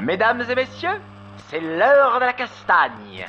[0.00, 1.00] Mesdames et messieurs,
[1.50, 3.26] c'est l'heure de la castagne.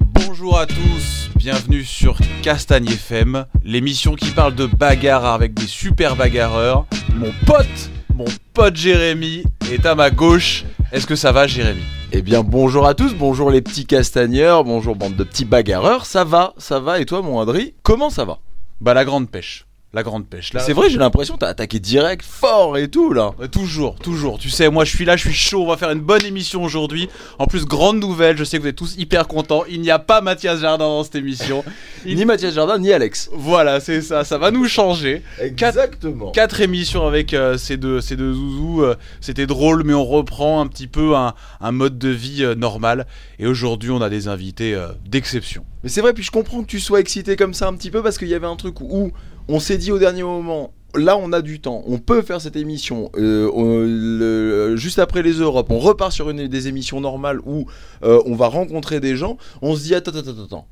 [0.00, 6.14] Bonjour à tous, bienvenue sur Castagne FM, l'émission qui parle de bagarre avec des super
[6.14, 6.86] bagarreurs.
[7.14, 10.64] Mon pote, mon pote Jérémy est à ma gauche.
[10.92, 11.82] Est-ce que ça va Jérémy?
[12.12, 16.24] Eh bien bonjour à tous, bonjour les petits castagneurs, bonjour bande de petits bagarreurs, ça
[16.24, 18.38] va, ça va et toi mon Adri, comment ça va?
[18.80, 19.66] Bah la grande pêche.
[19.92, 20.52] La grande pêche.
[20.52, 23.32] Là, C'est vrai, j'ai l'impression que t'as attaqué direct, fort et tout là.
[23.50, 24.38] Toujours, toujours.
[24.38, 25.64] Tu sais, moi je suis là, je suis chaud.
[25.64, 27.08] On va faire une bonne émission aujourd'hui.
[27.40, 28.36] En plus, grande nouvelle.
[28.36, 29.64] Je sais que vous êtes tous hyper contents.
[29.68, 31.64] Il n'y a pas Mathias Jardin dans cette émission.
[32.06, 33.30] Il- Ni Mathias Jardin, ni Alex.
[33.32, 34.22] Voilà, c'est ça.
[34.22, 35.24] Ça va nous changer.
[35.40, 36.30] Exactement.
[36.30, 38.82] Quatre émissions avec euh, ces deux, ces deux zouzous.
[38.84, 42.54] euh, C'était drôle, mais on reprend un petit peu un, un mode de vie euh,
[42.54, 43.08] normal.
[43.40, 45.64] Et aujourd'hui, on a des invités d'exception.
[45.82, 48.02] Mais c'est vrai, puis je comprends que tu sois excité comme ça un petit peu
[48.02, 49.12] parce qu'il y avait un truc où
[49.52, 50.72] on s'est dit au dernier moment.
[50.96, 55.22] Là, on a du temps, on peut faire cette émission euh, on- le- juste après
[55.22, 55.68] les Europes.
[55.70, 57.66] On repart sur une des émissions normales où
[58.02, 59.36] euh, on va rencontrer des gens.
[59.62, 60.66] On se dit attends, attends, attends, attends.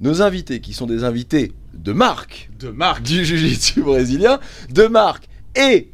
[0.00, 3.02] Nos invités, qui sont des invités de marque, De Marc.
[3.02, 4.38] du jiu-jitsu brésilien,
[4.72, 5.90] de Marc et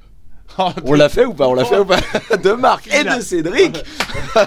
[0.85, 1.99] on l'a fait ou pas On l'a fait ou pas
[2.43, 3.83] De Marc et de Cédric.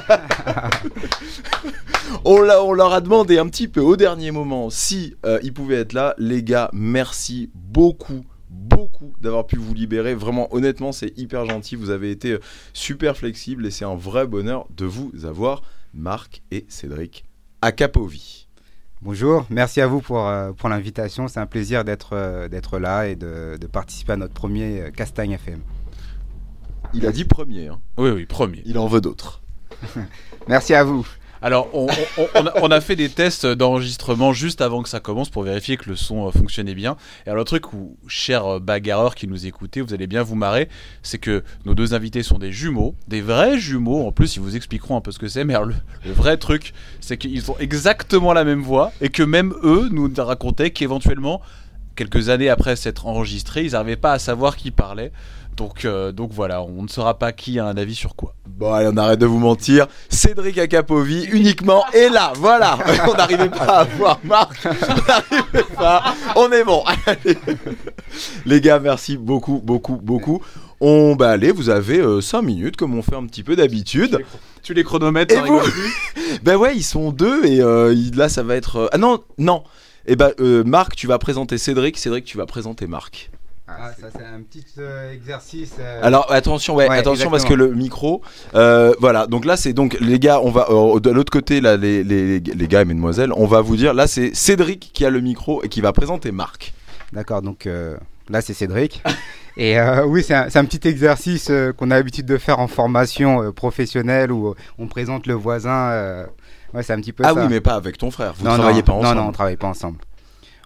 [2.26, 5.54] on, l'a- on leur a demandé un petit peu au dernier moment si euh, ils
[5.54, 6.14] pouvaient être là.
[6.18, 8.24] Les gars, merci beaucoup.
[8.50, 10.14] Beaucoup d'avoir pu vous libérer.
[10.14, 11.76] Vraiment, honnêtement, c'est hyper gentil.
[11.76, 12.40] Vous avez été euh,
[12.74, 15.62] super flexible et c'est un vrai bonheur de vous avoir,
[15.94, 17.24] Marc et Cédric
[17.62, 18.48] Acapovi.
[19.02, 21.28] Bonjour, merci à vous pour, euh, pour l'invitation.
[21.28, 25.32] C'est un plaisir d'être euh, d'être là et de, de participer à notre premier Castagne
[25.32, 25.62] FM.
[26.94, 27.80] Il a dit premier, hein.
[27.98, 28.62] Oui, oui, premier.
[28.66, 29.42] il en veut d'autres.
[30.48, 31.08] Merci à vous.
[31.44, 31.88] Alors, on,
[32.20, 35.42] on- on a, on a fait des tests d'enregistrement juste avant que ça commence pour
[35.42, 36.98] vérifier que le son euh, fonctionnait bien.
[37.26, 40.36] Et alors, le truc où, chers euh, bagarreurs qui nous écoutez, vous allez bien vous
[40.36, 40.70] marrer,
[41.02, 44.06] c'est que nos deux invités sont des jumeaux, des vrais jumeaux.
[44.06, 45.44] En plus, ils vous expliqueront un peu ce que c'est.
[45.44, 49.24] Mais alors, le, le vrai truc, c'est qu'ils ont exactement la même voix et que
[49.24, 51.42] même eux nous racontaient qu'éventuellement,
[51.96, 55.12] quelques années après s'être enregistrés, ils n'arrivaient pas à savoir qui parlait.
[55.62, 58.34] Donc, euh, donc voilà, on ne saura pas qui a un avis sur quoi.
[58.48, 59.86] Bon, allez, on arrête de vous mentir.
[60.10, 62.34] Cédric Acapovi uniquement est là.
[62.36, 62.80] Voilà.
[63.08, 64.66] On n'arrivait pas à voir Marc.
[64.66, 66.16] On n'arrivait pas.
[66.36, 66.84] On est bon.
[67.06, 67.38] Allez.
[68.48, 70.42] Les gars, merci beaucoup, beaucoup, beaucoup.
[70.80, 74.20] On, bah allez, vous avez 5 minutes comme on fait un petit peu d'habitude.
[74.64, 78.30] Tu les chronomètres, Et ça vous plus Ben ouais, ils sont deux et euh, là
[78.30, 78.78] ça va être.
[78.78, 79.64] euh, Ah non, non.
[80.08, 81.98] Et ben euh, Marc, tu vas présenter Cédric.
[82.00, 83.30] Cédric, tu vas présenter Marc.
[83.68, 85.76] Ah, ça c'est un petit euh, exercice.
[85.80, 88.22] euh, Alors attention, ouais, Ouais, attention parce que le micro,
[88.54, 89.28] euh, voilà.
[89.28, 92.40] Donc là, c'est donc les gars, on va euh, de l'autre côté là, les, les,
[92.42, 93.94] les gars et mesdemoiselles, on va vous dire.
[93.94, 96.74] Là, c'est Cédric qui a le micro et qui va présenter Marc.
[97.14, 97.96] D'accord, donc euh,
[98.30, 99.02] là c'est Cédric.
[99.58, 102.60] Et euh, oui, c'est un, c'est un petit exercice euh, qu'on a l'habitude de faire
[102.60, 105.90] en formation euh, professionnelle où on présente le voisin.
[105.92, 106.26] euh,
[106.74, 107.42] ouais, c'est un petit peu Ah ça.
[107.42, 108.34] oui, mais pas avec ton frère.
[108.38, 109.16] Vous non, travaillez non, pas ensemble.
[109.18, 109.98] Non, non, on travaille pas ensemble.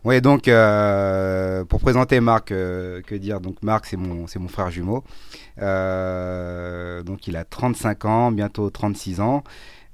[0.06, 4.48] Oui, donc euh, pour présenter Marc, euh, que dire Donc Marc, c'est mon, c'est mon
[4.48, 5.04] frère jumeau.
[5.60, 9.44] Euh, donc il a 35 ans, bientôt 36 ans.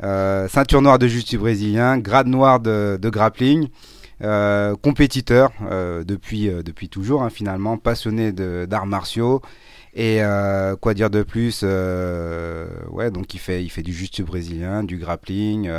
[0.01, 3.69] Ceinture noire de jiu brésilien, grade noir de, grappling.
[4.81, 5.51] compétiteur
[6.05, 9.41] depuis, depuis toujours, hein, finalement, passionné d'arts martiaux.
[9.93, 10.19] Et
[10.81, 15.71] quoi dire de plus Ouais, donc il fait, il fait du jiu brésilien, du grappling.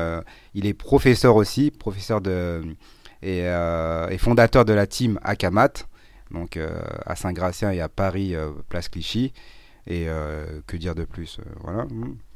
[0.55, 2.63] il est professeur aussi, professeur de
[3.23, 5.73] et, euh, et fondateur de la team Akamat,
[6.31, 6.71] donc euh,
[7.07, 9.33] à Saint-Gratien et à Paris, euh, place Clichy.
[9.89, 11.87] Et euh, que dire de plus euh, Voilà.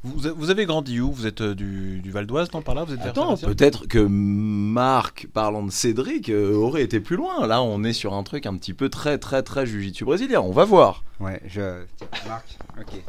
[0.03, 1.13] Vous, avez grandi où?
[1.13, 3.99] Vous êtes euh, du, du Val d'Oise, non par là Vous êtes Attends, peut-être que
[3.99, 7.47] Marc, parlant de Cédric, euh, aurait été plus loin.
[7.47, 10.41] Là, on est sur un truc un petit peu très, très, très jiu-jitsu brésilien.
[10.41, 11.05] On va voir.
[11.21, 11.85] Ouais, je.
[11.99, 13.01] tiens, Marc, ok.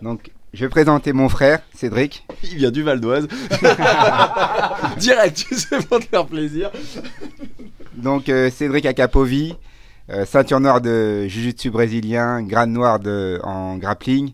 [0.00, 2.26] Donc, je vais présenter mon frère, Cédric.
[2.44, 3.28] Il vient du Val d'Oise.
[4.98, 6.70] Direct, sais, pour te faire plaisir.
[7.94, 9.54] Donc, euh, Cédric Acapovi,
[10.10, 14.32] euh, ceinture noire de Jiu-Jitsu brésilien, grade noir de, en grappling.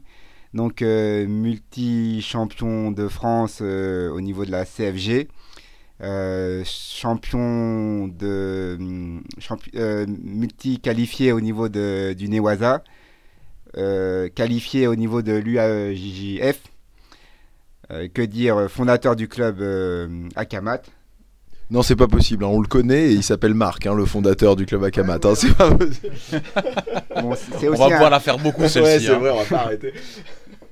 [0.55, 5.29] Donc, euh, multi-champion de France au niveau de la CFG.
[6.01, 12.85] Euh, champion de hum, champi- euh, multi-qualifié au niveau de, du Newaza.
[13.77, 16.59] Euh, qualifié au niveau de l'UAJJF.
[17.91, 20.81] Euh, que dire, fondateur du club euh, Akamat.
[21.71, 22.45] Non, c'est pas possible.
[22.45, 22.49] hein.
[22.51, 25.19] On le connaît et il s'appelle Marc, hein, le fondateur du club Akamat.
[25.25, 25.35] hein.
[25.35, 26.13] C'est pas possible.
[27.23, 29.07] Bon, c'est c'est On aussi va un- pouvoir la faire beaucoup Ouais, celle-ci.
[29.07, 29.19] c'est hein.
[29.19, 29.93] vrai, on va pas arrêter.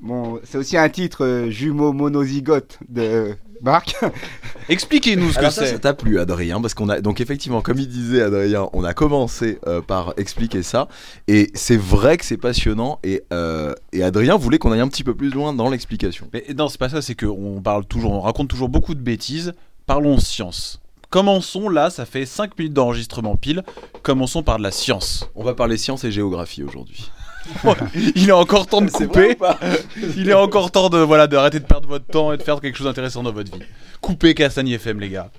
[0.01, 3.97] Bon, c'est aussi un titre euh, jumeau monozygote de, Marc
[4.69, 5.79] Expliquez-nous ce que Alors ça, ça c'est.
[5.79, 9.59] t'a plu, Adrien, parce qu'on a donc effectivement, comme il disait Adrien, on a commencé
[9.67, 10.89] euh, par expliquer ça,
[11.29, 15.05] et c'est vrai que c'est passionnant, et, euh, et Adrien voulait qu'on aille un petit
[15.05, 16.29] peu plus loin dans l'explication.
[16.33, 19.53] Mais non, c'est pas ça, c'est qu'on parle toujours, on raconte toujours beaucoup de bêtises.
[19.87, 20.81] Parlons science.
[21.11, 23.63] Commençons là, ça fait 5 minutes d'enregistrement pile.
[24.03, 25.31] Commençons par de la science.
[25.37, 27.11] On va parler sciences et géographie aujourd'hui.
[28.15, 29.37] Il est encore temps de couper.
[30.17, 32.77] Il est encore temps de voilà d'arrêter de perdre votre temps et de faire quelque
[32.77, 33.65] chose d'intéressant dans votre vie.
[34.01, 35.31] Coupez Castagne FM les gars.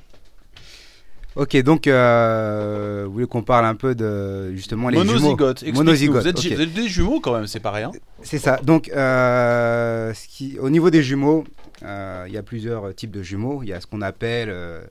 [1.36, 5.64] Ok, donc euh, vous voulez qu'on parle un peu de justement les jumeaux Monozygote.
[5.64, 6.46] Vous êtes, ok.
[6.46, 7.92] vous êtes des jumeaux quand même, c'est pas rien.
[8.24, 8.60] C'est ça.
[8.64, 11.44] Donc, euh, ce qui, au niveau des jumeaux,
[11.84, 13.62] euh, il y a plusieurs types de jumeaux.
[13.64, 14.82] Il y a ce qu'on appelle euh,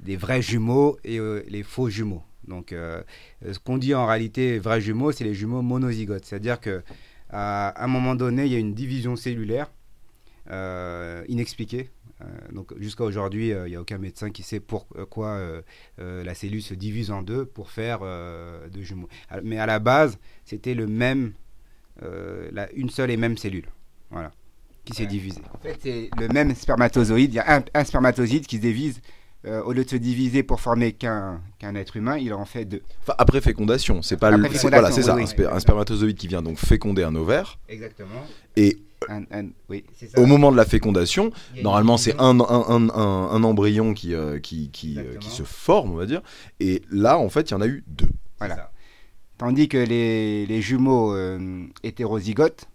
[0.00, 2.22] des vrais jumeaux et euh, les faux jumeaux.
[2.50, 3.02] Donc, euh,
[3.50, 6.24] ce qu'on dit en réalité vrais jumeaux, c'est les jumeaux monozygotes.
[6.26, 6.82] C'est-à-dire que
[7.30, 9.70] à un moment donné, il y a une division cellulaire
[10.50, 11.88] euh, inexpliquée.
[12.20, 15.40] Euh, donc, jusqu'à aujourd'hui, il n'y a aucun médecin qui sait pourquoi
[15.98, 18.00] la cellule se divise en deux pour faire
[18.74, 19.08] deux jumeaux.
[19.42, 21.32] Mais à la base, c'était le même
[22.02, 23.68] la- une seule et même cellule.
[24.10, 24.32] Voilà.
[24.84, 25.42] Qui s'est divisée.
[25.54, 27.32] En fait, c'est le même spermatozoïde.
[27.32, 29.00] Il y a un, un spermatozoïde qui se divise.
[29.46, 32.64] Euh, au lieu de se diviser pour former qu'un qu'un être humain, il en fait
[32.66, 32.82] deux.
[33.02, 36.42] Enfin, après fécondation, c'est pas Après le- voilà, c'est ça, oui, un, spermatozoïde qui vient
[36.42, 38.26] donc féconder un ovaire, Exactement.
[38.56, 38.78] et
[39.08, 40.20] Un, un- oui, c'est ça.
[40.20, 41.30] au moment de la fécondation,
[41.62, 45.42] Normalement, c'est un, un, un, un- un embryon qui, euh, qui, qui, euh, qui se
[45.42, 46.20] forme, on va dire.
[46.60, 48.08] Et là, en fait, il y en a eu deux.
[48.38, 48.70] Voilà.
[49.38, 52.66] Tandis que les, les jumeaux euh, hétérozygotes,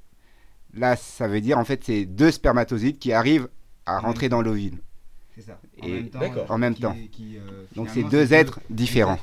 [0.74, 3.48] là, ça veut dire en fait c'est deux spermatozoïdes qui arrivent
[3.86, 4.80] à rentrer dans l'ovule.
[5.36, 5.60] C'est ça.
[5.82, 6.46] En même temps, D'accord.
[6.52, 6.96] En même temps.
[6.96, 9.20] euh, Donc c'est deux êtres différents.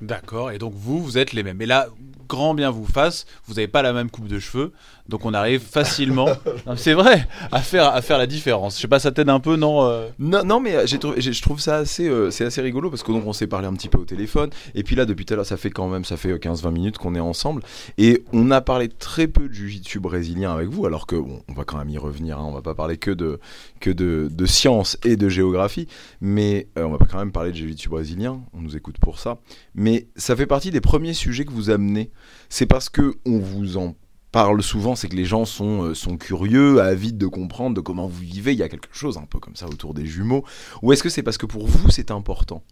[0.00, 0.50] D'accord.
[0.50, 1.58] Et donc vous, vous êtes les mêmes.
[1.58, 1.88] Mais là,
[2.30, 4.72] grand bien vous fasse, vous n'avez pas la même coupe de cheveux,
[5.08, 6.28] donc on arrive facilement.
[6.76, 8.76] C'est vrai, à faire à faire la différence.
[8.76, 11.20] Je sais pas, ça t'aide un peu, non euh Non, non, mais euh, j'ai trouvé-
[11.20, 13.66] j'ai- je trouve ça assez, euh, c'est assez rigolo parce que donc on s'est parlé
[13.66, 14.50] un petit peu au téléphone.
[14.76, 16.98] Et puis là, depuis tout à l'heure, ça fait quand même, ça fait 15-20 minutes
[16.98, 17.62] qu'on est ensemble.
[17.98, 21.52] Et on a parlé très peu de jiu-jitsu brésilien avec vous, alors que bon, on
[21.54, 22.38] va quand même y revenir.
[22.38, 23.40] hein, on va pas parler que de
[23.80, 25.88] que de, de science et de géographie,
[26.20, 28.40] mais euh, on va quand même parler de jiu-jitsu brésilien.
[28.52, 29.38] On nous écoute pour ça.
[29.74, 32.10] Mais ça fait partie des premiers sujets que vous amenez.
[32.48, 33.94] C'est parce que on vous en
[34.32, 38.06] parle souvent, c'est que les gens sont, euh, sont curieux, avides de comprendre de comment
[38.06, 38.52] vous vivez.
[38.52, 40.44] Il y a quelque chose un peu comme ça autour des jumeaux.
[40.82, 42.62] Ou est-ce que c'est parce que pour vous c'est important?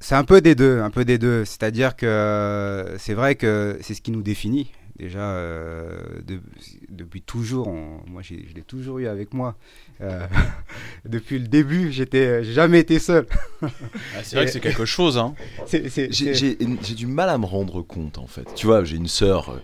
[0.00, 1.44] C'est un peu des deux, un peu des deux.
[1.44, 4.70] C'est-à-dire que euh, c'est vrai que c'est ce qui nous définit.
[4.98, 6.40] Déjà, euh, de-
[6.88, 9.56] depuis toujours, on- moi j'ai- je l'ai toujours eu avec moi.
[10.00, 10.26] Euh,
[11.04, 13.26] depuis le début, j'étais, j'ai jamais été seul.
[13.62, 15.34] Ah, C'est vrai que c'est quelque chose, hein.
[16.10, 18.46] J'ai du mal à me rendre compte en fait.
[18.54, 19.58] Tu vois, j'ai une sœur euh,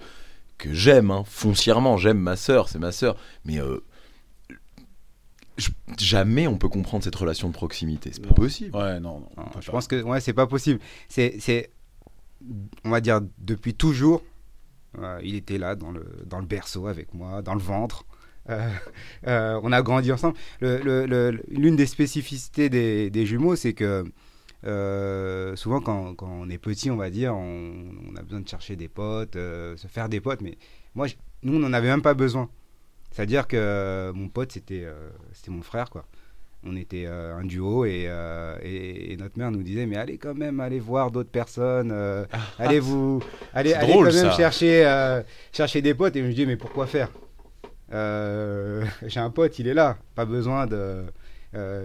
[0.59, 3.83] que j'aime, hein, foncièrement, j'aime ma sœur, c'est ma sœur, mais euh,
[5.99, 8.11] jamais on peut comprendre cette relation de proximité.
[8.13, 8.77] C'est pas possible.
[8.77, 9.45] Ouais, non, non.
[9.61, 9.73] Je pas.
[9.73, 10.81] pense que ouais, c'est pas possible.
[11.09, 11.71] C'est,
[12.85, 14.25] on va dire depuis toujours, euh,
[15.23, 18.05] il était là dans le, dans le berceau avec moi, dans le ventre.
[18.51, 18.71] Euh,
[19.27, 20.37] euh, on a grandi ensemble.
[20.61, 24.05] Le- le- le- l'une des spécificités des, jumeaux, c'est que
[24.65, 28.89] euh, souvent quand, on est petit, on va dire, on, a besoin de chercher des
[28.89, 30.41] potes, euh, se faire des potes.
[30.41, 30.57] Mais
[30.95, 31.07] moi,
[31.43, 32.49] nous, on n'en avait même pas besoin.
[33.11, 36.07] C'est-à-dire que euh, mon pote, c'était, euh, c'était mon frère, quoi.
[36.65, 40.17] On était euh, un duo et, euh, et, et notre mère nous disait mais allez
[40.17, 42.25] quand même allez voir d'autres personnes, euh,
[42.59, 43.21] allez vous
[43.53, 44.37] allez, allez drôle, quand même ça.
[44.37, 45.23] chercher
[45.53, 47.11] chercher des potes et je me dis mais pourquoi faire?
[47.93, 51.03] J'ai un pote il est là, pas besoin de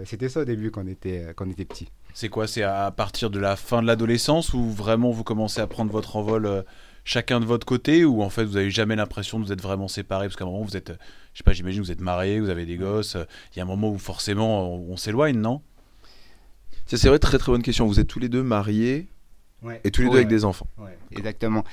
[0.04, 1.88] c'était ça au début quand on était quand on était petit.
[2.14, 2.46] C'est quoi?
[2.46, 6.16] C'est à partir de la fin de l'adolescence où vraiment vous commencez à prendre votre
[6.16, 6.64] envol
[7.08, 9.88] chacun de votre côté ou en fait vous avez jamais l'impression de vous être vraiment
[9.88, 10.96] séparés parce qu'à un moment vous êtes, euh,
[11.32, 13.24] je sais pas, j'imagine vous êtes mariés, vous avez des gosses, euh,
[13.54, 15.62] il y a un moment où forcément on, on s'éloigne, non?
[16.86, 17.86] Ça, C'est vrai, très très bonne question.
[17.86, 19.08] Vous êtes tous les deux mariés
[19.84, 20.66] et tous les deux avec des enfants.
[21.10, 21.64] Exactement.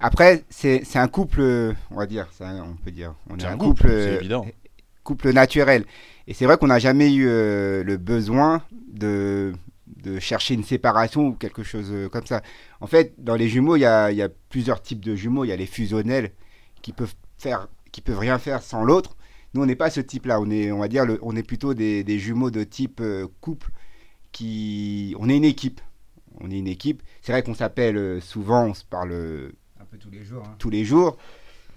[0.00, 3.46] Après c'est c'est un couple on va dire ça on peut dire on est C'est
[3.46, 4.46] un, couple euh, évident.
[5.04, 5.84] couple naturel.
[6.26, 9.52] Et c'est vrai qu'on n'a jamais eu euh, le besoin de,
[10.08, 12.42] de chercher une séparation ou quelque chose euh, comme ça.
[12.80, 15.44] En fait, dans les jumeaux, il y a, il y a plusieurs types de jumeaux.
[15.44, 16.32] Il y a les fusionnels
[16.82, 19.16] qui peuvent faire, qui peuvent rien faire sans l'autre.
[19.54, 20.40] Nous, on n'est pas ce type-là.
[20.40, 23.26] On est, on va dire, le- on est plutôt des, des jumeaux de type euh,
[23.40, 23.70] couple.
[24.32, 25.80] Qui, on est une équipe.
[26.40, 27.02] On est une équipe.
[27.22, 29.12] C'est vrai qu'on s'appelle euh, souvent, on se parle
[29.80, 30.42] un peu tous les jours.
[30.58, 31.16] Tous les jours.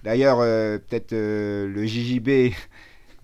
[0.03, 2.53] D'ailleurs, euh, peut-être euh, le JJB,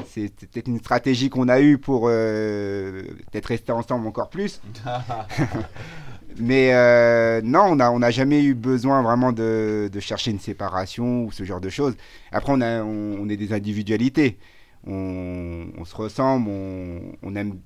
[0.05, 4.61] c'est peut-être une stratégie qu'on a eue pour euh, peut-être rester ensemble encore plus.
[6.39, 10.39] Mais euh, non, on n'a on a jamais eu besoin vraiment de, de chercher une
[10.39, 11.95] séparation ou ce genre de choses.
[12.31, 14.37] Après, on, a, on, on est des individualités.
[14.85, 17.59] on, on se ressemble, on, aime,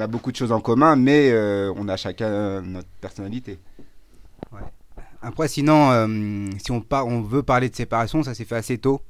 [0.00, 3.58] a beaucoup de choses en commun, mais euh, on a chacun notre personnalité.
[4.50, 4.60] Ouais.
[5.20, 6.06] Après, sinon,
[6.62, 9.02] si on, par- on veut parler de séparation, ça s'est fait assez tôt.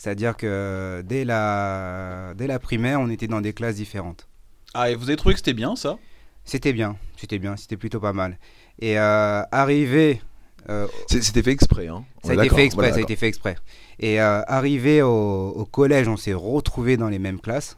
[0.00, 4.26] C'est-à-dire que dès la, dès la primaire, on était dans des classes différentes.
[4.72, 5.98] Ah, et vous avez trouvé que c'était bien ça?
[6.46, 8.38] C'était bien, c'était bien, c'était plutôt pas mal.
[8.78, 10.22] Et euh, arrivé,
[10.70, 11.88] euh, C'était fait exprès.
[11.88, 12.04] Hein.
[12.24, 13.56] On ça a été fait exprès, voilà, ça a été fait exprès.
[13.98, 17.76] Et euh, arrivé au, au collège, on s'est retrouvés dans les mêmes classes.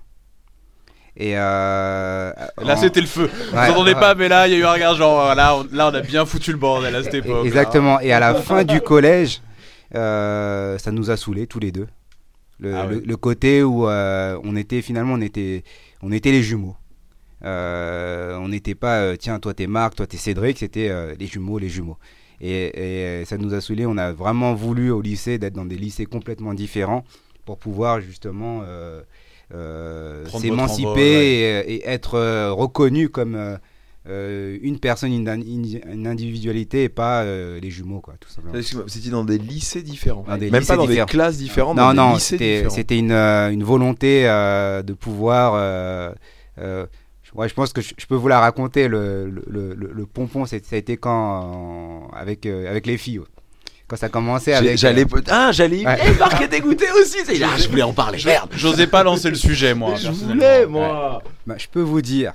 [1.17, 3.29] Et euh, Là, en- c'était le feu.
[3.52, 4.00] Ouais, vous entendez ouais.
[4.00, 5.95] pas, mais là, il y a eu un regard genre, euh, là, on, là, on
[5.95, 7.45] a bien foutu le bordel à cette époque.
[7.47, 7.99] Exactement.
[7.99, 9.43] Et à la fin du collège,
[9.97, 11.88] euh, ça nous a saoulés tous les deux.
[12.62, 15.64] Le, Ah le- côté où euh, on était finalement, on était,
[16.00, 16.76] on était les jumeaux.
[17.45, 20.88] Euh, on n'était pas, euh, tiens, toi t'es Marc, toi t'es Cédric, c'était
[21.19, 21.99] les jumeaux, les jumeaux.
[22.40, 23.87] Et, et ça nous a saoulés.
[23.87, 27.04] On a vraiment voulu au lycée d'être dans des lycées complètement différents
[27.45, 29.02] pour pouvoir justement euh,
[29.54, 31.64] euh, s'émanciper ouais.
[31.66, 33.59] et, et être reconnu comme
[34.09, 35.28] euh, une personne, une,
[36.06, 38.61] individualité et pas euh, les jumeaux, quoi, tout simplement.
[38.88, 40.25] C'était dans des lycées différents.
[40.26, 41.06] Dans des Même lycées pas dans différents.
[41.06, 41.76] des classes différentes.
[41.76, 45.52] Non, dans non, des lycées c'était une, euh, une volonté euh, de pouvoir.
[45.54, 46.12] euh,
[46.59, 46.87] euh,
[47.23, 48.88] je- ouais, je pense que je, je peux vous la raconter.
[48.88, 52.99] Le, le, le- le- le pompon, ça a été quand euh, avec euh, avec les
[52.99, 53.21] filles.
[53.21, 53.26] ouais.
[53.87, 54.78] Quand ça commençait avec.
[54.78, 55.04] J'allais.
[55.04, 55.87] euh, Ah, j'allais.
[55.87, 55.99] Ouais.
[56.09, 57.18] Eh, Marc est dégoûté aussi.
[57.44, 58.18] Ah, je voulais en parler.
[58.25, 58.50] Merde.
[58.56, 59.94] J'osais pas lancer le sujet, moi.
[59.97, 61.23] Je voulais, moi.
[61.47, 62.32] bah, je peux vous dire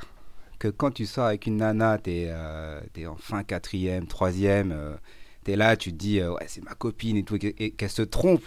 [0.60, 4.96] que quand tu sors avec une nana, t'es euh, t'es en fin quatrième, troisième, euh,
[5.44, 8.02] t'es là, tu te dis euh, ouais c'est ma copine et tout, et, qu'elle se
[8.02, 8.46] trompe.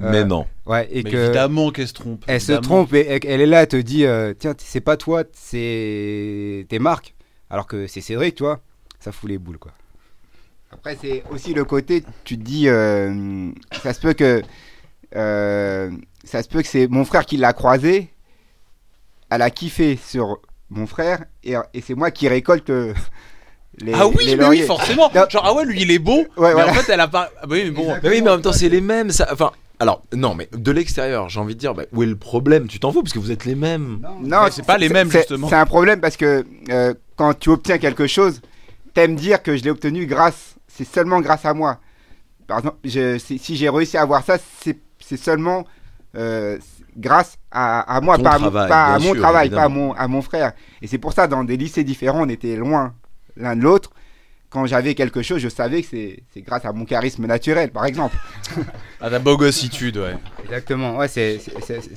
[0.00, 0.46] Euh, Mais non.
[0.66, 2.24] Ouais, et Mais que évidemment qu'elle se trompe.
[2.26, 5.22] Elle se trompe et elle est là, elle te dit euh, Tiens, c'est pas toi,
[5.32, 7.14] c'est t'es Marc.
[7.48, 8.60] Alors que c'est Cédric, tu vois.
[8.98, 9.72] Ça fout les boules, quoi.
[10.72, 13.50] Après, c'est aussi le côté, tu te dis euh,
[13.82, 14.42] Ça se peut que.
[15.14, 15.90] euh,
[16.24, 18.10] ça se peut que c'est mon frère qui l'a croisé.
[19.30, 20.40] Elle a kiffé sur
[20.70, 22.94] mon frère et, et c'est moi qui récolte euh,
[23.78, 23.92] les.
[23.94, 25.10] Ah oui, les mais oui, forcément.
[25.14, 25.28] Non.
[25.28, 26.18] Genre, ah ouais, lui, il est beau.
[26.36, 26.70] Ouais, mais voilà.
[26.70, 27.30] en fait, elle a pas.
[27.40, 27.94] Ah bah oui, mais bon.
[28.02, 29.10] Mais oui, mais en même temps, c'est les mêmes.
[29.10, 29.28] Ça...
[29.32, 32.68] Enfin, alors, non, mais de l'extérieur, j'ai envie de dire, bah, où est le problème?
[32.68, 34.00] Tu t'en fous parce que vous êtes les mêmes.
[34.22, 35.48] Non, c'est pas les mêmes, justement.
[35.48, 38.40] C'est un problème parce que euh, quand tu obtiens quelque chose,
[38.94, 41.78] t'aimes dire que je l'ai obtenu grâce, c'est seulement grâce à moi.
[42.46, 45.66] Par exemple, je- si j'ai réussi à avoir ça, c'est c'est seulement
[46.16, 46.58] euh,
[46.96, 49.56] grâce à, à moi, pas, à mon- travail, pas à bien mon sûr, travail, pas
[49.62, 49.86] à évidemment.
[49.88, 50.52] mon, à mon frère.
[50.82, 52.94] Et c'est pour ça, dans des lycées différents, on était loin
[53.36, 53.90] l'un de l'autre.
[54.54, 58.16] Quand j'avais quelque chose, je savais que c'est grâce à mon charisme naturel, par exemple.
[59.00, 60.14] À ta bogossitude, ouais.
[60.44, 61.38] Exactement, ouais, c'est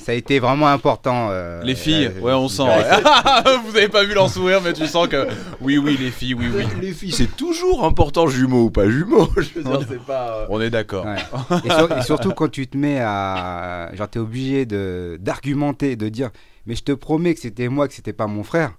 [0.01, 1.29] ça a été vraiment important.
[1.31, 2.63] euh, Les filles, euh, ouais, on sent.
[2.63, 2.83] ouais.
[3.65, 5.27] Vous avez pas vu l'en sourire, mais tu sens que.
[5.61, 6.65] Oui, oui, les filles, oui, oui.
[6.81, 9.29] Les filles, c'est toujours important, jumeaux ou pas jumeaux.
[9.37, 10.39] Je veux dire, c'est pas.
[10.39, 11.05] euh, On est d'accord.
[11.05, 11.15] Ouais.
[11.63, 13.89] et, sur- et surtout quand tu te mets à.
[13.93, 16.31] Genre, t'es obligé de- d'argumenter, de dire
[16.65, 18.71] Mais je te promets que c'était moi, que c'était pas mon frère.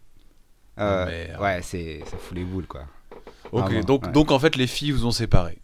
[0.81, 1.41] Euh, Oh, merde.
[1.43, 2.83] ouais, c'est, ça fout les boules, quoi.
[3.53, 4.13] Ok, donc, ouais.
[4.13, 5.59] donc en fait, les filles vous ont séparés.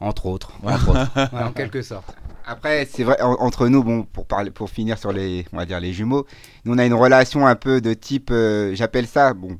[0.00, 0.52] Entre autres.
[0.62, 1.34] entre autres.
[1.34, 2.14] Ouais, en quelque sorte.
[2.46, 5.66] Après, c'est vrai, en- entre nous, bon, pour, parler, pour finir sur les, on va
[5.66, 6.26] dire, les jumeaux,
[6.64, 8.30] nous, on a une relation un peu de type.
[8.30, 9.58] euh, j'appelle ça, bon.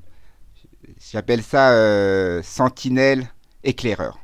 [1.12, 3.28] J'appelle ça euh, sentinelle
[3.64, 4.18] éclaireur.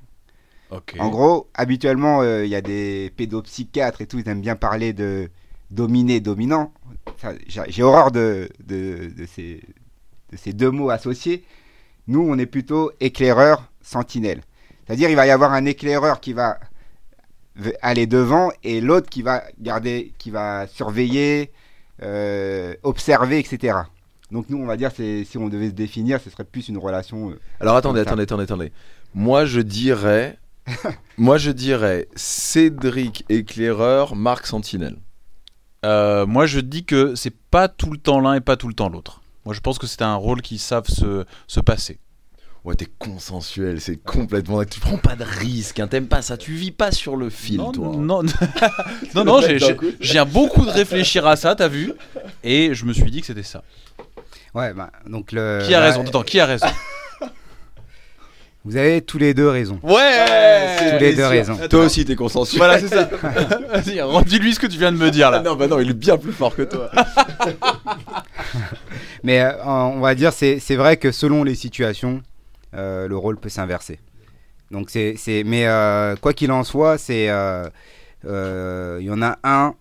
[0.98, 4.92] En gros, habituellement, euh, il y a des pédopsychiatres et tout, ils aiment bien parler
[4.92, 5.30] de
[5.70, 6.72] dominé, dominant.
[7.46, 9.62] J'ai j'ai horreur de, de, de ces,
[10.32, 11.44] de ces deux mots associés.
[12.06, 14.42] Nous, on est plutôt éclaireur, sentinelle.
[14.86, 16.58] C'est-à-dire, il va y avoir un éclaireur qui va
[17.82, 21.52] aller devant et l'autre qui va garder, qui va surveiller,
[22.02, 23.78] euh, observer, etc.
[24.30, 26.78] Donc nous, on va dire, c'est- si on devait se définir, ce serait plus une
[26.78, 27.30] relation.
[27.30, 28.72] euh, Alors attendez, attendez, attendez, attendez.
[29.14, 30.38] Moi, je dirais.
[31.18, 34.96] Moi, je dirais Cédric éclaireur, Marc sentinelle.
[35.84, 38.74] Euh, moi, je dis que c'est pas tout le temps l'un et pas tout le
[38.74, 39.20] temps l'autre.
[39.44, 41.98] Moi, je pense que c'est un rôle qui savent se, se passer.
[42.64, 44.64] Ouais, t'es consensuel, c'est complètement.
[44.64, 47.58] Tu prends pas de risque, hein, t'aimes pas ça, tu vis pas sur le fil,
[47.58, 47.88] non, toi.
[47.88, 48.22] non, non,
[49.24, 49.86] non, j'ai- D'un j'ai coup.
[50.00, 51.92] j'ai viens beaucoup de réfléchir à ça, t'as vu
[52.42, 53.62] Et je me suis dit que c'était ça.
[54.54, 55.60] Ouais, bah, donc le.
[55.66, 56.06] Qui a bah, raison?
[56.06, 56.66] Attends, qui a raison?
[58.64, 59.78] Vous avez tous les deux raison.
[59.82, 61.58] Ouais Tous les deux raisons.
[61.68, 62.56] Toi aussi, t'es consensuel.
[62.56, 63.10] Voilà, c'est ça.
[63.74, 65.40] Vas-y, redis-lui ce que tu viens de me dire là.
[65.42, 66.90] non, bah non, il est bien plus fort que toi.
[69.24, 72.22] Mais euh, on va dire, c'est vrai que selon les situations,
[72.74, 73.98] euh, le rôle peut s'inverser.
[74.70, 75.16] Donc c'est,
[75.46, 79.74] mais euh, quoi qu'il en soit, c'est, il y en a un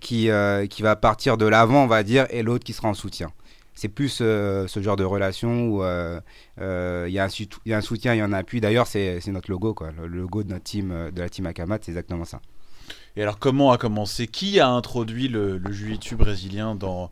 [0.00, 0.28] qui
[0.68, 3.32] qui va partir de l'avant, on va dire, et l'autre qui sera en soutien.
[3.74, 8.20] C'est plus ce genre de relation où il y, y a un soutien, il y
[8.20, 8.60] a un appui.
[8.60, 9.90] D'ailleurs, c'est, notre logo, quoi.
[9.98, 12.42] Le logo de notre team, de la team Akamat, c'est exactement ça.
[13.16, 14.26] Et alors, comment a commencé?
[14.26, 17.10] Qui a introduit le, le jiu-jitsu brésilien dans,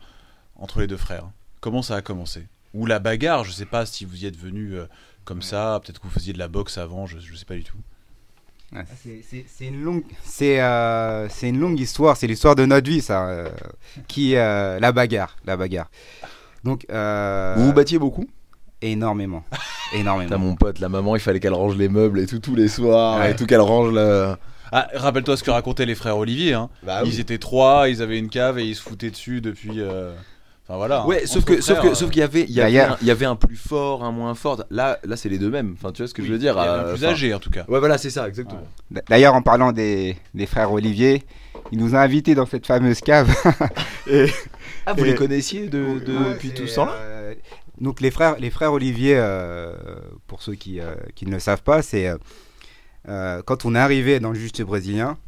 [0.56, 1.30] entre les deux frères?
[1.61, 2.47] Comment ça a commencé?
[2.75, 4.87] Ou la bagarre Je sais pas si vous y êtes venu euh,
[5.25, 5.81] comme ça.
[5.85, 7.07] Peut-être que vous faisiez de la boxe avant.
[7.07, 7.76] Je, je sais pas du tout.
[8.75, 12.17] Ah, c'est- une longue, c'est euh, c'est une longue histoire.
[12.17, 13.26] C'est l'histoire de notre vie, ça.
[13.29, 13.49] euh,
[14.07, 15.90] qui euh, la bagarre, la bagarre.
[16.62, 18.29] Donc euh, Vous vous battiez beaucoup?
[18.83, 20.38] Énormément, T'as énormément.
[20.38, 23.19] mon pote, la maman, il fallait qu'elle range les meubles et tout tous les soirs
[23.19, 23.33] Ouais.
[23.33, 24.37] et tout qu'elle range le.
[24.73, 26.55] Ah, rappelle-toi ce que racontaient les frères Olivier.
[26.55, 26.71] Hein.
[26.85, 29.81] Bah Ils étaient trois, ils avaient une cave et ils se foutaient dessus depuis.
[29.81, 30.14] euh,
[30.70, 31.04] Enfin voilà.
[31.04, 31.26] Ouais, hein.
[31.26, 33.08] sauf Entre que, sauf que, sauf euh, qu'il y avait, il y avait, un, il
[33.08, 34.62] y avait un plus fort, un moins fort.
[34.70, 35.74] Là, là, c'est les deux mêmes.
[35.76, 37.04] Enfin, tu vois ce que oui, je veux dire il y avait un euh, plus
[37.04, 37.64] âgé en tout cas.
[37.66, 38.62] Ouais, voilà, c'est ça, exactement.
[39.08, 41.24] D'ailleurs, en parlant des, des frères Olivier,
[41.72, 43.28] il nous a invités dans cette fameuse cave.
[44.86, 46.92] Ah, vous Et- les connaissiez de, de- Ouais, depuis tout ce temps-là?
[46.92, 47.34] euh,
[47.80, 49.74] Donc les frères, les frères Olivier, euh,
[50.26, 52.10] pour ceux qui, euh, qui ne le savent pas, c'est
[53.06, 55.18] quand on est arrivé dans le juste brésilien,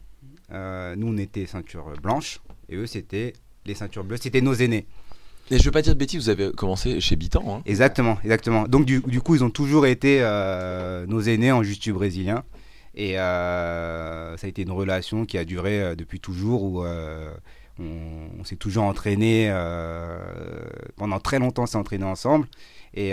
[0.53, 3.35] euh, nous on était ceinture blanche et eux c'était
[3.67, 4.87] les ceintures bleues, c'était nos aînés.
[5.53, 7.45] Et je veux pas dire de bêtises, vous avez commencé chez Bitan.
[7.47, 7.63] Hein.
[7.67, 8.67] Exactement, exactement.
[8.67, 12.43] Donc du, du coup ils ont toujours été euh, nos aînés en juste brésilien
[12.95, 16.83] et euh, ça a été une relation qui a duré euh, depuis toujours où
[17.79, 19.53] on, s'est toujours entraîné
[20.97, 22.47] pendant très longtemps, on s'est entraîné ensemble.
[22.95, 23.13] Et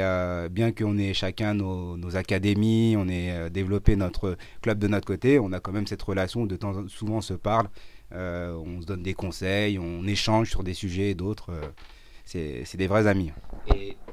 [0.50, 5.51] bien qu'on ait chacun nos, académies, on ait développé notre club de notre côté, on
[5.51, 7.67] a quand même cette relation où de temps en souvent on se parle,
[8.13, 11.51] on se donne des conseils, on échange sur des sujets et d'autres.
[12.29, 13.31] C'est des vrais amis.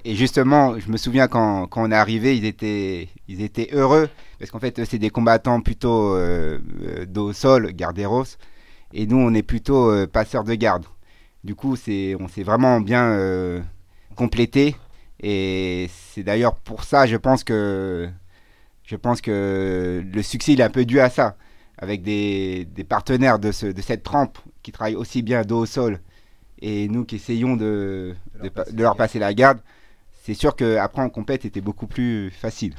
[0.04, 4.08] Et, justement, je me souviens quand, quand on est arrivé, ils étaient, ils étaient heureux
[4.38, 8.24] parce qu'en fait, c'est des combattants plutôt euh, euh, dos au sol, garderos,
[8.92, 10.84] et nous, on est plutôt euh, passeurs de garde.
[11.44, 13.60] Du coup, on s'est vraiment bien euh,
[14.14, 14.76] complété.
[15.20, 18.08] Et c'est d'ailleurs pour ça, je pense que,
[18.84, 21.36] je pense que le succès, il est un peu dû à ça,
[21.78, 25.66] avec des, des partenaires de, ce, de cette trempe qui travaillent aussi bien dos au
[25.66, 26.00] sol
[26.60, 29.58] et nous qui essayons de, De leur de, passer de leur la passer la garde,
[30.24, 32.74] c'est sûr qu'après en compète, c'était beaucoup plus facile.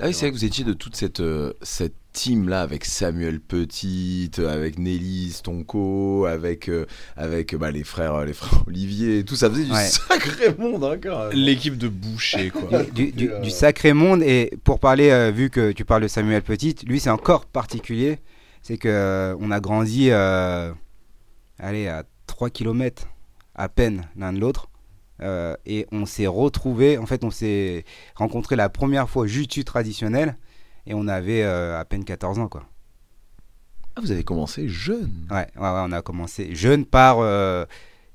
[0.00, 2.84] Ah oui, c'est vrai que vous étiez de toute cette, euh, cette team là avec
[2.86, 9.24] Samuel Petit, euh, avec Nelly Stonko, avec, euh, avec bah, les, frères, les frères Olivier
[9.24, 9.36] tout.
[9.36, 9.84] Ça faisait du Ouais.
[9.86, 11.28] sacré monde hein.
[11.34, 12.82] L'équipe de boucher quoi.
[12.84, 14.22] du, du- du sacré monde.
[14.22, 18.18] Et pour parler, euh, vu que tu parles de Samuel Petit, lui c'est encore particulier.
[18.62, 20.72] C'est que euh, on a grandi, euh,
[21.58, 23.06] allez, à 3 km
[23.54, 24.68] à peine l'un de l'autre.
[25.22, 27.84] Euh, et on s'est retrouvés, en fait, on s'est
[28.16, 30.36] rencontrés la première fois jiu-jitsu traditionnel.
[30.88, 32.64] Et on avait euh, à peine 14 ans, quoi.
[33.94, 35.12] Ah, vous avez commencé jeune.
[35.30, 37.18] Ouais, ouais, ouais, on a commencé jeune par.
[37.20, 37.64] euh,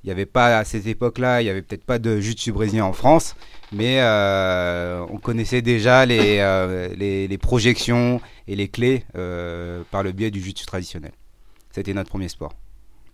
[0.04, 2.84] Il n'y avait pas à cette époque-là, il n'y avait peut-être pas de jiu-jitsu brésilien
[2.86, 3.36] en France,
[3.72, 10.04] mais euh, on connaissait déjà les, euh, les, les projections et les clés euh, par
[10.04, 11.14] le biais du jiu-jitsu traditionnel.
[11.72, 12.54] C'était notre premier sport.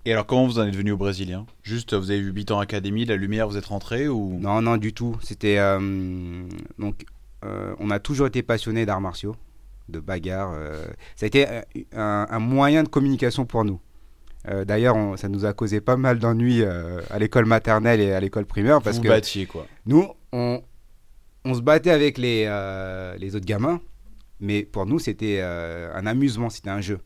[0.07, 3.05] Et alors comment vous en êtes devenu au brésilien Juste vous avez vu Bitan Academy,
[3.05, 4.37] la lumière, vous êtes rentré ou?
[4.39, 5.17] Non, non, du tout.
[5.21, 6.43] C'était euh,
[6.77, 7.05] donc
[7.43, 9.35] euh, on a toujours été passionné d'arts martiaux,
[9.89, 10.51] de bagarre.
[10.53, 11.61] euh, ça a été euh,
[11.95, 13.79] un, un moyen de communication pour nous.
[14.67, 18.79] D'ailleurs, ça nous a causé pas mal d'ennuis à l'école maternelle et à l'école primaire
[18.79, 20.61] parce vous que battiez quoi nous, on,
[21.45, 22.43] on se battait avec les,
[23.17, 23.81] les autres gamins,
[24.39, 26.99] mais pour nous, c'était un amusement, c'était un jeu.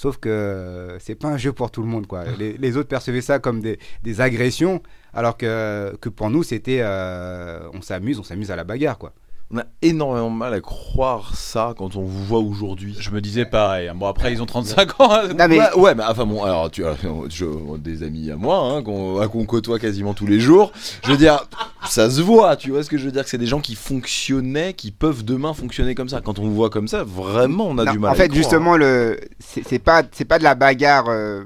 [0.00, 2.24] Sauf que euh, c'est pas un jeu pour tout le monde, quoi.
[2.38, 4.82] Les, autres percevaient ça comme des, des agressions,
[5.12, 9.12] alors que, que pour nous, c'était euh, on s'amuse, on s'amuse à la bagarre, quoi.
[9.52, 12.94] On a énormément de mal à croire ça quand on vous voit aujourd'hui.
[13.00, 13.88] Je me disais pareil.
[13.88, 13.94] hein.
[13.96, 15.10] Bon après ils ont 35 ans.
[15.12, 15.28] hein.
[15.36, 16.94] Non, mais Ouais, ouais, mais enfin bon, alors tu as
[17.78, 20.70] des amis à moi hein, qu'on qu'on côtoie quasiment tous les jours.
[21.04, 21.48] Je veux dire,
[21.86, 23.74] ça se voit, tu vois ce que je veux dire que c'est des gens qui
[23.74, 26.20] fonctionnaient, qui peuvent demain fonctionner comme ça.
[26.20, 28.10] Quand on vous voit comme ça, vraiment, on a non, du mal.
[28.10, 28.36] en à fait, croire.
[28.36, 31.42] justement, le c'est pas c'est pas de la bagarre euh,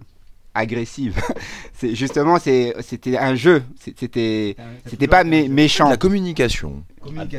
[0.55, 1.21] agressive.
[1.75, 3.63] c'est justement c'est c'était un jeu.
[3.81, 5.89] C'était c'était pas mé- méchant.
[5.91, 6.85] la communication.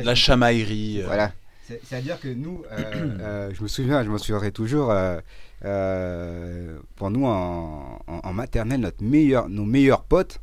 [0.04, 1.00] La chamaillerie.
[1.02, 1.06] euh.
[1.06, 1.32] Voilà.
[1.66, 5.18] C'est- C'est-à-dire que nous, euh, euh, je me souviens, je m'en souviendrai toujours, euh,
[5.64, 10.40] euh, pour nous en, en- en maternelle, notre meilleur, nos meilleurs potes,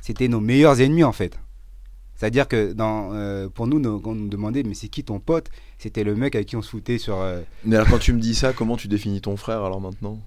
[0.00, 1.38] c'était nos meilleurs ennemis en fait.
[2.16, 5.18] C'est-à-dire que dans, euh, pour nous, nos- quand on nous demandait mais c'est qui ton
[5.20, 7.16] pote, c'était le mec avec qui on se foutait sur.
[7.20, 10.18] euh, Mais alors quand tu me dis ça, comment tu définis ton frère alors maintenant?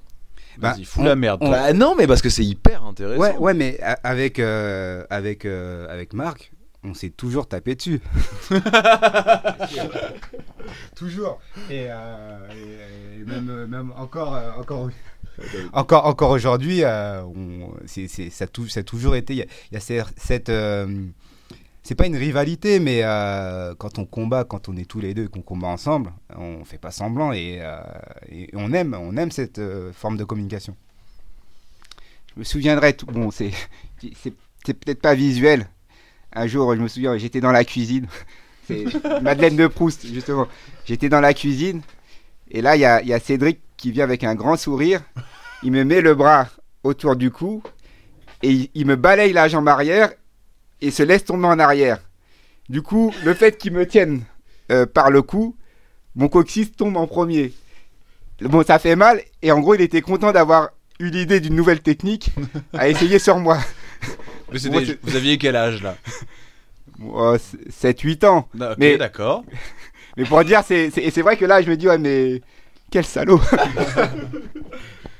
[0.59, 1.39] Bah, Vas-y, fous on- la merde.
[1.41, 3.19] on- Bah non, mais parce que c'est hyper intéressant.
[3.21, 6.51] Ouais, ouais, mais avec euh, avec euh, avec Marc,
[6.83, 7.99] on s'est toujours tapé dessus.
[10.95, 11.39] toujours.
[11.69, 14.89] Et, euh, et- et même même encore euh, encore
[15.73, 17.21] encore encore aujourd'hui, euh,
[17.85, 19.33] ça, a toujours été.
[19.33, 20.87] Il y a, il y a cette cette, euh,
[21.87, 25.23] c'est pas une rivalité, mais euh, quand on combat, quand on est tous les deux
[25.23, 27.79] et qu'on combat ensemble, on fait pas semblant et, euh,
[28.29, 30.75] et on aime, on aime cette euh, forme de communication.
[32.33, 33.51] Je me souviendrai, tout, bon, c'est,
[34.21, 34.33] c'est,
[34.65, 35.69] peut-être pas visuel.
[36.33, 38.07] Un jour, je me souviens, j'étais dans la cuisine.
[38.67, 38.83] C'est
[39.21, 40.49] Madeleine de Proust, justement.
[40.83, 41.81] J'étais dans la cuisine
[42.51, 45.03] et là, il y a, il y a Cédric qui vient avec un grand sourire.
[45.63, 46.49] Il me met le bras
[46.83, 47.63] autour du cou
[48.43, 50.11] et il, il me balaye la jambe arrière
[50.81, 51.99] et se laisse tomber en arrière.
[52.69, 54.23] Du coup, le fait qu'il me tienne
[54.71, 55.55] euh, par le cou,
[56.15, 57.53] mon coccyx tombe en premier.
[58.41, 61.81] Bon, ça fait mal et en gros, il était content d'avoir eu l'idée d'une nouvelle
[61.81, 62.31] technique
[62.73, 63.57] à essayer sur moi.
[64.51, 64.59] Mais
[65.03, 65.95] vous aviez quel âge là?
[66.99, 68.47] 7-8 ans.
[68.59, 69.43] Ah, Ok, Mais- d'accord.
[70.17, 72.41] Mais pour dire, c'est, c'est- et c'est vrai que là, je me dis, ouais, mais
[72.89, 73.39] quel salaud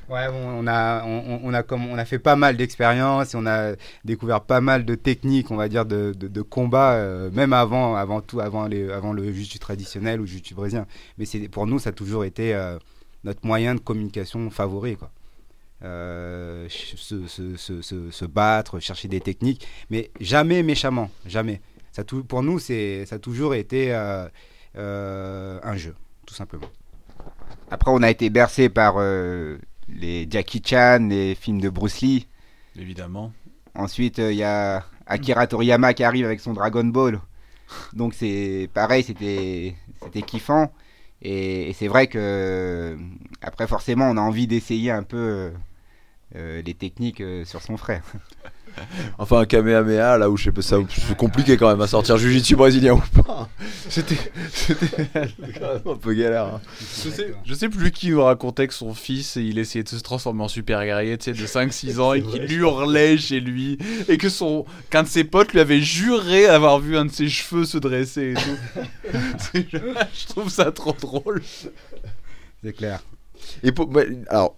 [0.10, 3.74] Ouais, on a, on, a comme, on a fait pas mal d'expériences on a
[4.06, 8.22] découvert pas mal de techniques, on va dire, de, de, combat, euh, même avant, avant
[8.22, 10.88] tout, avant, les, avant le jiu traditionnel ou le jiu brésilien.
[11.18, 12.78] Mais pour nous, ça a toujours été euh,
[13.26, 15.12] notre moyen de communication favori, quoi.
[15.84, 21.62] Euh, se, se, se, se, battre, chercher des techniques, mais jamais méchamment, jamais.
[21.92, 22.74] Ça tout, pour nous, ça
[23.12, 24.30] a toujours été un
[25.76, 26.70] jeu, tout simplement.
[27.70, 28.96] Après, on a été bercé par
[29.90, 32.28] les Jackie Chan, les films de Bruce Lee.
[32.78, 33.32] Évidemment.
[33.76, 37.20] Ensuite, il y a Akira Toriyama qui arrive avec son Dragon Ball.
[37.94, 40.72] Donc c'est pareil, c'était c'était kiffant.
[41.22, 42.98] Et, et c'est vrai que
[43.42, 45.52] après forcément, on a envie d'essayer un peu euh,
[46.36, 48.04] euh, les techniques euh, sur son frère.
[49.20, 52.18] Enfin, un Kamehameha, là où je sais pas, ça, c'est compliqué quand même à sortir
[52.18, 53.50] Jiu-Jitsu brésilien ou pas.
[53.90, 54.16] C'était.
[54.54, 54.86] C'était
[55.60, 56.46] quand même un peu galère.
[56.46, 56.62] hein.
[57.04, 59.98] Je sais, je sais plus qui nous racontait que son fils, il essayait de se
[59.98, 64.18] transformer en super guerrier, tu sais, de 5-6 ans, et qu'il hurlait chez lui, et
[64.18, 67.66] que son, qu'un de ses potes lui avait juré avoir vu un de ses cheveux
[67.66, 69.18] se dresser et tout.
[69.40, 71.42] C'est- je trouve ça trop drôle.
[72.64, 73.02] C'est clair.
[73.64, 74.56] Et pour- ouais, alors,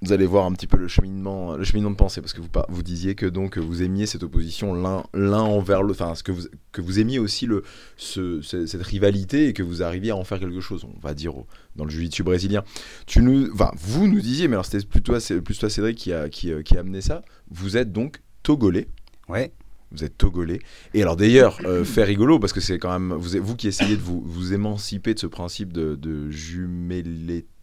[0.00, 2.82] vous allez voir un petit peu le cheminement, le cheminement de pensée, parce que vous,
[2.84, 7.00] disiez que donc vous aimiez cette opposition l'un envers l'autre, enfin, que vous, que vous
[7.00, 7.64] aimiez aussi le,
[7.96, 11.14] ce- ce- cette rivalité et que vous arriviez à en faire quelque chose, on va
[11.14, 11.32] dire,
[11.74, 12.62] dans le jiu-jitsu brésilien.
[13.06, 16.28] Tu nous, enfin, vous nous disiez, mais alors c'était plutôt, plus toi Cédric qui a,
[16.28, 18.86] qui, euh, qui a amené ça, vous êtes donc togolais.
[19.28, 19.52] Ouais.
[19.90, 20.60] Vous êtes togolais.
[20.94, 23.96] Et alors d'ailleurs, euh, fait rigolo, parce que c'est quand même vous, vous qui essayez
[23.96, 26.30] de vous, vous émanciper de ce principe de, de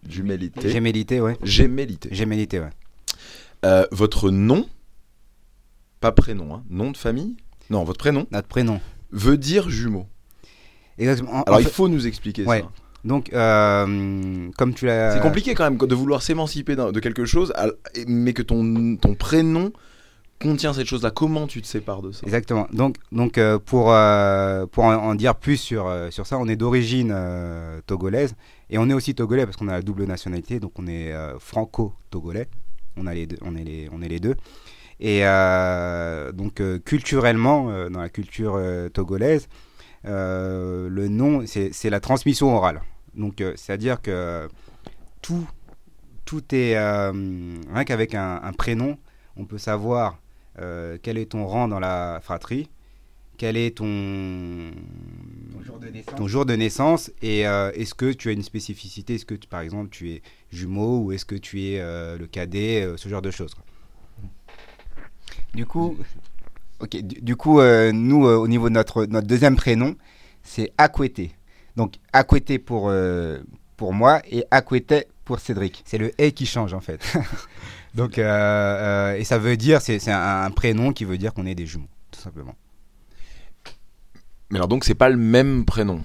[0.10, 0.70] jumélité.
[0.70, 1.38] Gémellité, ouais.
[1.44, 2.10] Gémellité.
[2.12, 2.70] Gémellité, ouais.
[3.66, 4.68] Euh, votre nom,
[6.00, 7.36] pas prénom, hein, nom de famille,
[7.70, 8.80] non, votre prénom, Notre prénom.
[9.12, 10.06] veut dire jumeau.
[10.98, 11.34] Exactement.
[11.34, 12.62] En- Alors en il faut nous expliquer Ouais.
[12.62, 12.70] ça.
[13.04, 15.14] Donc, euh, comme tu l'as.
[15.14, 17.54] C'est compliqué quand même de vouloir s'émanciper de quelque chose,
[18.08, 19.72] mais que ton, ton prénom
[20.42, 21.12] contient cette chose-là.
[21.12, 22.22] Comment tu te sépares de ça?
[22.26, 22.68] Exactement.
[22.74, 26.56] Donc, donc euh, pour, euh, pour en, en dire plus sur, sur ça, on est
[26.56, 27.16] d'origine
[27.86, 28.36] togolaise
[28.70, 31.38] et on est aussi togolais parce qu'on a la double nationalité, donc on est euh,
[31.40, 32.48] franco-togolais.
[32.98, 33.26] On, on, est
[33.64, 34.36] les, on est les deux.
[35.00, 38.60] Et euh, donc, euh, culturellement, dans la culture
[38.94, 39.48] togolaise,
[40.06, 42.82] le nom, c'est la transmission orale.
[43.16, 44.48] Donc, c'est-à-dire que
[45.22, 45.48] tout,
[46.24, 46.78] tout est.
[46.78, 48.98] rien qu'avec un, prénom,
[49.36, 50.20] on peut savoir
[50.58, 52.70] quel est ton rang dans la fratrie,
[53.38, 54.72] quel est ton,
[56.18, 59.48] ton jour de naissance, et euh, est-ce que tu as une spécificité, est-ce que tu-
[59.48, 60.22] par exemple tu es
[60.52, 63.54] jumeau ou est-ce que tu es euh, le cadet, euh, ce genre de choses.
[63.54, 63.64] quoi?
[65.54, 65.98] Du coup,
[66.80, 69.96] ok, du, du coup euh, nous euh, au niveau de notre, notre deuxième prénom,
[70.44, 71.30] c'est Akwete.
[71.76, 73.40] Donc Akwete pour, euh,
[73.78, 75.82] pour moi et Akwete pour Cédric.
[75.86, 77.02] C'est le et qui change en fait.
[77.96, 81.34] Donc, euh, euh, et ça veut dire, c'est c'est un, un prénom qui veut dire
[81.34, 82.54] qu'on est des jumeaux, tout simplement.
[84.52, 86.02] Mais alors donc c'est pas le même prénom,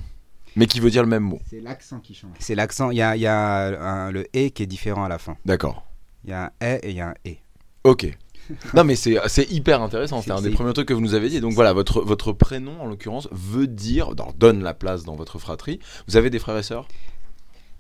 [0.56, 1.40] mais qui veut dire le même mot.
[1.48, 2.32] C'est l'accent qui change.
[2.38, 3.66] C'est l'accent, il y a, il y a
[4.06, 5.36] un- le et qui est différent à la fin.
[5.44, 5.84] D'accord.
[6.24, 7.38] Il y a un et et il y a un et.
[7.84, 8.06] Ok.
[8.74, 11.00] Non mais c'est c'est hyper intéressant, c'est C'est- un des c'est- premiers trucs que vous
[11.00, 11.40] nous avez dit.
[11.40, 15.38] Donc voilà, votre, votre prénom en l'occurrence veut dire, alors, donne la place dans votre
[15.38, 15.78] fratrie.
[16.08, 16.88] Vous avez des frères et sœurs?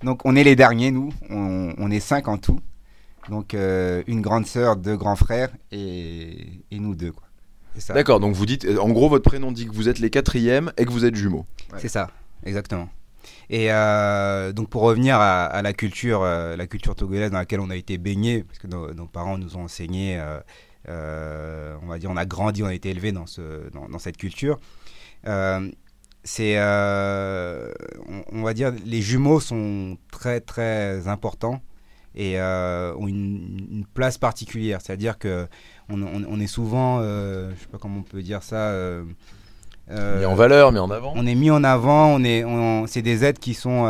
[0.04, 2.60] Donc on est les derniers, nous, on, on est cinq en tout.
[3.28, 7.12] Donc euh, une grande sœur, deux grands frères et, et nous deux.
[7.12, 7.24] quoi.
[7.88, 10.84] D'accord, donc vous dites, en gros votre prénom dit que vous êtes les quatrièmes et
[10.84, 11.46] que vous êtes jumeaux.
[11.78, 12.10] C'est ça,
[12.44, 12.88] exactement.
[13.48, 17.60] Et euh, donc pour revenir à, à la culture, euh, la culture togolaise dans laquelle
[17.60, 20.38] on a été baigné, parce que nos, nos parents nous ont enseigné, euh,
[20.88, 23.98] euh, on va dire, on a grandi, on a été élevé dans ce, dans, dans
[23.98, 24.58] cette culture.
[25.26, 25.70] Euh,
[26.22, 27.72] c'est, euh,
[28.08, 31.60] on, on va dire, les jumeaux sont très très importants
[32.14, 34.80] et euh, ont une, une place particulière.
[34.82, 35.46] C'est-à-dire que
[35.90, 38.56] on, on- on est souvent, euh, je sais pas comment on peut dire ça.
[38.56, 39.02] euh,
[39.90, 41.12] euh, Mis en valeur, mis en avant.
[41.16, 43.86] on est mis en avant, on est, on, c'est des aides qui sont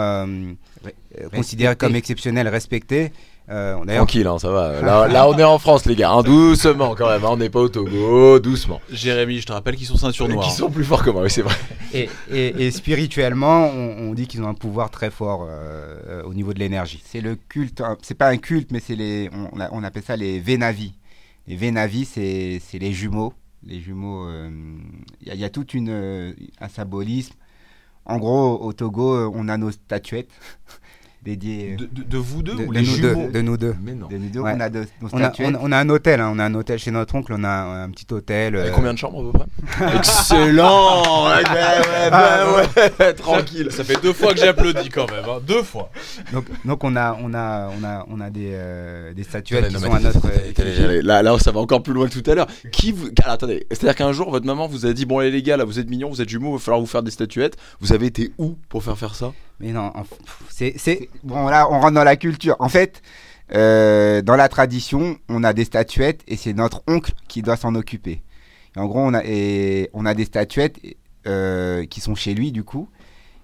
[1.35, 3.13] considérées comme exceptionnelles, respectées.
[3.51, 4.81] Euh, on- Tranquille, hein, ça va.
[4.81, 6.13] Là, là, on est en France, les gars.
[6.13, 7.25] hein, doucement, quand même.
[7.25, 8.39] hein, on n'est pas au Togo.
[8.39, 8.81] Doucement.
[8.93, 10.51] Jérémy, je te rappelle qu'ils sont ceinture Qui noire.
[10.53, 11.57] sont plus forts que moi, oui, c'est vrai.
[11.93, 16.33] et, et- et spirituellement, on, on dit qu'ils ont un pouvoir très fort euh, au
[16.33, 17.03] niveau de l'énergie.
[17.05, 19.29] C'est le culte, c'est pas un culte, mais c'est les,
[19.73, 20.93] on, appelle ça les Vénavis.
[21.51, 23.35] Les Vénavis, c'est les jumeaux.
[23.65, 24.79] Les jumeaux, euh,
[25.21, 27.35] il y, a- il y a tout une, euh, un symbolisme.
[28.07, 30.31] En gros, au Togo, euh, on a nos statuettes
[31.23, 31.77] dédiées.
[31.77, 33.75] De, de- de vous deux de, ou de les nous jumeaux deux, de nous deux.
[33.83, 34.09] Mais non.
[34.09, 34.55] De nous deux, Ouais.
[34.57, 34.69] on a
[35.13, 35.33] On a-.
[35.41, 37.45] On a, on a un hôtel, hein, on a un hôtel chez notre oncle, on
[37.45, 38.55] a un, un petit hôtel.
[38.55, 43.69] Et euh, combien de chambres à peu près Excellent ouais, ouais, ouais, ouais, tranquille.
[43.71, 45.41] Ça fait deux fois que j'applaudis quand même, hein.
[45.47, 45.91] deux fois.
[46.33, 49.79] donc, donc on a, on a, on a, on a des, euh, des statuettes qui
[49.79, 50.19] sont à notre.
[50.19, 52.47] attendez, Là, là, ça va encore plus loin que tout à l'heure.
[52.73, 53.09] Qui vous...
[53.23, 55.65] Alors, attendez, c'est-à-dire qu'un jour, votre maman vous a dit Bon, allez, les gars, là,
[55.65, 57.57] vous êtes mignons, vous êtes jumeaux, il va falloir vous faire des statuettes.
[57.81, 59.33] Vous avez été où pour faire faire ça?
[59.61, 59.93] Mais non,
[60.49, 60.75] c'est
[61.23, 62.57] bon là, on rentre dans la culture.
[62.59, 63.03] En fait,
[63.55, 67.75] euh, dans la tradition, on a des statuettes et c'est notre oncle qui doit s'en
[67.75, 68.23] occuper.
[68.77, 69.23] En gros, on a,
[70.15, 70.81] des statuettes
[71.27, 72.89] euh, qui sont chez lui du coup.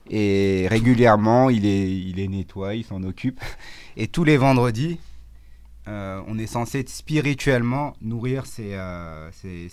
[0.08, 3.40] Et régulièrement, il les, nettoie, il s'en occupe.
[3.96, 5.00] Et tous les vendredis,
[5.88, 8.78] euh, on est censé spirituellement nourrir ces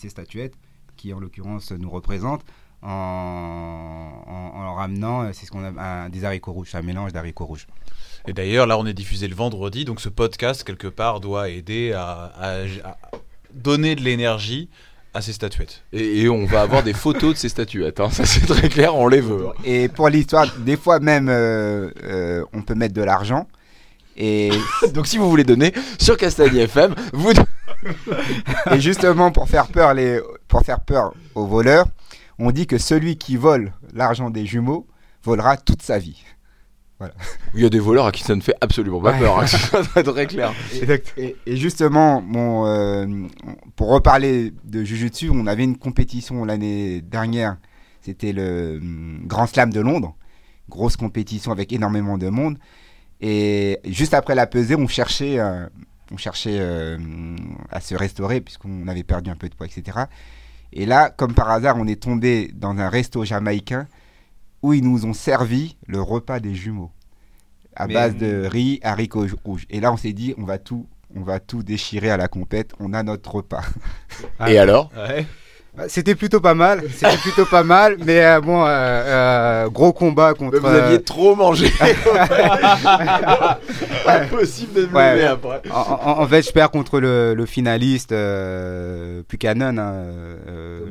[0.07, 0.55] statuettes,
[0.95, 2.45] qui en l'occurrence nous représentent,
[2.83, 4.09] en,
[4.55, 7.67] en, ramenant, euh, c'est ce qu'on a, un- des haricots rouges, un mélange d'haricots rouges.
[8.27, 11.93] Et d'ailleurs, là, on est diffusé le vendredi, donc ce podcast, quelque part, doit aider
[11.93, 12.97] à, à- à
[13.53, 14.69] donner de l'énergie
[15.13, 15.83] à ces statuettes.
[15.93, 17.99] et, et on va avoir des photos de ces statuettes.
[17.99, 18.09] hein.
[18.09, 19.47] Ça, c'est très clair, on les veut.
[19.49, 19.53] hein.
[19.63, 23.47] Et pour l'histoire, des fois même, euh, euh, on peut mettre de l'argent.
[24.17, 24.49] Et,
[24.93, 27.31] Donc, si vous voulez donner sur Castagny FM, vous.
[28.71, 31.85] et justement, pour faire, peur les, pour faire peur aux voleurs,
[32.39, 34.87] on dit que celui qui vole l'argent des jumeaux
[35.23, 36.23] volera toute sa vie.
[37.53, 39.19] Il y a des voleurs à qui ça ne fait absolument pas Ouais.
[39.19, 39.39] peur.
[39.39, 39.45] hein.
[39.93, 40.53] C'est très clair.
[41.17, 43.05] Et, et justement, bon, euh,
[43.75, 47.57] pour reparler de Jujutsu, on avait une compétition l'année dernière.
[47.99, 50.15] C'était le hum, Grand Slam de Londres.
[50.69, 52.57] Grosse compétition avec énormément de monde.
[53.19, 55.67] Et juste après la pesée, on cherchait, euh,
[56.11, 56.97] on cherchait euh,
[57.69, 59.97] à se restaurer puisqu'on avait perdu un peu de poids, etc.
[60.75, 63.87] Et là, comme par hasard, on est tombé dans un resto jamaïcain
[64.61, 66.91] où ils nous ont servi le repas des jumeaux
[67.75, 69.65] à Mais- base de riz, haricots rouges.
[69.69, 72.73] Et là, on s'est dit, on va tout, on va tout déchirer à la compète.
[72.79, 73.63] On a notre repas.
[74.47, 74.91] Et alors?
[75.87, 76.83] C'était plutôt pas mal.
[76.93, 80.59] C'était plutôt pas mal, mais euh, bon, euh, euh, gros combat contre.
[80.59, 81.67] Vous aviez trop mangé.
[84.07, 85.13] Impossible de me Ouais.
[85.15, 85.61] lever après.
[85.71, 89.93] en, en- en fait, je perds contre le, le finaliste euh, Buchanan, hein,
[90.47, 90.81] euh,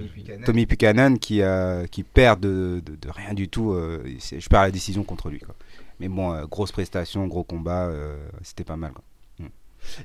[0.45, 3.73] Tommy Buchanan, qui, euh, qui perd de, de- de rien du tout.
[3.73, 4.03] euh,
[4.37, 5.39] je perds la décision contre lui.
[5.41, 5.55] quoi.
[6.01, 8.93] Mais bon, euh, grosse prestation, gros combat, euh, c'était pas mal.
[8.93, 9.05] quoi.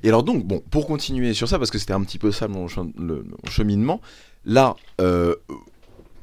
[0.02, 2.48] Et alors donc, bon, pour continuer sur ça, parce que c'était un petit peu ça
[2.48, 4.00] mon, chem- le- mon cheminement,
[4.48, 5.36] là, euh,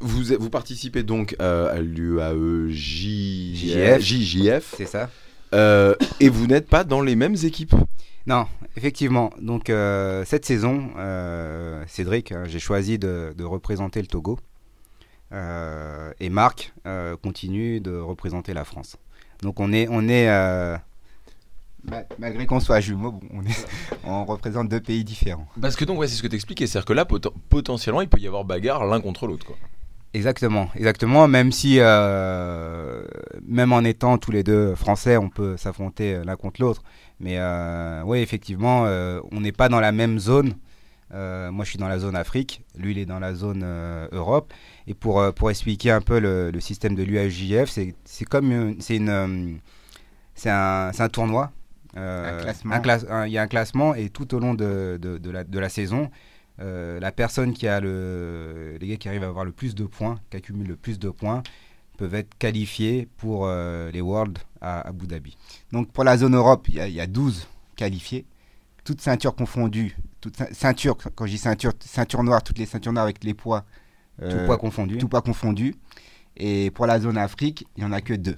[0.02, 4.02] vous, vous participez donc euh, à l'UAE JF.
[4.02, 5.10] JJF, C'est ça
[5.54, 7.76] euh, et vous n'êtes pas dans les mêmes équipes.
[8.28, 9.32] Non, effectivement.
[9.40, 14.38] Donc euh, cette saison, euh, Cédric, hein, j'ai choisi de, de représenter le Togo.
[16.20, 16.74] Et Marc
[17.22, 18.96] continue de représenter la France.
[19.42, 20.30] Donc on est, on est
[22.20, 23.68] malgré qu'on soit jumeaux, bon, on, est,
[24.04, 25.48] on représente deux pays différents.
[25.62, 28.20] Parce que donc, ouais, c'est ce que t'expliquais, c'est-à-dire que là, poten- potentiellement, il peut
[28.20, 29.56] y avoir bagarre l'un contre l'autre, quoi.
[30.14, 31.28] Exactement, exactement.
[31.28, 33.04] Même si, euh,
[33.46, 36.84] même en étant tous les deux français, on peut s'affronter l'un contre l'autre.
[37.20, 40.54] Mais euh, oui, effectivement, euh, on n'est pas dans la même zone.
[41.14, 42.64] Euh, moi, je suis dans la zone Afrique.
[42.78, 44.54] Lui, il est dans la zone euh, Europe.
[44.88, 48.52] Et pour, euh, pour expliquer un peu le, le système de l'UAJF, c'est c'est comme
[48.54, 49.52] une, c'est une, euh,
[50.34, 51.52] c'est un, c'est un tournoi.
[51.98, 52.40] Euh,
[52.72, 53.24] Un classement.
[53.26, 55.70] Il y a un classement et tout au long de, de, de la, de la
[55.70, 56.10] saison,
[56.62, 59.86] euh, la personne qui a le, les gars qui arrivent à avoir le plus de
[59.86, 61.42] points, qui accumulent le plus de points,
[61.98, 65.38] peuvent être qualifiés pour euh, les Worlds à Abu Dhabi.
[65.72, 68.26] Donc pour la zone Europe, il y, a- il y a 12 qualifiés,
[68.84, 72.92] toutes ceintures confondues, toutes ceint- ceintures, quand je dis ceinture, ceinture noire, toutes les ceintures
[72.94, 73.64] noires avec les poids,
[74.20, 74.98] Tout poids confondu.
[74.98, 75.76] tout poids confondu.
[76.38, 78.36] Et pour la zone Afrique, il n'y en a que deux.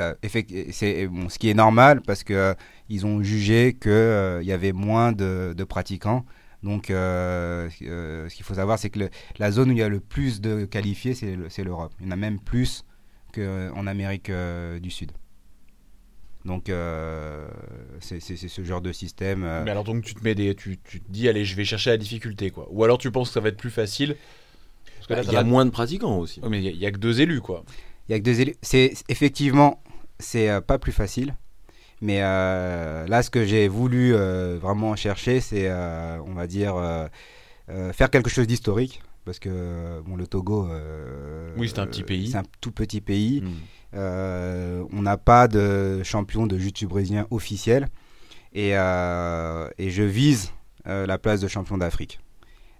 [0.00, 2.54] Ça, effect- c'est bon, ce qui est normal parce que euh,
[2.88, 6.24] ils ont jugé qu'il il y avait moins de, de pratiquants.
[6.62, 9.82] Donc, euh, euh, ce qu'il faut savoir, c'est que le- la zone où il y
[9.82, 11.92] a le plus de qualifiés, c'est le- c'est l'Europe.
[12.00, 12.84] Il y en a même plus
[13.34, 15.12] qu'en Amérique euh, du Sud.
[16.46, 17.46] Donc, euh,
[18.00, 19.44] c'est ce genre de système.
[19.44, 21.64] euh, Mais alors donc tu te mets des, tu, tu te dis allez je vais
[21.66, 22.66] chercher la difficulté quoi.
[22.70, 24.16] Ou alors tu penses que ça va être plus facile.
[24.96, 26.40] Parce que là, Il y a moins de pratiquants aussi.
[26.40, 27.64] Ouais, mais il y, a- il y a que deux élus, quoi.
[28.08, 28.56] Il y a que deux élus.
[28.62, 29.82] C'est effectivement,
[30.20, 31.34] c'est euh, pas plus facile.
[32.00, 36.76] Mais euh, là, ce que j'ai voulu euh, vraiment chercher, c'est, on va dire,
[37.92, 39.02] faire quelque chose d'historique.
[39.26, 40.66] Parce que bon, le Togo,
[41.58, 42.30] Oui, c'est un petit pays.
[42.30, 43.42] C'est un tout petit pays.
[43.42, 43.48] Mm.
[43.96, 47.88] Euh, on n'a pas de champion de jiu-jitsu brésilien officiel.
[48.54, 50.52] Et, et je vise
[50.86, 52.18] la place de champion d'Afrique.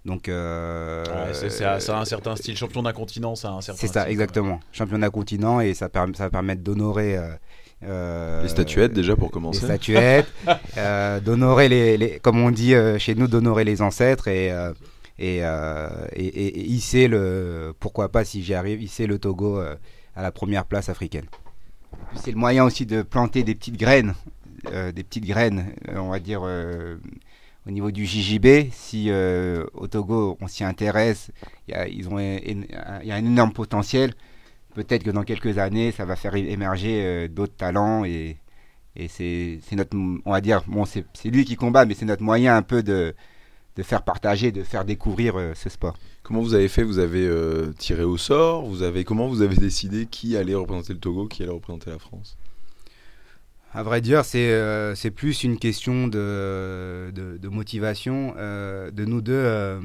[0.05, 2.57] Donc, euh, Ouais, c'est- ça a un certain style.
[2.57, 4.59] Champion d'un continent, ça a un certain c'est ça, style, exactement.
[4.71, 7.29] Championnat continent et ça, perm- ça va permettre d'honorer euh,
[7.83, 9.65] euh, Les statuettes déjà pour les commencer.
[9.65, 10.27] statuettes,
[10.77, 14.73] euh, d'honorer les, les- comme on dit euh, chez nous, d'honorer les ancêtres et euh,
[15.19, 19.59] et, euh, et, et- et hisser le, pourquoi pas si j'y arrive, hisser le Togo
[19.59, 19.75] euh,
[20.15, 21.25] à la première place africaine.
[22.15, 24.15] C'est le moyen aussi de planter des petites graines,
[24.73, 26.41] euh, des petites graines, on va dire.
[27.67, 31.31] Au niveau du JJB, si euh, au Togo on s'y intéresse,
[31.67, 34.13] il y a, un- énorme potentiel.
[34.73, 38.37] Peut-être que dans quelques années, ça va faire émerger euh, d'autres talents et,
[39.07, 39.95] c'est notre,
[40.25, 43.13] on va dire, bon, c'est lui qui combat, mais c'est notre moyen un peu de,
[43.83, 45.97] faire partager, de faire découvrir euh, ce sport.
[46.23, 46.83] Comment vous avez fait?
[46.83, 47.29] Vous avez
[47.77, 48.65] tiré au sort?
[48.65, 51.99] Vous avez comment vous avez décidé qui allait représenter le Togo, qui allait représenter la
[51.99, 52.37] France?
[53.73, 58.33] À vrai dire, c'est euh, c'est plus une question de, de, de motivation.
[58.37, 59.79] Euh, de nous deux, euh,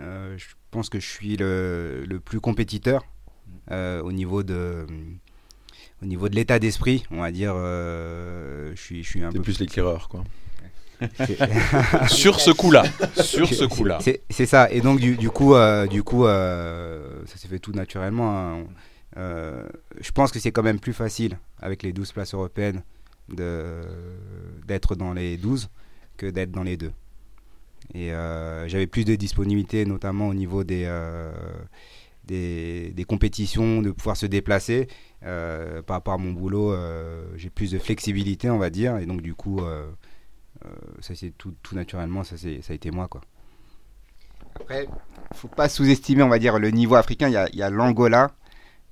[0.00, 3.04] euh, je pense que je suis le, le plus compétiteur
[3.70, 4.86] euh, au niveau de
[6.02, 7.54] au niveau de l'état d'esprit, on va dire.
[7.56, 10.24] euh, je suis je suis un peu plus l'éclaireur, quoi.
[12.08, 12.84] Sur ce coup-là.
[13.14, 13.98] Sur ce coup-là.
[14.30, 14.70] C'est ça.
[14.70, 18.38] Et donc du, du coup, euh, du coup, euh, ça s'est fait tout naturellement.
[18.38, 18.64] hein.
[19.18, 19.66] Euh,
[20.00, 22.82] je pense que c'est quand même plus facile avec les 12 places européennes
[23.28, 25.68] d'être dans les 12
[26.16, 26.92] que d'être dans les deux.
[27.94, 31.32] Et euh, j'avais plus de disponibilité, notamment au niveau des, euh,
[32.24, 34.88] des, compétitions, de pouvoir se déplacer.
[35.24, 36.74] Euh, par rapport à mon boulot,
[37.36, 38.98] j'ai plus de flexibilité, on va dire.
[38.98, 39.60] Et donc, du coup,
[41.00, 43.08] ça tout, tout naturellement, ça, ça a été moi.
[43.08, 43.20] Quoi.
[44.56, 44.86] Après,
[45.34, 47.28] faut pas sous-estimer, on va dire, le niveau africain.
[47.28, 48.32] Il y a l'Angola.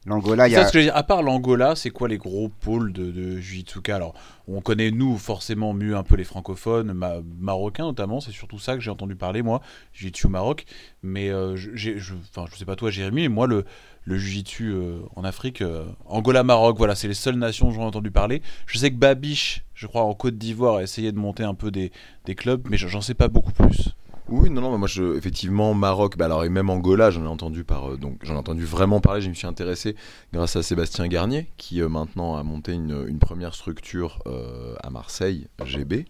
[0.07, 0.67] L'Angola, il y a.
[0.67, 3.39] ce que je veux dire, à part l'Angola, c'est quoi les gros pôles de, de
[3.39, 4.15] Jiu-Jitsu Alors,
[4.49, 8.75] on connaît, nous, forcément mieux un peu les francophones, ma- marocains notamment, c'est surtout ça
[8.77, 9.61] que j'ai entendu parler, moi,
[9.93, 10.65] Jiu-Jitsu au Maroc.
[11.03, 13.67] Mais, euh, je- enfin, je sais pas toi, Jérémy, mais moi, le,
[14.05, 17.81] le Jiu-Jitsu euh, en Afrique, euh, Angola, Maroc, voilà, c'est les seules nations dont j'ai
[17.83, 18.41] entendu parler.
[18.67, 21.71] Je sais que Babiche, je crois, en Côte d'Ivoire, a essayé de monter un peu
[21.71, 21.93] des,
[22.25, 23.91] des clubs, mais j'en sais pas beaucoup plus.
[24.31, 27.97] Oui, non, non, moi, effectivement, Maroc, bah alors, et même Angola, j'en ai entendu euh,
[27.97, 29.21] donc, j'en ai entendu vraiment parler.
[29.21, 29.97] Je me suis intéressé
[30.33, 35.49] grâce à Sébastien Garnier, qui euh, maintenant a monté une, première structure euh, à Marseille,
[35.65, 36.07] GB.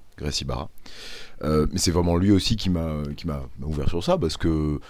[1.43, 3.03] Euh, mais c'est vraiment lui aussi qui m'a,
[3.63, 4.81] ouvert sur ça, parce que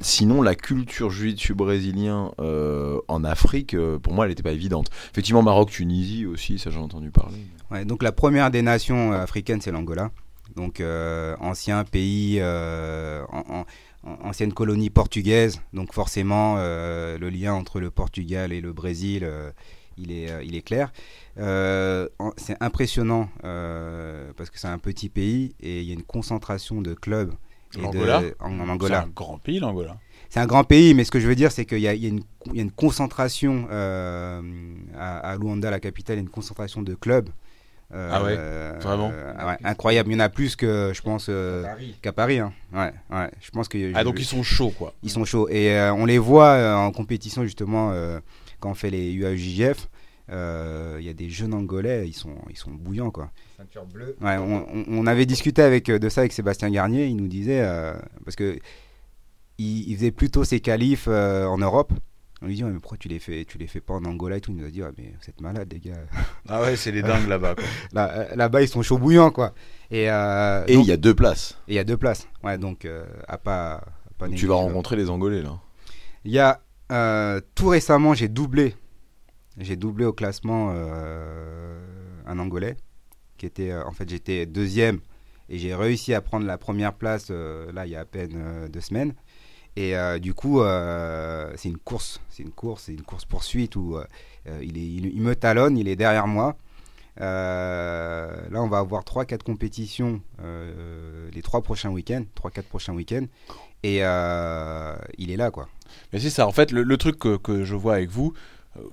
[0.00, 4.88] sinon, la culture jiu brésilien euh, en Afrique, pour moi, elle n'était pas évidente.
[5.10, 7.84] Effectivement, Maroc, Tunisie aussi, ça, j'en ai entendu parler.
[7.84, 10.10] Donc la première des nations africaines, c'est l'Angola.
[10.56, 13.64] Donc euh, ancien pays, euh, en- en-
[14.10, 15.60] en- ancienne colonie portugaise.
[15.72, 19.28] Donc forcément, euh, le lien entre le Portugal et le Brésil,
[19.96, 20.92] il, est, il est clair.
[22.36, 23.28] C'est impressionnant
[24.36, 27.32] parce que c'est un petit pays et il y a une concentration de clubs.
[27.74, 29.02] et de- L'Angola en, en C'est Angola.
[29.04, 29.96] un grand pays, l'Angola.
[30.28, 32.06] C'est un grand pays, mais ce que je veux dire, c'est qu'il y, a- y
[32.08, 34.40] une- il y a une concentration à,
[34.98, 37.28] à Luanda, la capitale, il y a une concentration de clubs.
[37.94, 40.10] Euh, Ah ouais Vraiment euh, ouais, Incroyable.
[40.10, 41.64] Il y en a plus que, je pense, euh,
[42.00, 42.38] qu'à Paris.
[42.38, 42.52] hein.
[42.72, 43.30] Ouais, ouais.
[43.40, 44.94] Je pense que Ah, donc ils sont chauds, quoi.
[45.02, 45.48] ils sont chauds.
[45.48, 48.18] Et euh, on les voit euh, en compétition, justement, euh,
[48.60, 49.88] quand on fait les UAJF.
[50.30, 53.30] euh, Il y a des jeunes Angolais, ils sont, ils sont bouillants, quoi.
[53.58, 54.16] Ceinture bleue.
[54.20, 57.06] Ouais, on, avait discuté avec, euh, de ça avec Sébastien Garnier.
[57.06, 57.92] Il nous disait, euh,
[58.24, 58.58] parce que
[59.58, 61.92] il, il faisait plutôt ses qualifs euh, en Europe.
[62.42, 64.36] On lui dit, Ouais, mais pourquoi tu les fais, tu les fais pas en Angola
[64.36, 64.50] et tout?
[64.50, 65.94] Il nous a dit, Ouais, mais vous êtes malades, les gars.
[66.48, 67.54] Ah ouais, c'est les dingues là-bas.
[67.92, 69.54] Là, euh, là-bas, ils sont chauds bouillants, quoi.
[69.90, 71.56] Et euh, Et il y a deux places.
[71.68, 72.26] et il y a deux places.
[72.42, 73.74] Ouais, donc euh, à pas.
[73.74, 73.84] à
[74.18, 75.58] pas Donc, tu vas rencontrer les Angolais, là.
[76.24, 78.74] Il y a euh, tout récemment, j'ai doublé.
[79.58, 81.78] J'ai doublé au classement euh,
[82.26, 82.76] un Angolais
[83.38, 85.00] qui était, euh, en fait, j'étais deuxième
[85.48, 88.32] et j'ai réussi à prendre la première place euh, là il y a à peine
[88.36, 89.14] euh, deux semaines.
[89.76, 93.76] Et euh, du coup, euh, c'est une course, c'est une course, c'est une course poursuite
[93.76, 94.04] où euh,
[94.62, 96.56] il, est, il, me talonne, il est derrière moi.
[97.18, 100.20] Là, on va avoir 3-4 compétitions
[101.32, 103.26] les trois prochains week-ends, 3-4 prochains week-ends.
[103.82, 105.68] Et il est là, quoi.
[106.12, 108.34] Mais c'est ça, en fait, le, truc que, je vois avec vous,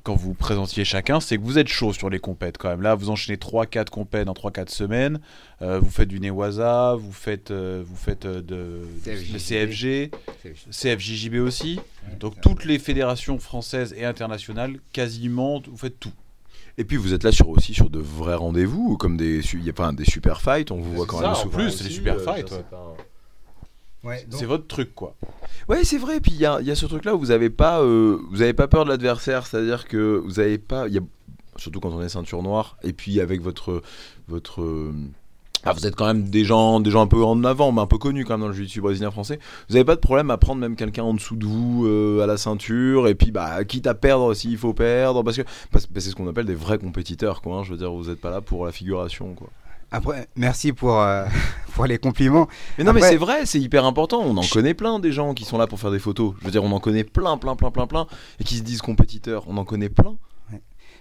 [0.03, 2.81] quand vous présentiez chacun, c'est que vous êtes chaud sur les compètes quand même.
[2.81, 5.19] Là, vous enchaînez 3-4 compètes en 3-4 semaines.
[5.61, 9.33] Euh, vous faites du Newaza, vous faites, euh, vous faites euh, de, CFJJB.
[9.33, 10.11] de CFG,
[10.71, 11.79] CFJJB aussi.
[12.19, 16.13] Donc toutes les fédérations françaises et internationales, quasiment, vous faites tout.
[16.77, 19.73] Et puis vous êtes là sur aussi sur de vrais rendez-vous, comme des, y a
[19.73, 21.89] pas des super fights, on vous voit quand ça, même en souvent plus, c'est les
[21.89, 22.63] super fights, ouais.
[24.03, 25.15] C'est pas un- Ouais, donc- C'est votre truc, quoi.
[25.67, 26.19] Ouais, c'est vrai.
[26.19, 28.41] Puis il y a, il y a ce truc-là où vous avez pas, euh, vous
[28.41, 31.01] avez pas peur de l'adversaire, c'est-à-dire que vous avez pas, il y a,
[31.57, 33.81] surtout quand on est ceinture noire, et puis avec votre,
[34.29, 34.93] votre, euh,
[35.65, 37.85] ah, vous êtes quand même des gens, des gens un peu en avant, mais un
[37.87, 39.39] peu connus quand même dans le jiu-jitsu brésilien français.
[39.67, 42.25] Vous avez pas de problème à prendre même quelqu'un en dessous de vous euh, à
[42.27, 45.43] la ceinture, et puis bah quitte à perdre s'il faut perdre, parce que
[45.73, 47.57] c'est ce qu'on appelle des vrais compétiteurs, quoi.
[47.57, 47.63] hein.
[47.65, 49.49] je veux dire, vous êtes pas là pour la figuration, quoi.
[49.91, 51.25] Après, merci pour, euh,
[51.73, 52.47] pour les compliments.
[52.77, 54.21] Mais non, mais c'est vrai, c'est hyper important.
[54.23, 56.33] On en connaît plein des gens qui sont là pour faire des photos.
[56.39, 58.07] Je veux dire, on en connaît plein, plein, plein, plein, plein,
[58.39, 59.45] et qui se disent compétiteurs.
[59.47, 60.15] On en connaît plein.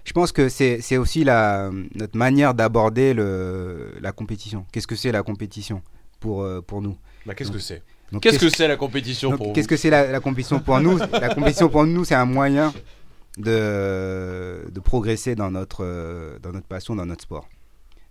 [0.05, 4.65] Je pense que c'est c'est aussi la, notre manière d'aborder le- la compétition.
[4.71, 5.81] Qu'est-ce que c'est la compétition
[6.21, 6.97] pour, euh, pour nous?
[7.25, 7.83] Bah, qu'est-ce que c'est?
[8.11, 10.79] Donc, Qu'est-ce que c'est la compétition donc, pour Qu'est-ce que c'est la, la compétition pour
[10.79, 10.97] nous?
[11.11, 12.73] La compétition pour nous, c'est un moyen
[13.37, 17.47] de, de progresser dans notre, euh, dans notre passion, dans notre sport.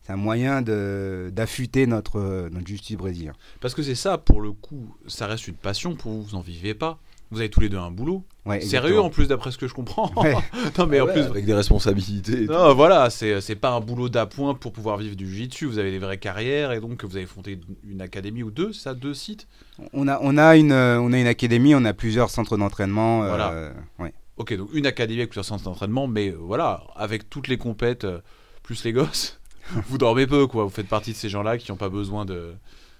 [0.08, 3.32] C'est un moyen de- d'affûter notre, notre justice brésilien.
[3.60, 6.40] Parce que c'est ça, pour le coup, ça reste une passion pour vous, vous en
[6.40, 6.98] vivez pas.
[7.30, 8.24] Vous avez tous les deux un boulot.
[8.46, 10.10] Ouais, Sérieux en plus, d'après ce que je comprends.
[10.16, 10.34] Ouais.
[10.78, 11.24] non, mais en Ouais, plus.
[11.24, 12.46] avec des responsabilités.
[12.46, 15.66] Non, voilà, c'est c'est pas un boulot d'appoint pour pouvoir vivre du jiu-jitsu.
[15.66, 18.94] Vous avez des vraies carrières et donc vous avez fondé une académie ou deux, ça,
[18.94, 19.46] deux sites?
[19.92, 23.24] On a, on, a une, on a une académie, on a plusieurs centres d'entraînement.
[23.24, 23.72] euh, Voilà.
[23.98, 24.14] ouais.
[24.38, 28.04] Ok, donc une académie avec plusieurs centres d'entraînement, mais euh, voilà, avec toutes les compètes,
[28.04, 28.20] euh,
[28.62, 29.37] plus les gosses,
[29.86, 30.64] vous dormez peu, quoi.
[30.64, 32.54] Vous faites partie de ces gens-là qui n'ont pas besoin de.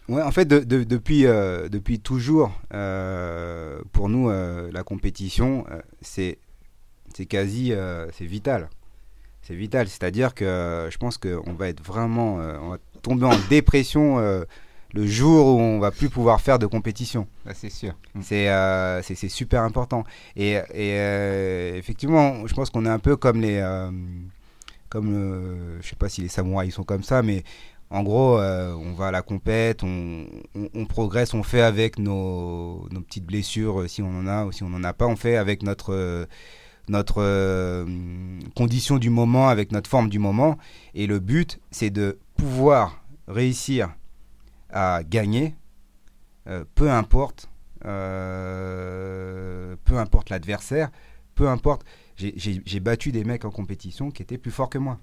[0.09, 5.65] Ouais, en fait, de- de- depuis, euh, depuis toujours, euh, pour nous, euh, la compétition,
[5.71, 6.39] euh, c'est
[7.15, 8.69] c'est quasi, euh, c'est vital.
[9.43, 13.25] C'est vital, c'est-à-dire que euh, je pense qu'on va être vraiment, euh, on va tomber
[13.27, 14.45] en dépression euh,
[14.95, 17.27] le jour où on va plus pouvoir faire de compétition.
[17.55, 17.95] c'est sûr.
[18.23, 20.05] C'est euh, c'est- c'est super important.
[20.37, 23.91] Et, et, euh, effectivement, je pense qu'on est un peu comme les, euh,
[24.89, 27.45] comme, euh, je sais pas si les samouraïs sont comme ça, mais
[27.91, 30.27] en gros, euh, on va à la compète, on,
[30.87, 34.69] progresse, on fait avec nos, petites blessures, euh, si on en a ou si on
[34.69, 36.27] n'en a pas, on fait avec notre,
[37.19, 37.87] euh,
[38.55, 40.59] condition du moment, avec notre forme du moment.
[40.95, 43.89] Et le but, c'est de pouvoir réussir
[44.71, 45.55] à gagner,
[46.75, 47.49] peu importe,
[47.83, 47.89] peu
[49.91, 50.91] importe l'adversaire,
[51.35, 51.87] peu importe.
[52.19, 54.99] J'ai- battu des mecs en compétition qui étaient plus forts que moi.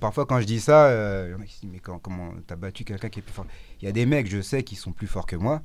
[0.00, 3.32] Parfois, quand je dis ça, euh, Mais quand- comment t'as battu quelqu'un qui est plus
[3.32, 3.46] fort?
[3.80, 5.62] Il y a des mecs, je sais, qui sont plus forts que moi,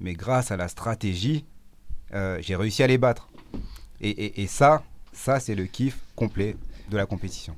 [0.00, 1.44] mais grâce à la stratégie,
[2.14, 3.28] euh, j'ai réussi à les battre.
[4.00, 6.56] Et, ça, ça c'est le kiff complet
[6.90, 7.56] de la compétition.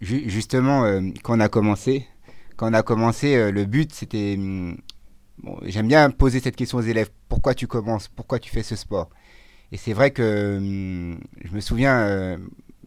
[0.00, 2.06] Ju- Justement, euh, quand on a commencé,
[2.56, 4.36] quand on a commencé, euh, le but c'était.
[4.38, 4.76] hum,
[5.42, 8.08] bon, J'aime bien poser cette question aux élèves pourquoi tu commences?
[8.08, 9.10] Pourquoi tu fais ce sport?
[9.74, 12.38] Et c'est vrai que hum, je me souviens euh,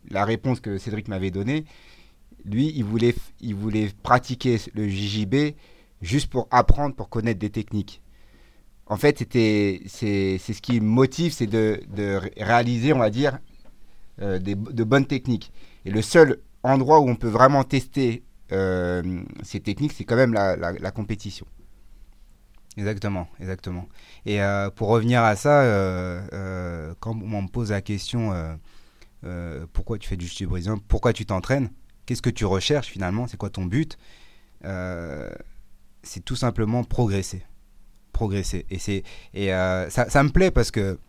[0.10, 1.66] la réponse que Cédric m'avait donnée.
[2.46, 5.56] Lui, il voulait, il voulait pratiquer le JJB
[6.02, 8.02] juste pour apprendre, pour connaître des techniques.
[8.88, 13.10] En fait, c'était, c'est, ce qui me motive, c'est de, de ré- réaliser, on va
[13.12, 13.40] dire,
[14.22, 15.52] euh, des, de bonnes techniques.
[15.86, 18.24] Et le seul endroit où on peut vraiment tester
[18.54, 21.48] euh, ces techniques, c'est quand même la- la compétition.
[22.78, 23.88] Exactement, exactement.
[24.28, 28.32] Et euh, pour revenir à ça, euh, euh, quand on me pose la question
[29.74, 30.48] pourquoi tu fais du jiu
[30.88, 31.70] pourquoi tu t'entraînes,
[32.06, 33.98] qu'est-ce que tu recherches finalement, c'est quoi ton but
[36.04, 37.44] C'est tout simplement progresser.
[38.14, 38.66] Progresser.
[38.70, 39.04] Et, c'est,
[39.34, 41.00] et ça, ça me plaît parce que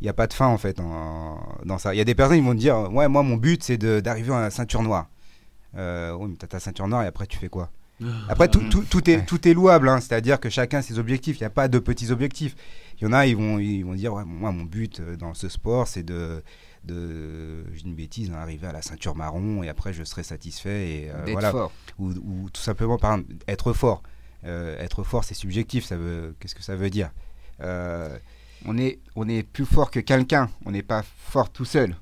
[0.00, 1.94] il n'y a pas de fin en fait dans ça.
[1.94, 4.34] Il y a des personnes qui vont te dire Ouais, moi mon but c'est d'arriver
[4.34, 5.08] à la ceinture noire.
[5.74, 7.70] Oui, mais t'as ta ceinture noire et après tu fais quoi?
[8.28, 10.00] Après, tout, tout, tout est, tout est louable, hein.
[10.00, 11.36] c'est-à-dire que chacun a ses objectifs.
[11.38, 12.54] Il n'y a pas de petits objectifs.
[13.00, 15.34] Il y en a, ils vont, ils vont dire ouais, Moi, mon but euh, dans
[15.34, 16.42] ce sport, c'est de,
[16.84, 20.88] de une bêtise, hein, arriver à la ceinture marron et après je serai satisfait.
[20.88, 21.50] Et, euh, D'être voilà.
[21.50, 21.72] fort.
[21.98, 24.02] Ou, ou tout simplement, par exemple, être fort.
[24.44, 25.84] Euh, être fort, c'est subjectif.
[25.84, 27.10] Ça veut, qu'est-ce que ça veut dire?
[27.60, 28.16] Euh,
[28.64, 30.48] On est, on est plus fort que quelqu'un.
[30.66, 31.96] On n'est pas fort tout seul.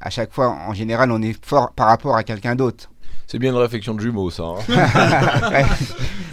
[0.00, 2.90] À chaque fois, en général, on est fort par rapport à quelqu'un d'autre.
[3.26, 4.42] C'est bien une réflexion de jumeaux, ça.
[4.44, 5.64] hein.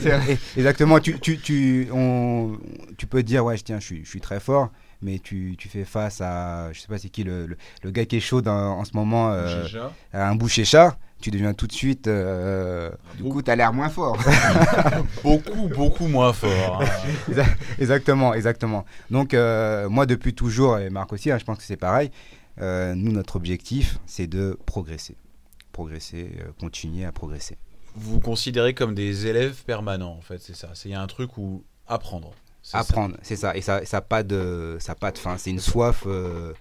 [0.04, 2.58] Ouais, Exactement, tu, tu, tu, on,
[2.98, 4.70] tu peux te dire, ouais, tiens, je suis, je suis très fort,
[5.02, 8.06] mais tu, tu fais face à, je sais pas c'est qui, le, le, le gars
[8.06, 9.64] qui est chaud dans- en ce moment, euh,
[10.12, 12.08] à un boucher chat, tu deviens tout de suite.
[12.08, 14.18] euh, Du coup, tu as l'air moins fort.
[15.24, 16.82] Beaucoup, beaucoup moins fort.
[16.82, 17.44] hein.
[17.80, 18.86] exactement, exactement.
[19.12, 22.10] Donc, euh, moi, depuis toujours, et Marc aussi, hein, je pense que c'est pareil,
[22.60, 25.16] Euh, nous, notre objectif, c'est de progresser.
[25.72, 27.58] Progresser, euh, continuer à progresser.
[27.96, 30.70] Vous vous considérez comme des élèves permanents, en fait, c'est ça.
[30.74, 32.32] C'est- Il y a un truc où apprendre.
[32.74, 33.56] Apprendre, c'est ça.
[33.58, 35.38] Et ça, ça n'a pas de, ça a pas de fin.
[35.38, 36.54] C'est une soif, euh,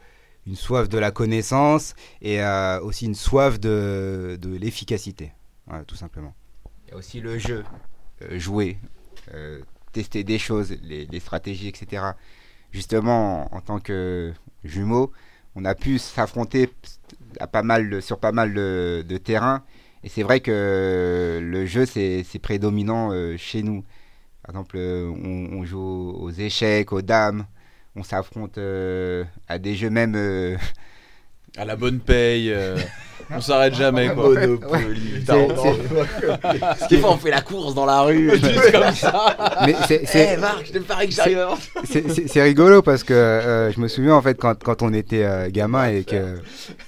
[0.46, 5.32] une soif de la connaissance et euh, aussi une soif de, de l'efficacité,
[5.66, 6.34] Voilà, tout simplement.
[6.86, 7.64] Il y a aussi le jeu,
[8.22, 8.78] euh, jouer,
[9.34, 9.60] euh,
[9.92, 12.02] tester des choses, les, les stratégies, etc.
[12.72, 14.32] Justement, en, en tant que
[14.64, 15.12] jumeaux,
[15.54, 16.70] on a pu s'affronter
[18.00, 19.64] sur pas mal de, de terrains.
[20.02, 23.82] Et c'est vrai que le jeu, c'est prédominant euh, chez nous.
[24.42, 27.44] Par exemple, euh, on, joue aux, aux échecs, aux dames.
[27.96, 30.16] On s'affronte euh, à des jeux même...
[31.56, 32.52] À la bonne paye.
[32.52, 32.76] euh,
[33.30, 34.30] on s'arrête jamais, quoi.
[34.30, 38.30] Monopoly, Ce qui fait, on fait la course dans la rue.
[38.38, 39.36] Juste comme ça.
[39.66, 41.58] Mais c'est- Eh c'est Marc, je te parie que j'arrive avant.
[41.84, 44.92] c'est- c'est- c'est rigolo parce que euh, je me souviens en fait quand, quand on
[44.92, 46.38] était euh, gamin et que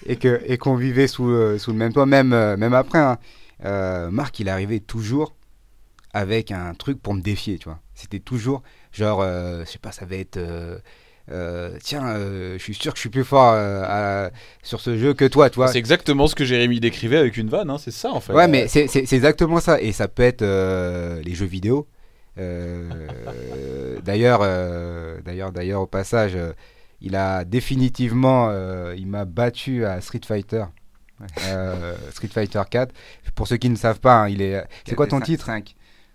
[0.07, 2.99] et que et qu'on vivait sous euh, sous le même toit, même euh, même après.
[2.99, 3.19] hein,
[3.65, 5.35] euh, Marc, il arrivait toujours
[6.15, 7.79] avec un truc pour me défier, tu vois.
[7.95, 10.37] C'était toujours genre, euh, je sais pas, ça va être.
[10.37, 10.79] euh,
[11.31, 14.31] euh, tiens, euh, je suis sûr que je suis plus fort euh, à-
[14.62, 15.68] sur ce jeu que toi, tu vois.
[15.68, 18.33] C'est exactement ce que Jérémy décrivait avec une vanne, hein, c'est ça en fait.
[18.33, 19.81] Ouais, mais c'est exactement ça.
[19.81, 21.87] Et ça peut être euh, les jeux vidéo.
[22.39, 22.83] Euh,
[24.05, 26.53] d'ailleurs, euh, d'ailleurs, d'ailleurs, au passage, euh,
[27.01, 30.64] il a définitivement, euh, il m'a battu à Street Fighter,
[31.49, 32.93] euh, Street Fighter 4.
[33.35, 34.64] Pour ceux qui ne savent pas, hein, il est.
[34.87, 35.51] C'est quoi ton titre?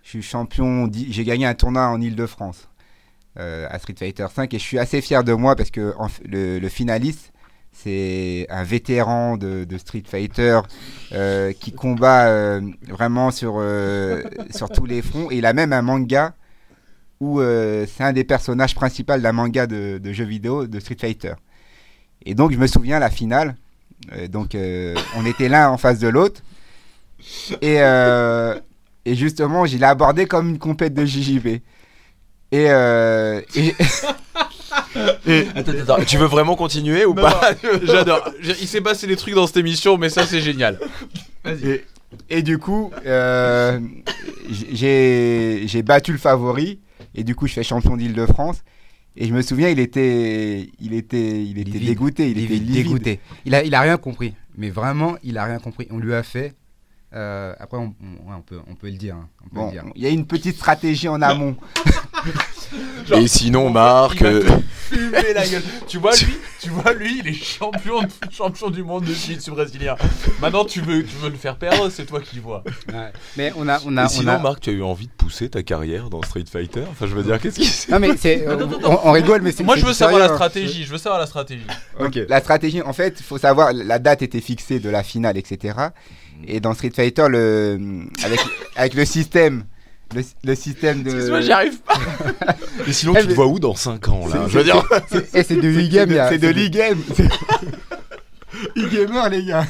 [0.02, 2.68] Je suis champion, j'ai gagné un tournoi en Ile-de-France
[3.38, 7.32] à Street Fighter 5 et je suis assez fier de moi parce que le, finaliste,
[7.72, 10.60] c'est un vétéran de, Street Fighter
[11.12, 15.72] euh, qui combat euh, vraiment sur, euh, sur tous les fronts et il a même
[15.72, 16.34] un manga
[17.20, 20.96] où euh, c'est un des personnages principaux d'un manga de, de jeux vidéo de Street
[21.00, 21.34] Fighter.
[22.24, 23.56] Et donc je me souviens la finale,
[24.12, 26.42] euh, donc euh, on était l'un en face de l'autre
[27.60, 28.58] et, euh,
[29.04, 31.60] et justement, je l'ai abordé comme une compète de JJB.
[32.50, 33.74] Et, euh, et-
[35.54, 38.28] Attends, attends, tu veux vraiment continuer ou Non, pas J'adore.
[38.42, 40.78] Il s'est passé des trucs dans cette émission, mais ça c'est génial.
[41.46, 41.84] et,
[42.30, 43.78] et du coup, euh,
[44.72, 46.80] j'ai j'ai battu le favori.
[47.14, 48.62] Et du coup, je fais champion d'Île-de-France.
[49.16, 52.30] Et je me souviens, il était, il était, il était dégoûté.
[52.30, 53.20] Il, Il était dégoûté.
[53.44, 54.34] Il a, il a rien compris.
[54.56, 55.88] Mais vraiment, il a rien compris.
[55.90, 56.54] On lui a fait.
[57.14, 59.16] euh, après, on, on- ouais, on peut, on peut le dire.
[59.16, 59.84] hein, on peut Bon, le dire.
[59.96, 61.56] il y a une petite stratégie en amont.
[63.06, 64.20] Genre, Et sinon, Marc.
[64.22, 65.62] euh, te fumer la gueule.
[65.86, 68.00] Tu vois lui, tu vois lui, il est champion,
[68.30, 69.96] champion du monde de jiu-jitsu brésilien.
[70.40, 72.62] Maintenant tu veux, tu veux le faire perdre, c'est toi qui vois.
[72.92, 73.10] Ouais.
[73.38, 75.12] Mais on a, on a, Et on sinon, a- Marc, tu as eu envie de
[75.12, 76.82] pousser ta carrière dans Street Fighter?
[76.90, 77.90] Enfin, je veux dire, qu'est-ce qui s'est.
[77.90, 79.64] Non mais c'est, euh, on, on rigole, mais c'est.
[79.64, 80.34] Moi je veux savoir la hein.
[80.34, 81.64] stratégie, je veux savoir la stratégie.
[81.98, 85.36] Donc, La stratégie, en fait, il faut savoir, la date était fixée de la finale,
[85.38, 85.74] etc.
[86.46, 87.78] Et dans Street Fighter, le,
[88.24, 88.40] avec,
[88.76, 89.64] avec le système,
[90.14, 91.10] le, le système de.
[91.10, 91.94] Excuse-moi, j'y arrive pas.
[92.86, 94.82] Et sinon, Eh, tu te vois où dans 5 ans là C'est- Je veux dire.
[95.34, 96.98] Eh, c'est de e-game, il y a- C'est de l'e-game.
[98.76, 99.66] E-gamer, les gars.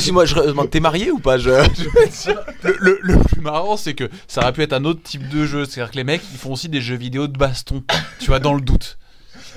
[0.00, 1.50] Si moi, je demande, t'es marié ou pas je...
[1.50, 5.44] Le, le- le plus marrant c'est que ça aurait pu être un autre type de
[5.44, 7.82] jeu, c'est-à-dire que les mecs ils font aussi des jeux vidéo de baston,
[8.18, 8.98] tu vois dans le doute.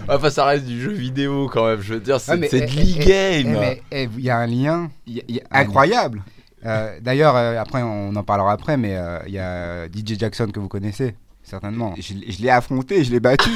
[0.10, 1.82] Enfin, ça reste du jeu vidéo quand même.
[1.82, 3.60] Je veux dire, c'est mais, c'est de eh, eh, eh, l'e-game.
[3.60, 4.92] mais, Il y a un lien.
[5.08, 6.22] Il y a- il y a- Ah, incroyable.
[6.66, 10.48] Euh, D'ailleurs, euh, après, on en parlera après, mais euh, il y a DJ Jackson
[10.54, 11.94] que vous connaissez, certainement.
[12.00, 13.50] Je, l'ai- je l'ai affronté, je l'ai battu.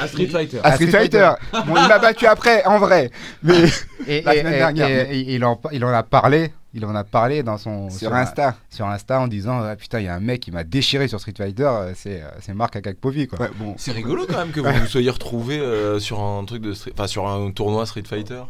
[0.00, 0.60] À Street Fighter.
[0.62, 1.30] à Street Fighter.
[1.52, 3.10] Bon, il m'a battu après, en vrai.
[3.42, 3.64] Mais
[4.06, 6.52] Et, La et- semaine et- dernière, et- mais- et il, en, il en a parlé.
[6.72, 8.54] Il en a parlé dans son sur Insta.
[8.70, 11.18] sur Insta en disant ah, putain il y a un mec qui m'a déchiré sur
[11.18, 13.40] Street Fighter c'est c'est Marc Akakpovi quoi.
[13.40, 13.74] Ouais, bon.
[13.76, 16.92] C'est rigolo quand même que vous vous soyez retrouvés euh, sur un truc de Street-
[16.94, 18.42] enfin sur un tournoi Street Fighter.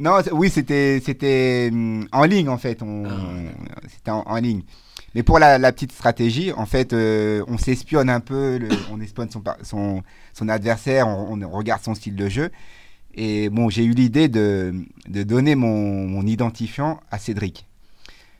[0.00, 2.82] Non, oui, c'était c'était hum, en ligne en fait.
[2.82, 3.80] On, Ah.
[3.88, 4.62] C'était en, en ligne.
[5.14, 9.00] Mais pour la, la petite stratégie, en fait, euh, on s'espionne un peu, le- on
[9.00, 12.50] espionne son, son, son adversaire, on, on regarde son style de jeu.
[13.14, 14.72] Et bon, j'ai eu l'idée de,
[15.08, 17.66] de donner mon, mon identifiant à Cédric.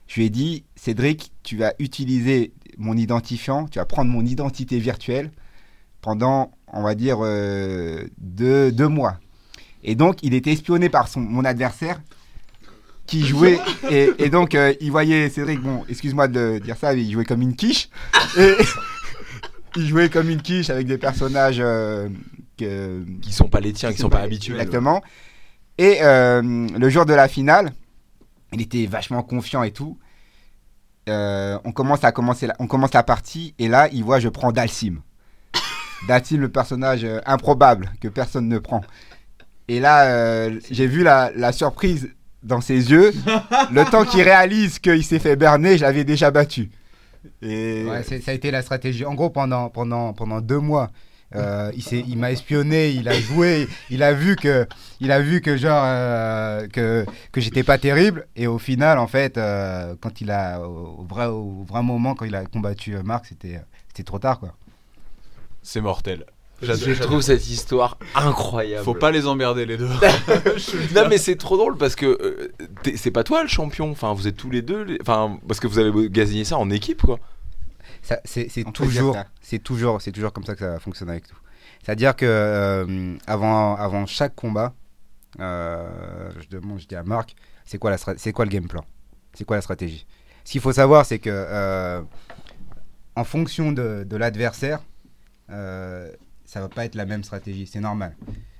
[0.06, 4.78] Je lui ai dit, Cédric, tu vas utiliser mon identifiant, tu vas prendre mon identité
[4.78, 5.32] virtuelle
[6.02, 9.18] pendant, on va dire, euh, deux, deux mois.
[9.82, 12.00] Et donc, il était espionné par son, mon adversaire
[13.06, 13.58] qui jouait.
[13.90, 17.24] et, et donc, euh, il voyait Cédric, bon, excuse-moi de dire ça, mais il jouait
[17.24, 17.88] comme une quiche.
[18.38, 18.54] Et
[19.76, 22.08] il jouait comme une quiche avec des personnages euh,
[22.58, 24.54] que, Qui sont pas les tiens, qui sont pas habitués.
[24.54, 25.02] Exactement.
[25.78, 27.72] Et euh, le jour de la finale,
[28.52, 29.98] il était vachement confiant et tout.
[31.08, 34.28] Euh, on, commence à commencer la, on commence la partie et là, il voit je
[34.28, 35.00] prends Dalsim.
[36.06, 38.82] Dalsim, le personnage improbable que personne ne prend.
[39.70, 42.10] Et là, euh, j'ai vu la, la surprise
[42.42, 43.12] dans ses yeux.
[43.70, 46.70] le temps qu'il réalise qu'il s'est fait berner, je l'avais déjà battu.
[47.40, 49.04] Et Ouais, c'est- ça a été la stratégie.
[49.04, 50.90] En gros, pendant, pendant, pendant deux mois,
[51.36, 54.66] euh, il, s'est- il m'a espionné, il a joué, il a vu que,
[54.98, 58.26] il a vu que genre euh, que, que j'étais pas terrible.
[58.34, 62.24] Et au final, en fait, euh, quand il a au vrai, au vrai moment, quand
[62.24, 64.54] il a combattu Marc, c'était, c'était trop tard, quoi.
[65.62, 66.24] C'est mortel.
[66.62, 68.84] Je trouve cette histoire incroyable.
[68.84, 69.88] Faut pas les emmerder les deux.
[70.94, 72.52] non mais c'est trop drôle parce que euh,
[72.96, 73.90] c'est pas toi le champion.
[73.90, 74.82] Enfin, vous êtes tous les deux.
[74.84, 77.18] les- Enfin, parce que vous avez gagné ça en équipe, quoi.
[78.24, 81.36] C'est, toujours, c'est toujours, c'est toujours comme ça que ça fonctionne avec nous.
[81.84, 84.74] C'est-à-dire que euh, avant, avant chaque combat,
[85.38, 87.34] euh, je demande, je dis à Marc,
[87.64, 88.84] c'est quoi c'est quoi le game plan,
[89.34, 90.06] c'est quoi la stratégie?
[90.44, 92.00] Ce qu'il faut savoir, c'est que euh,
[93.16, 94.80] en fonction de, de l'adversaire,
[95.50, 96.10] euh,
[96.50, 98.16] ça va pas être la même stratégie, c'est normal.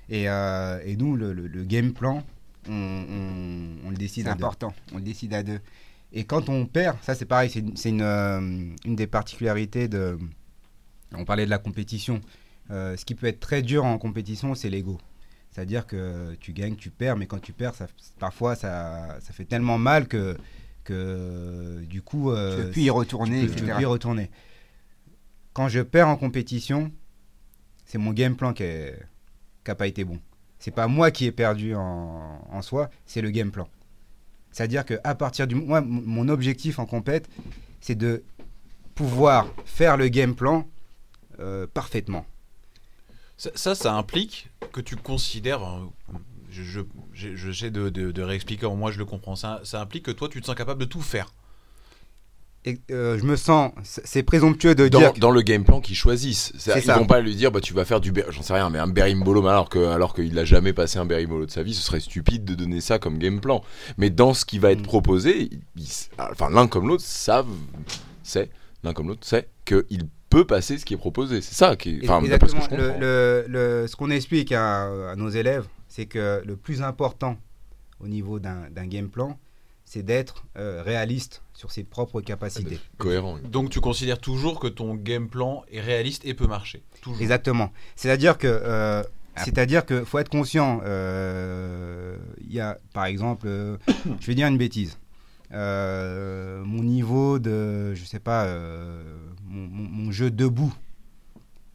[0.08, 2.22] Et, euh, et nous, le, le- le game plan,
[2.68, 4.44] on, on- on le décide c'est à deux.
[4.44, 4.72] important.
[4.92, 5.58] On le décide à deux.
[6.12, 8.40] Et quand on perd, ça c'est pareil, c'est une, c'est une, euh,
[8.84, 10.18] une des particularités de.
[11.14, 12.20] On parlait de la compétition.
[12.70, 14.98] Euh, ce qui peut être très dur en compétition, c'est l'ego.
[15.50, 17.88] C'est-à-dire que tu gagnes, tu perds, mais quand tu perds, ça,
[18.20, 20.36] parfois ça, ça fait tellement mal que,
[20.84, 22.30] que du coup.
[22.32, 24.30] Tu peux plus y retourner, tu peux- tu peux plus y retourner.
[25.52, 26.92] Quand je perds en compétition,
[27.90, 28.62] c'est mon game plan qui
[29.66, 30.20] n'a pas été bon.
[30.60, 33.66] C'est pas moi qui ai perdu en, soi, c'est le game plan.
[34.52, 37.28] C'est-à-dire que à partir du moi, mon objectif en compète,
[37.80, 38.22] c'est de
[38.94, 40.68] pouvoir faire le game plan
[41.40, 42.24] euh, parfaitement.
[43.36, 45.64] Ça, ça, implique que tu considères.
[45.64, 45.86] euh,
[46.52, 46.82] Je,
[47.12, 49.34] j'essaie de, réexpliquer moi je le comprends.
[49.34, 51.32] Ça, ça implique que toi tu te sens capable de tout faire.
[52.66, 55.12] Et euh, je me sens, c'est présomptueux de Dans, dire.
[55.14, 56.52] dans le game plan qu'ils choisissent.
[56.54, 56.98] Ils ça.
[56.98, 59.46] vont pas lui dire bah tu vas faire du j'en sais rien mais un berimbolo
[59.46, 62.44] alors que alors qu'il a jamais passé un berimbolo de sa vie, ce serait stupide
[62.44, 63.62] de donner ça comme game plan.
[63.96, 64.84] Mais dans ce qui va être Mm.
[64.84, 67.46] proposé, ils- ils- enfin l'un comme l'autre savent
[68.22, 68.50] c'est
[68.84, 71.40] l'un comme l'autre sait que il peut passer ce qui est proposé.
[71.40, 75.30] C'est ça qui est enfin d'après ce Le, le- le- qu'on explique à, à nos
[75.30, 77.36] élèves, c'est que le plus important
[78.00, 79.38] au niveau d'un game plan,
[79.92, 82.78] c'est d'être euh, réaliste sur ses propres capacités.
[82.96, 83.38] cohérent.
[83.42, 86.84] Donc tu considères toujours que ton game plan est réaliste et peut marcher?
[87.02, 87.20] Toujours.
[87.20, 87.72] Exactement.
[87.96, 89.02] C'est-à-dire que, euh,
[89.36, 90.80] c'est-à-dire que faut être conscient.
[90.84, 92.16] euh,
[92.46, 93.78] Il y a, par exemple, euh,
[94.20, 94.96] je vais dire une bêtise.
[95.50, 99.02] Euh, mon niveau de, je sais pas, euh,
[99.48, 100.72] mon, mon- mon jeu debout,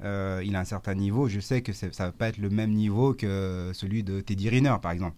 [0.05, 1.27] euh, il a un certain niveau.
[1.27, 4.75] Je sais que ça va pas être le même niveau que celui de Teddy Riner,
[4.81, 5.17] par exemple.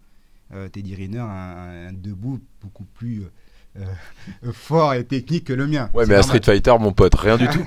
[0.53, 3.23] Euh, Teddy Riner a un, un debout beaucoup plus
[3.77, 3.81] euh,
[4.45, 5.89] euh, fort et technique que le mien.
[5.93, 6.23] Ouais mais à.
[6.23, 7.65] Street Fighter mon pote rien du tout.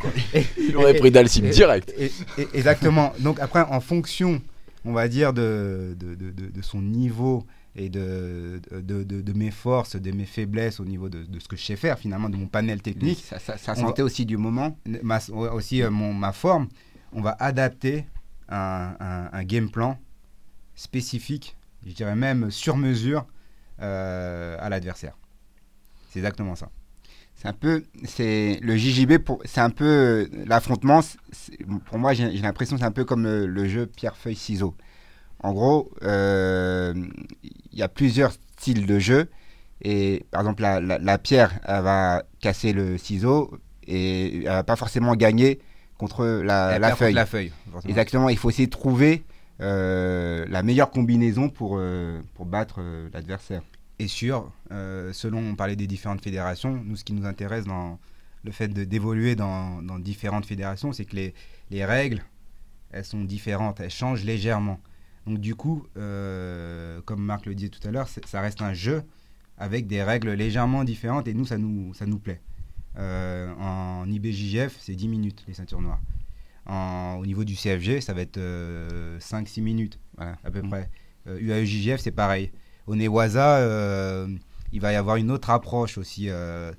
[0.59, 1.93] Il aurait pris Dalsim direct.
[1.99, 3.13] et- et- exactement.
[3.21, 4.41] Donc après, en fonction,
[4.85, 7.45] on va dire, de, de, de- de- de son niveau
[7.77, 11.47] et de, de, de- de mes forces, de mes faiblesses au niveau de, de ce
[11.49, 14.25] que je sais faire, finalement, de mon panel technique, Ça, ça, ça On sentait aussi
[14.27, 14.77] du moment.
[15.03, 15.21] ma,
[15.53, 16.67] aussi euh, mon, ma forme,
[17.13, 18.07] on va adapter
[18.49, 19.99] un, un- un game plan
[20.75, 21.57] spécifique,
[21.87, 23.27] je dirais même sur mesure,
[23.81, 25.17] euh, à l'adversaire.
[26.11, 26.69] C'est exactement ça.
[27.37, 31.01] C'est un peu, c'est le JJB, pour- c'est un peu euh, l'affrontement.
[31.87, 34.75] Pour moi, j'ai l'impression que c'est un peu comme le, le jeu pierre-feuille-ciseaux.
[35.43, 36.93] En gros, euh,
[37.43, 39.31] il y a plusieurs styles de jeu.
[39.81, 44.63] Et par exemple, la, la- la pierre, elle va casser le ciseau et elle va
[44.65, 45.61] pas forcément gagner
[45.97, 47.15] contre la, la contre feuille.
[47.15, 47.53] La feuille.
[47.89, 49.30] Exactement, il faut essayer de trouver euh,
[49.61, 53.63] la meilleure combinaison pour, euh, pour battre euh, l'adversaire.
[53.99, 57.99] et sur, euh, selon, on parlait des différentes fédérations, nous, ce qui nous intéresse dans
[58.45, 61.35] le fait d'évoluer dans, différentes fédérations, c'est que les,
[61.71, 62.23] les règles,
[62.91, 64.81] elles sont différentes, elles changent légèrement.
[65.27, 69.03] Donc du coup, euh, comme Marc le disait tout à l'heure, ça reste un jeu
[69.59, 72.41] avec des règles légèrement différentes et nous, ça nous, ça nous plaît.
[72.97, 76.01] Euh, en IBJJF, c'est 10 minutes, les ceintures noires.
[76.67, 78.39] En- au niveau du CFG, ça va être
[79.19, 80.69] 5-6 minutes, voilà, à peu Mm.
[80.69, 80.91] près.
[81.27, 82.51] Euh, UAEJJF, c'est pareil.
[82.87, 84.27] Au Newaza, euh,
[84.73, 86.29] il va y avoir une autre approche aussi.
[86.29, 86.73] euh,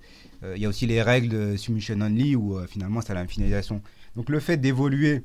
[0.44, 3.26] euh, il y a aussi les règles de submission only où euh, finalement c'est la
[3.28, 3.82] finalisation.
[4.16, 5.24] Donc le fait d'évoluer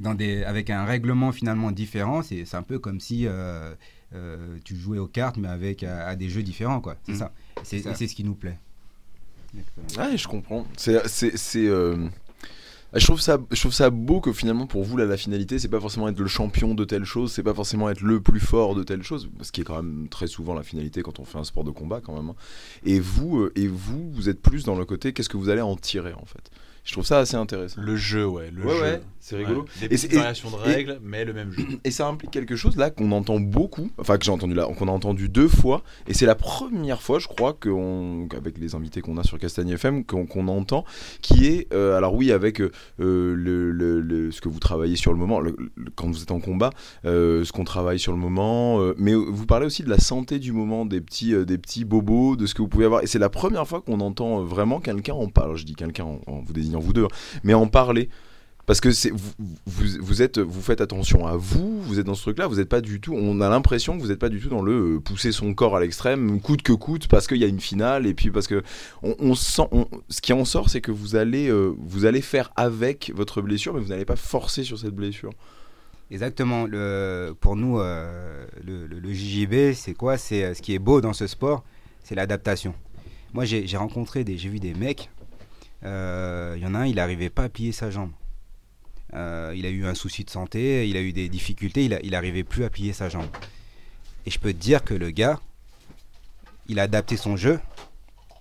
[0.00, 3.74] dans des, avec un règlement finalement différent, c'est c'est un peu comme si euh,
[4.14, 6.80] euh, tu jouais aux cartes mais avec à, à des jeux différents.
[6.80, 6.96] quoi.
[7.04, 7.16] C'est Mm.
[7.16, 7.32] ça.
[7.62, 8.58] C'est ce qui nous plaît.
[9.98, 10.66] Ouais, je comprends.
[10.76, 10.98] C'est,
[11.56, 12.08] euh,
[12.94, 15.68] je trouve ça, je trouve ça beau que finalement pour vous là, la finalité, c'est
[15.68, 18.74] pas forcément être le champion de telle chose, c'est pas forcément être le plus fort
[18.74, 21.38] de telle chose, ce qui est quand même très souvent la finalité quand on fait
[21.38, 22.30] un sport de combat quand même.
[22.30, 22.34] hein.
[22.84, 25.60] Et vous, euh, et vous, vous êtes plus dans le côté, qu'est-ce que vous allez
[25.62, 26.50] en tirer en fait?
[26.84, 27.80] Je trouve ça assez intéressant.
[27.80, 28.50] Le jeu, ouais.
[28.50, 28.80] Le Ouais, jeu.
[28.82, 29.64] ouais, c'est rigolo.
[29.80, 31.64] Ouais, Des Et variations de et- règles, mais le même jeu.
[31.82, 34.86] Et ça implique quelque chose là qu'on entend beaucoup, enfin que j'ai entendu là, qu'on
[34.86, 39.00] a entendu deux fois, et c'est la première fois, je crois, qu'on, qu'avec les invités
[39.00, 40.84] qu'on a sur Castagne FM, qu'on, entend,
[41.22, 45.10] qui est, euh, alors oui, avec euh, le, le- le- ce que vous travaillez sur
[45.12, 45.56] le moment, le-
[45.96, 46.68] quand vous êtes en combat,
[47.06, 50.52] euh, ce qu'on travaille sur le moment, mais vous parlez aussi de la santé du
[50.52, 53.30] moment, des petits, des petits bobos, de ce que vous pouvez avoir, et c'est la
[53.30, 55.56] première fois qu'on entend vraiment quelqu'un en parler.
[55.56, 58.10] Je dis quelqu'un en, en vous désignant vous deux, hein, mais en parler.
[58.66, 59.32] Parce que vous,
[59.66, 60.14] vous,
[60.46, 63.12] vous faites attention à vous, vous êtes dans ce truc-là, vous n'êtes pas du tout.
[63.14, 65.76] On a l'impression que vous n'êtes pas du tout dans le euh, pousser son corps
[65.76, 68.62] à l'extrême, coûte que coûte, parce qu'il y a une finale et puis parce que
[69.02, 69.68] on, sent.
[70.08, 73.74] ce qui en sort, c'est que vous allez euh, vous allez faire avec votre blessure,
[73.74, 75.32] mais vous n'allez pas forcer sur cette blessure.
[76.10, 76.66] Exactement.
[77.40, 80.16] Pour nous, euh, le, le- c'est quoi?
[80.16, 81.64] C'est ce qui est beau dans ce sport,
[82.02, 82.74] c'est l'adaptation.
[83.34, 85.10] Moi, j'ai rencontré j'ai vu des mecs.
[85.82, 85.88] Il
[86.62, 88.10] y en a un, il n'arrivait pas à plier sa jambe.
[89.14, 92.42] Euh, il a eu un souci de santé, il a eu des difficultés, il, n'arrivait
[92.44, 93.28] plus à plier sa jambe.
[94.26, 95.38] Et je peux te dire que le gars,
[96.68, 97.60] il a adapté son jeu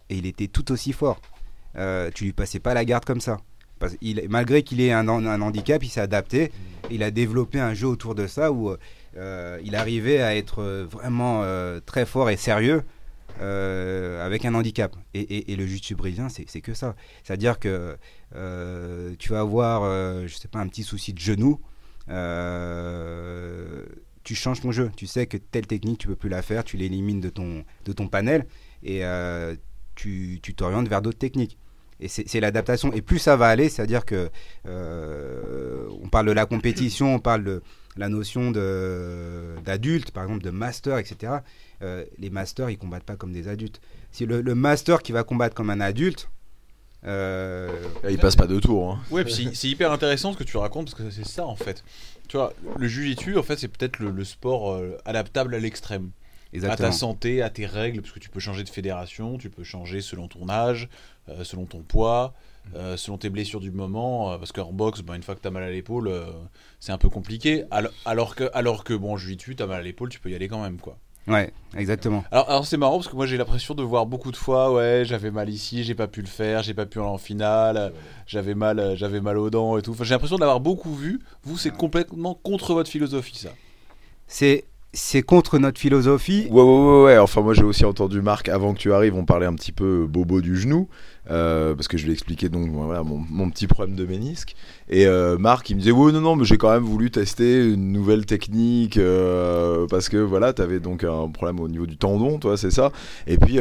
[0.10, 1.22] et il était tout aussi fort.
[1.76, 3.38] Euh, tu lui passais pas la garde comme ça.
[4.30, 6.52] Malgré qu'il ait un, handicap, il s'est adapté.
[6.90, 8.76] Il a développé un jeu autour de ça où
[9.18, 12.84] euh, il arrivait à être vraiment euh, très fort et sérieux
[13.42, 14.96] euh, avec un handicap.
[15.14, 16.96] Et, le jiu-jitsu brésilien, c'est que ça.
[17.24, 17.98] C'est-à-dire que
[18.36, 21.60] euh, tu vas avoir, euh, je sais pas, un petit souci de genou.
[22.10, 23.84] euh,
[24.24, 24.90] tu changes ton jeu.
[24.96, 26.64] Tu sais que telle technique, tu peux plus la faire.
[26.64, 28.46] Tu l'élimines de ton, de ton panel
[28.84, 29.04] et
[29.96, 31.58] tu t'orientes vers d'autres techniques.
[32.00, 32.92] Et c'est l'adaptation.
[32.94, 34.30] Et plus ça va aller, c'est-à-dire que
[34.66, 37.64] on parle de la compétition, on parle de
[37.98, 41.34] la notion d'adulte, par exemple de master, etc.
[41.84, 43.82] Euh, les masters, ils combattent pas comme des adultes.
[44.12, 46.30] Si le, le master qui va combattre comme un adulte,
[47.06, 47.68] euh,
[48.10, 48.92] il passe pas deux tours.
[48.94, 49.00] hein.
[49.12, 51.84] Ouais, puis c'est- hyper intéressant ce que tu racontes parce que c'est ça en fait.
[52.30, 56.12] Tu vois, le jujitsu en fait c'est peut-être le, le sport euh, adaptable à l'extrême,
[56.70, 59.64] à ta santé, à tes règles, parce que tu peux changer de fédération, tu peux
[59.66, 60.88] changer selon ton âge,
[61.28, 62.34] euh, selon ton poids,
[62.76, 64.32] euh, selon tes blessures du moment.
[64.32, 66.26] euh, parce qu'en boxe, ben, une fois que t'as mal à l'épaule, euh,
[66.80, 67.66] c'est un peu compliqué.
[67.72, 70.36] Alors, alors que, alors que bon, en jujitsu, t'as mal à l'épaule, tu peux y
[70.36, 70.98] aller quand même quoi.
[71.28, 72.24] Ouais, exactement.
[72.32, 75.04] Alors, alors c'est marrant parce que moi j'ai l'impression de voir beaucoup de fois, ouais,
[75.06, 77.94] j'avais mal ici, j'ai pas pu le faire, j'ai pas pu aller en finale,
[78.28, 79.92] j'avais mal, euh, j'avais mal aux dents et tout.
[79.92, 81.20] Enfin, j'ai l'impression de l'avoir beaucoup vu.
[81.44, 83.50] Vous, c'est complètement contre votre philosophie, ça.
[84.28, 86.48] C'est c'est contre notre philosophie.
[86.52, 87.18] Ouais, ouais, ouais, ouais.
[87.18, 89.16] Enfin, moi, j'ai aussi entendu Marc avant que tu arrives.
[89.16, 90.88] On parlait un petit peu bobo du genou.
[91.32, 94.56] euh, parce que je lui ai expliqué donc voilà, mon, mon petit problème de ménisque.
[94.90, 97.66] Et euh, Marc, il me disait Ouais, non, non, mais j'ai quand même voulu tester
[97.66, 98.98] une nouvelle technique.
[98.98, 102.92] euh, parce que voilà, t'avais donc un problème au niveau du tendon, toi, c'est ça.
[103.28, 103.60] Et puis.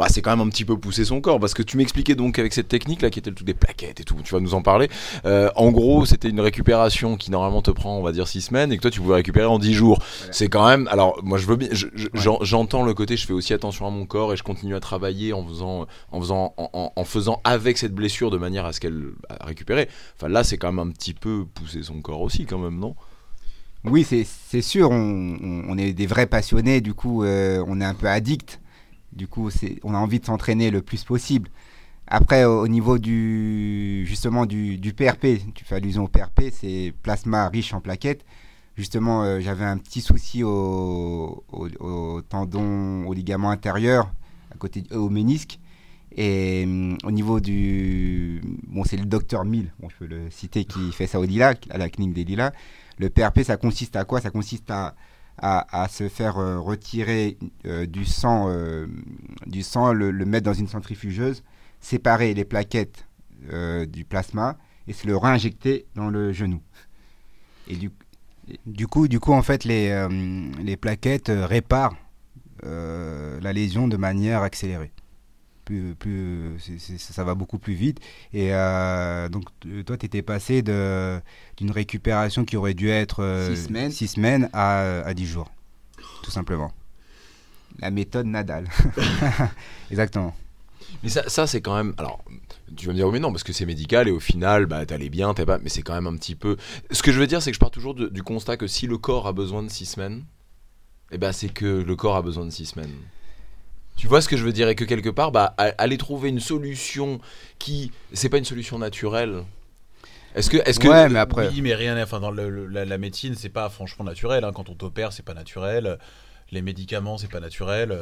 [0.00, 2.38] Bah, c'est quand même un petit peu pousser son corps parce que tu m'expliquais donc
[2.40, 4.54] avec cette technique là qui était le truc des plaquettes et tout tu vas nous
[4.54, 4.88] en parler
[5.26, 8.72] Euh, en gros c'était une récupération qui normalement te prend on va dire 6 semaines
[8.72, 9.98] et que toi tu pouvais récupérer en 10 jours
[10.32, 10.88] c'est quand même.
[10.90, 11.68] Alors, moi, je veux bien.
[11.72, 13.16] je- je- j'en- J'entends le côté.
[13.16, 16.20] Je fais aussi attention à mon corps et je continue à travailler en faisant, en
[16.20, 19.88] faisant, en, en- en faisant avec cette blessure de manière à ce qu'elle à récupérer.
[20.16, 22.94] Enfin, là, c'est quand même un petit peu pousser son corps aussi, quand même, non?
[23.84, 27.80] Oui, c'est c'est sûr, on, on- on est des vrais passionnés, du coup, euh, on
[27.80, 28.59] est un peu addict.
[29.12, 29.50] Du coup,
[29.84, 31.50] on a envie de s'entraîner le plus possible.
[32.08, 36.92] Après, au, au niveau du justement du, du PRP, tu fais allusion au PRP, c'est
[37.02, 38.24] plasma riche en plaquettes.
[38.76, 44.10] Justement, euh, j'avais un petit souci au, au, au tendon, au ligament intérieur,
[44.52, 45.58] à côté du- au ménisque.
[46.16, 48.40] Et hum, au niveau du.
[48.68, 51.54] Bon, c'est le docteur Mill, bon, je peux le citer, qui fait ça au Lila,
[51.70, 52.52] à la clinique des Lilas.
[52.98, 54.20] Le PRP, ça consiste à quoi?
[54.20, 54.94] Ça consiste à,
[55.42, 58.86] à, se faire euh, retirer euh, du sang, euh,
[59.46, 61.42] du sang le, le mettre dans une centrifugeuse,
[61.80, 63.06] séparer les plaquettes
[63.88, 66.60] du plasma et se le réinjecter dans le genou.
[67.68, 67.90] Et du,
[68.66, 70.06] du coup, du coup, en fait, les,
[70.62, 71.96] les plaquettes réparent
[72.62, 74.92] la lésion de manière accélérée.
[75.98, 76.58] Plus,
[76.98, 78.00] ça va beaucoup plus vite.
[78.32, 83.54] Et euh, donc, t- toi, tu étais passé d'une récupération qui aurait dû être euh,
[83.54, 83.90] Six semaines.
[83.92, 85.50] six semaines à, à 10 jours,
[86.24, 86.72] tout simplement.
[87.78, 88.66] La méthode Nadal.
[89.90, 90.34] Exactement.
[91.02, 91.94] Mais ça, ça c'est quand même.
[91.98, 92.22] Alors,
[92.76, 94.84] tu vas me dire, oui, mais non, parce que c'est médical et au final, bah,
[94.86, 95.58] t'allais bien, t'es pas.
[95.58, 96.56] Mais c'est quand même un petit peu.
[96.90, 98.86] Ce que je veux dire, c'est que je pars toujours de- du constat que si
[98.88, 100.24] le corps a besoin de 6 semaines,
[101.12, 102.90] eh ben, c'est que le corps a besoin de 6 semaines.
[103.96, 106.28] Tu vois ce que je veux dire Et que quelque part, bah, a- aller trouver
[106.30, 107.20] une solution
[107.58, 107.92] qui.
[108.12, 109.44] C'est pas une solution naturelle.
[110.34, 110.56] Est-ce que.
[110.58, 111.48] Est-ce que Ouais, mais après.
[111.48, 112.00] Oui, mais rien.
[112.02, 114.44] Enfin, dans le- le- la, la médecine, c'est pas franchement naturel.
[114.44, 114.52] hein.
[114.54, 115.98] Quand on t'opère, c'est pas naturel.
[116.50, 117.96] Les médicaments, c'est pas naturel.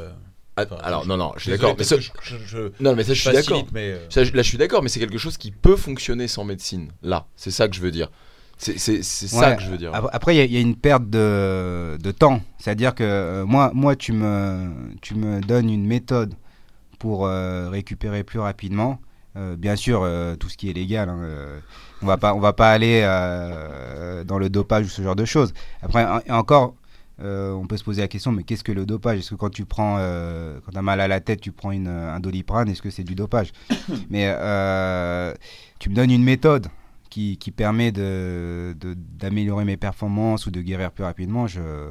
[0.56, 1.74] Ah, Enfin, alors je- non non, je suis d'accord.
[1.78, 3.64] Mais ça, peut-être que je, je- je non mais ça je suis d'accord.
[3.72, 6.42] mais euh, Ça, là je suis d'accord, mais c'est quelque chose qui peut fonctionner sans
[6.44, 6.90] médecine.
[7.02, 8.10] Là, c'est ça que je veux dire.
[8.58, 9.94] C'est c'est- c'est ça que je veux dire.
[9.94, 12.40] Ap- Après, il y a- il y, a une perte de, de temps.
[12.58, 14.68] C'est-à-dire que euh, moi, moi tu, me,
[15.00, 16.34] tu me donnes une méthode
[16.98, 18.98] pour euh, récupérer plus rapidement.
[19.36, 21.08] Euh, bien sûr, euh, tout ce qui est légal.
[21.08, 21.60] hein, euh,
[22.02, 25.24] on va pas, on va pas aller euh, dans le dopage ou ce genre de
[25.24, 25.52] choses.
[25.82, 26.74] Après, encore,
[27.22, 29.18] euh, on peut se poser la question, mais qu'est-ce que le dopage?
[29.20, 31.88] Est-ce que quand tu prends, euh, quand as mal à la tête, tu prends une,
[31.88, 33.52] un doliprane Est-ce que c'est du dopage?
[34.10, 35.32] Mais euh,
[35.78, 36.66] tu me donnes une méthode
[37.08, 41.88] qui, permet de, de- d'améliorer mes performances ou de guérir plus rapidement, je,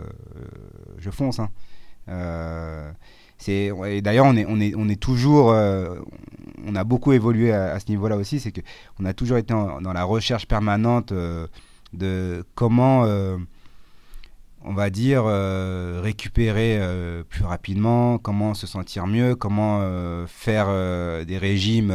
[0.98, 1.40] je fonce.
[1.40, 1.50] hein.
[2.10, 2.92] Euh,
[4.02, 5.52] d'ailleurs, on est, on, est, on est toujours.
[5.52, 6.00] euh,
[6.66, 8.40] on a beaucoup évolué à, ce niveau-là aussi.
[8.40, 11.48] C'est qu'on a toujours été dans la recherche permanente euh,
[11.94, 13.04] de comment,
[14.64, 15.26] on va dire,
[16.02, 16.80] récupérer
[17.30, 19.82] plus rapidement, comment se sentir mieux, comment
[20.28, 20.68] faire
[21.26, 21.94] des régimes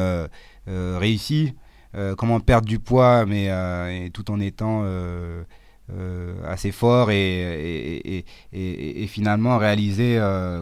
[0.66, 1.54] réussis.
[1.94, 5.44] Euh, comment perdre du poids, mais euh, tout en étant euh,
[6.46, 10.18] assez fort et, et, et, finalement réaliser,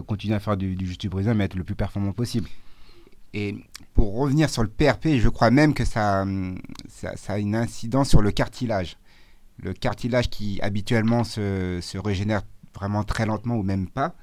[0.07, 0.97] continuer à faire du, du
[1.35, 2.49] mais être le plus performant possible.
[3.33, 3.55] Et
[3.95, 6.59] pour revenir sur le PRP, je crois même que ça, hum,
[6.89, 8.97] ça, ça a une incidence sur le cartilage.
[9.63, 12.43] Le cartilage qui habituellement se, se régénère
[12.75, 14.15] vraiment très lentement ou même pas.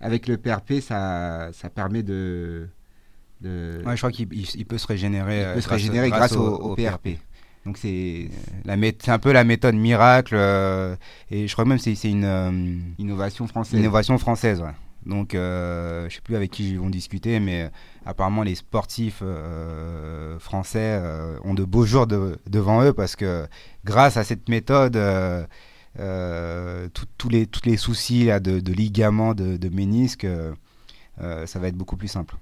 [0.00, 2.68] Avec le PRP, ça, ça permet de,
[3.44, 6.10] de, Ouais, je crois qu'il il- il peut se régénérer, il euh, peut se régénérer
[6.10, 7.18] grâce, au, au PRP.
[7.66, 8.28] Donc c'est
[9.08, 10.96] un peu la méthode miracle, euh,
[11.30, 12.50] et je crois même que c'est une, euh,
[12.98, 13.78] innovation française.
[13.80, 14.60] innovation française.
[14.60, 14.74] ouais.
[15.06, 17.70] Donc, euh, je sais plus avec qui ils vont discuter, mais
[18.06, 19.22] apparemment les sportifs
[20.38, 21.00] français
[21.44, 23.46] ont de beaux jours de- devant eux parce que
[23.84, 24.98] grâce à cette méthode,
[26.94, 30.26] tout- tous les, tous les soucis là, de, de ligaments, de, de ménisques,
[31.18, 32.34] ça va être beaucoup plus simple.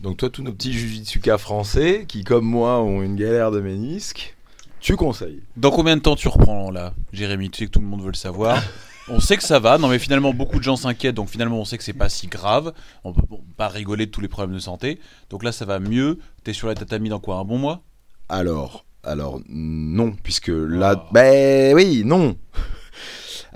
[0.00, 4.34] Donc toi, tous nos petits jujitsuka français qui, comme moi, ont une galère de ménisque,
[4.80, 7.50] tu conseilles Dans combien de temps tu reprends là, Jérémy?
[7.50, 8.62] Tu sais que tout le monde veut le savoir.
[9.10, 11.64] On sait que ça va, non mais finalement beaucoup de gens s'inquiètent, donc finalement on
[11.64, 12.74] sait que c'est pas si grave.
[13.04, 13.22] On peut
[13.56, 15.00] pas rigoler de tous les problèmes de santé.
[15.30, 16.18] Donc là ça va mieux.
[16.44, 17.80] T'es sur la tatami dans quoi Un bon mois?
[18.28, 21.08] Alors, alors non, puisque là, Oh.
[21.10, 22.36] ben oui, non.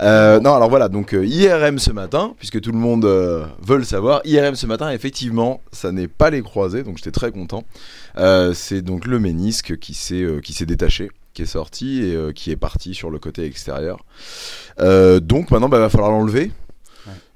[0.03, 3.77] Euh, non, alors voilà, donc euh, IRM ce matin, puisque tout le monde euh, veut
[3.77, 7.63] le savoir, IRM ce matin, effectivement, ça n'est pas les croisés, donc j'étais très content.
[8.53, 13.09] C'est donc le ménisque qui s'est détaché, qui est sorti et qui est parti sur
[13.09, 14.03] le côté extérieur.
[14.77, 16.51] Donc maintenant, il va falloir l'enlever.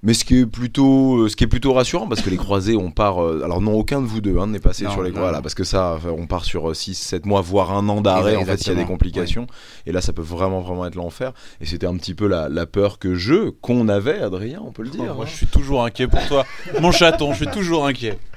[0.03, 2.75] Mais ce qui est plutôt, euh, ce qui est plutôt rassurant, parce que les croisés,
[2.75, 3.21] on part.
[3.23, 5.21] euh, alors non, aucun de vous deux hein, n'est passé Non, sur les non.
[5.41, 8.57] parce que ça, on part sur 6, 7 mois, voire un an d'arrêt en fait
[8.57, 9.47] s'il y a des complications.
[9.85, 11.33] Et là, ça peut vraiment, vraiment être l'enfer.
[11.61, 14.83] Et c'était un petit peu la, la peur que je, qu'on avait, Adrien, on peut
[14.83, 15.05] le dire.
[15.11, 15.27] Oh, Moi hein.
[15.29, 16.45] je suis toujours inquiet pour toi.
[16.79, 18.17] Mon chaton, je suis toujours inquiet.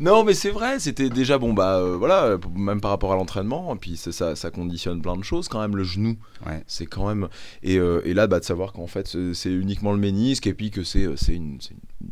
[0.00, 3.16] Non, mais c'est vrai, c'était déjà bon, bah euh, voilà, euh, même par rapport à
[3.16, 6.16] l'entraînement, et puis ça, ça conditionne plein de choses quand même, le genou.
[6.46, 6.62] Ouais.
[6.66, 7.28] C'est quand même.
[7.62, 10.70] Et, euh, et là, bah, de savoir qu'en fait, c'est uniquement le ménisque, et puis
[10.70, 12.10] que c'est euh, c'est une, c'est une,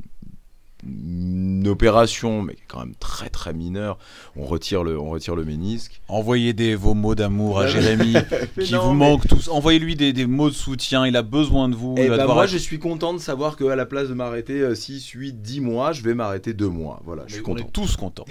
[0.84, 3.98] une opération, mais qui est quand même très très mineure.
[4.36, 6.00] On retire le, on retire le ménisque.
[6.08, 7.66] Envoyez des, vos mots d'amour à.
[7.66, 8.14] Jérémy,
[8.60, 9.48] qui non, vous mais- manquent tous.
[9.48, 11.94] Envoyez-lui des, des mots de soutien, il a besoin de vous.
[11.98, 14.74] Et il bah, devoir moi, je suis content de savoir qu'à la place de m'arrêter
[14.74, 17.00] 6, 8, 10 mois, je vais m'arrêter 2 mois.
[17.04, 17.64] Voilà, je suis on content.
[17.66, 18.26] est tous contents.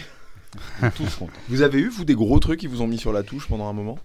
[0.96, 1.34] Tous contents.
[1.50, 3.68] Vous avez eu, vous, des gros trucs qui vous ont mis sur la touche pendant
[3.68, 4.00] un moment?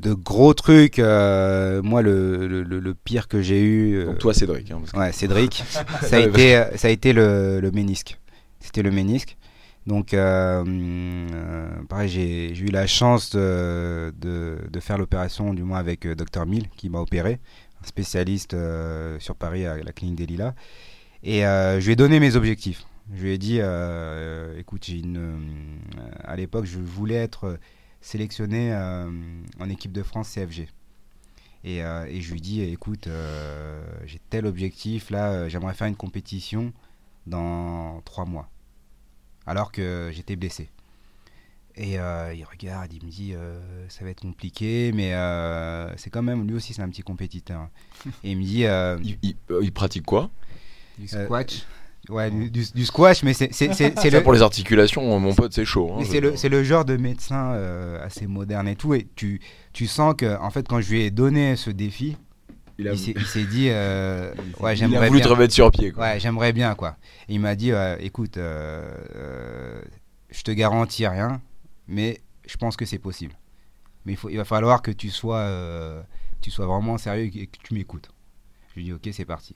[0.00, 4.70] De gros trucs, euh, moi le, le, pire que j'ai eu, euh, Donc, toi, Cédric.
[4.70, 5.62] hein, que- Ouais, Cédric.
[6.02, 8.18] ça, a été, ça a été le, le ménisque.
[8.60, 9.36] C'était le ménisque.
[9.86, 10.64] Donc, euh,
[11.88, 16.68] pareil, j'ai eu la chance de, de, de faire l'opération, du moins avec Dr Mill,
[16.76, 17.40] qui m'a opéré,
[17.82, 20.54] un spécialiste euh, sur Paris à la clinique des Lilas.
[21.22, 22.84] Et je lui ai donné mes objectifs.
[23.14, 23.60] Je lui ai dit,
[24.58, 25.78] écoute, une,
[26.24, 27.58] à l'époque, je voulais être
[28.00, 29.10] sélectionné euh,
[29.58, 30.68] en équipe de France CFG.
[31.62, 35.86] Et, euh, et je lui dis, écoute, euh, j'ai tel objectif, là, euh, j'aimerais faire
[35.88, 36.72] une compétition
[37.26, 38.48] dans trois mois.
[39.46, 40.70] Alors que j'étais blessé.
[41.76, 46.10] Et euh, il regarde, il me dit, euh, ça va être compliqué, mais euh, c'est
[46.10, 47.68] quand même, lui aussi, c'est un petit compétiteur.
[48.24, 50.30] Et il me dit, euh, Il, il- il pratique quoi?
[50.98, 51.64] Du Euh, squash.
[52.08, 55.92] Ouais, du, du- du squash, mais c'est le, Pour les articulations, mon pote, c'est chaud.
[55.94, 58.94] hein, c'est le, le genre de médecin euh, assez moderne et tout.
[58.94, 59.40] Et tu,
[59.72, 62.16] tu sens que, en fait, quand je lui ai donné ce défi,
[62.78, 65.26] il a, il s'est dit euh, Ouais, il a j'aimerais voulu bien.
[65.28, 65.92] te remettre sur pied.
[65.92, 66.02] Quoi.
[66.04, 66.96] Ouais, j'aimerais bien, quoi.
[67.28, 69.82] Et il m'a dit euh, Écoute, euh, euh,
[70.30, 71.40] je te garantis rien,
[71.88, 73.34] mais je pense que c'est possible.
[74.06, 76.00] Mais il, faut, il va falloir que tu sois, euh,
[76.40, 78.08] tu sois vraiment sérieux et que tu m'écoutes.
[78.70, 79.54] Je lui ai dit Ok, c'est parti.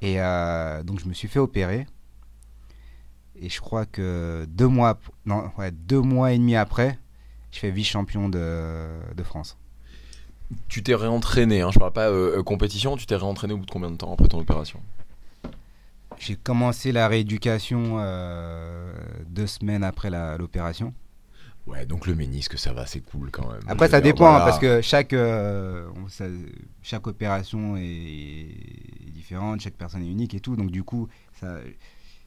[0.00, 1.86] Et euh, donc, je me suis fait opérer.
[3.40, 6.98] Et je crois que deux mois, non, ouais, deux mois et demi après,
[7.52, 9.56] je fais vice-champion de, de France.
[10.68, 13.66] Tu t'es réentraîné, hein, je parle pas euh, euh, compétition, tu t'es réentraîné au bout
[13.66, 14.80] de combien de temps après ton opération?
[16.18, 18.92] J'ai commencé la rééducation euh,
[19.26, 20.94] deux semaines après l'opération.
[21.68, 23.60] Ouais, donc le ménisque, ça va, c'est cool quand même.
[23.68, 24.44] Après, ça dire, dépend, hein, voilà.
[24.46, 26.24] parce que chaque, euh, on- ça-
[26.82, 30.56] chaque opération est différente, chaque personne est unique et tout.
[30.56, 31.08] Donc, du coup,
[31.38, 31.58] ça,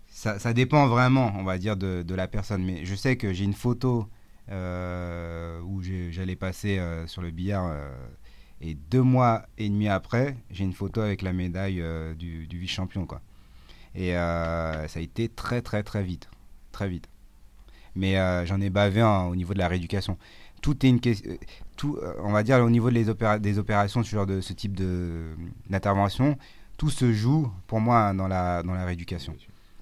[0.09, 2.63] ça, ça dépend vraiment, on va dire, de, de la personne.
[2.63, 4.07] Mais je sais que j'ai une photo
[4.49, 7.73] euh, où j'allais passer euh, sur le billard.
[8.61, 11.83] et deux mois et demi après, j'ai une photo avec la médaille
[12.17, 13.05] du, du vice-champion.
[13.07, 13.21] quoi.
[13.95, 16.29] Et ça a été très, très, très vite.
[16.71, 17.07] Très vite.
[17.95, 20.17] Mais euh, j'en ai bavé hein, au niveau de la rééducation.
[20.61, 21.31] Tout est une question.
[21.75, 24.53] Tout, euh, on va dire au niveau des, opéra- des opérations, ce genre de ce
[24.53, 24.79] type
[25.69, 26.37] d'intervention,
[26.77, 29.35] tout se joue pour moi dans la rééducation.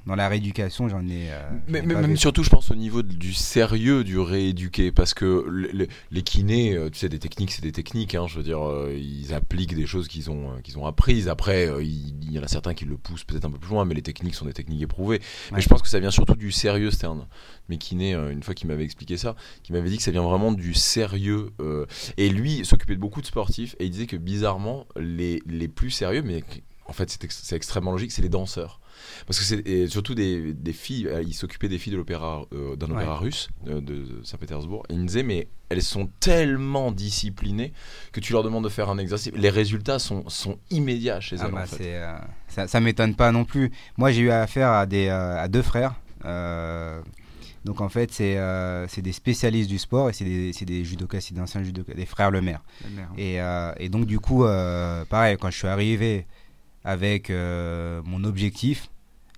[0.07, 1.29] Dans la rééducation, j'en ai.
[1.31, 5.45] euh, Mais, ai mais surtout, je pense au niveau du sérieux du rééduqué, parce que
[5.47, 8.15] le- le- les kinés, euh, tu sais, des techniques, c'est des techniques.
[8.15, 11.27] hein, je veux dire, euh, ils appliquent des choses qu'ils ont, qu'ils ont apprises.
[11.27, 13.85] Après, il il y en a certains qui le poussent peut-être un peu plus loin,
[13.85, 15.19] mais les techniques sont des techniques éprouvées.
[15.51, 16.91] Mais je pense que ça vient surtout du sérieux.
[17.69, 20.21] Mes kinés, euh, une fois qu'il m'avait expliqué ça, qui m'avait dit que ça vient
[20.23, 21.49] vraiment du sérieux.
[21.59, 21.85] euh,
[22.17, 25.91] et lui, s'occupait de beaucoup de sportifs, et il disait que bizarrement, les, les plus
[25.91, 26.43] sérieux, mais
[26.85, 28.79] en fait, c'est ex- c'est extrêmement logique, c'est les danseurs.
[29.27, 32.75] Parce que c'est surtout des, des filles, euh, il s'occupait des filles de l'opéra, euh,
[32.75, 34.83] d'un opéra russe euh, de, de Saint-Pétersbourg.
[34.89, 37.73] Et il me disait, mais elles sont tellement disciplinées
[38.11, 39.31] que tu leur demandes de faire un exercice.
[39.35, 41.51] Les résultats sont, sont immédiats chez Ah elles.
[41.51, 41.75] bah, en fait.
[41.77, 43.71] c'est, euh, ça, ça m'étonne pas non plus.
[43.97, 45.95] Moi, j'ai eu affaire à, des, euh, à deux frères.
[46.25, 47.01] euh,
[47.65, 50.85] donc, en fait, c'est euh, c'est des spécialistes du sport et c'est des, c'est des
[50.85, 52.63] judokas, c'est d'anciens judokas, des frères Lemaire.
[53.17, 56.25] Et, euh, et donc, du coup, euh, pareil, quand je suis arrivé
[56.83, 58.89] avec euh, mon objectif,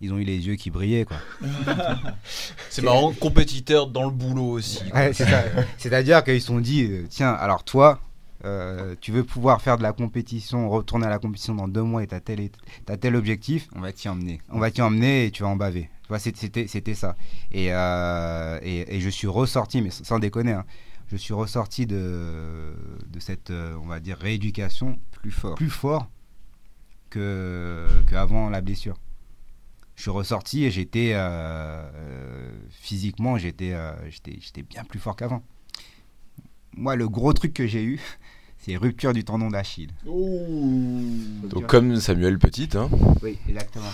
[0.01, 1.05] ils ont eu les yeux qui brillaient.
[1.05, 1.17] Quoi.
[2.69, 4.79] C'est marrant, compétiteur dans le boulot aussi.
[4.93, 5.11] Ouais.
[5.77, 7.99] C'est-à-dire qu'ils se sont dit, euh, tiens, alors toi,
[8.43, 12.01] euh, tu veux pouvoir faire de la compétition, retourner à la compétition dans deux mois
[12.03, 12.49] et t'as tel,
[12.85, 14.41] t'as tel objectif, On va t'y emmener.
[14.49, 15.89] on va t'y emmener et tu vas en baver.
[16.01, 17.15] Tu vois, c'était, ça.
[17.51, 20.65] Et, euh, et, et je suis ressorti, mais sans déconner, hein,
[21.11, 22.73] je suis ressorti de,
[23.07, 25.55] de cette, on va dire, rééducation Plus fort.
[25.55, 26.09] plus fort
[27.12, 28.97] que qu'avant la blessure.
[29.95, 31.20] Je suis ressorti et j'étais euh,
[31.93, 35.43] euh, physiquement, j'étais, euh, j'étais, j'étais bien plus fort qu'avant.
[36.76, 37.99] Moi, le gros truc que j'ai eu,
[38.57, 39.91] c'est rupture du tendon d'Achille.
[40.05, 42.89] Donc, comme Samuel Petit, hein,
[43.22, 43.91] Oui, exactement.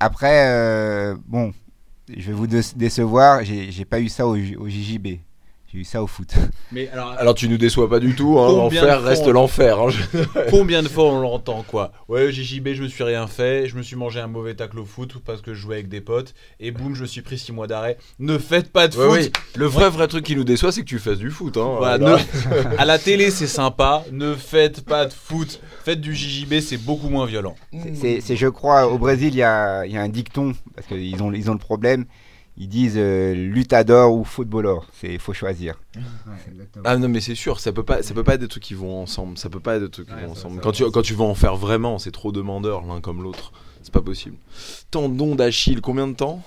[0.00, 1.52] Après, euh, bon,
[2.08, 5.18] je vais vous dé- décevoir, j'ai pas eu ça au, au JJB.
[5.72, 6.34] J'ai eu ça au foot.
[6.70, 8.38] Mais alors, alors tu nous déçois pas du tout.
[8.38, 9.80] Hein, l'enfer reste l'enfer.
[9.80, 10.02] hein, je-
[10.50, 13.82] combien de fois on l'entend quoi Ouais, JJB, je me suis rien fait, je me
[13.82, 16.72] suis mangé un mauvais tacle au foot parce que je jouais avec des potes, et
[16.72, 17.96] boum, je me suis pris 6 mois d'arrêt.
[18.18, 19.42] Ne faites pas de Ouais, foot oui.
[19.56, 21.56] Le vrai vrai truc qui nous déçoit, c'est que tu fasses du foot.
[21.56, 26.14] Hein, Voilà, ne- à la télé c'est sympa, ne faites pas de foot, faites du
[26.14, 27.54] JJB, c'est beaucoup moins violent.
[27.72, 30.52] C'est- C'est, c'est, je crois, au Brésil, il y a, il y a un dicton,
[30.74, 32.04] parce qu'ils ont, ils ont le problème.
[32.58, 34.86] Ils disent euh, luttador ou footballeur.
[35.00, 35.80] C'est faut choisir.
[36.84, 38.74] Ah non mais c'est sûr, ça peut pas, ça peut pas être des trucs qui
[38.74, 39.38] vont ensemble.
[39.38, 40.60] Ça peut pas être des trucs qui Ouais, vont ensemble.
[40.60, 43.52] Quand tu quand tu vas en faire vraiment, c'est trop demandeur l'un comme l'autre.
[43.82, 44.36] C'est pas possible.
[44.90, 46.42] Tendon d'Achille, combien de temps?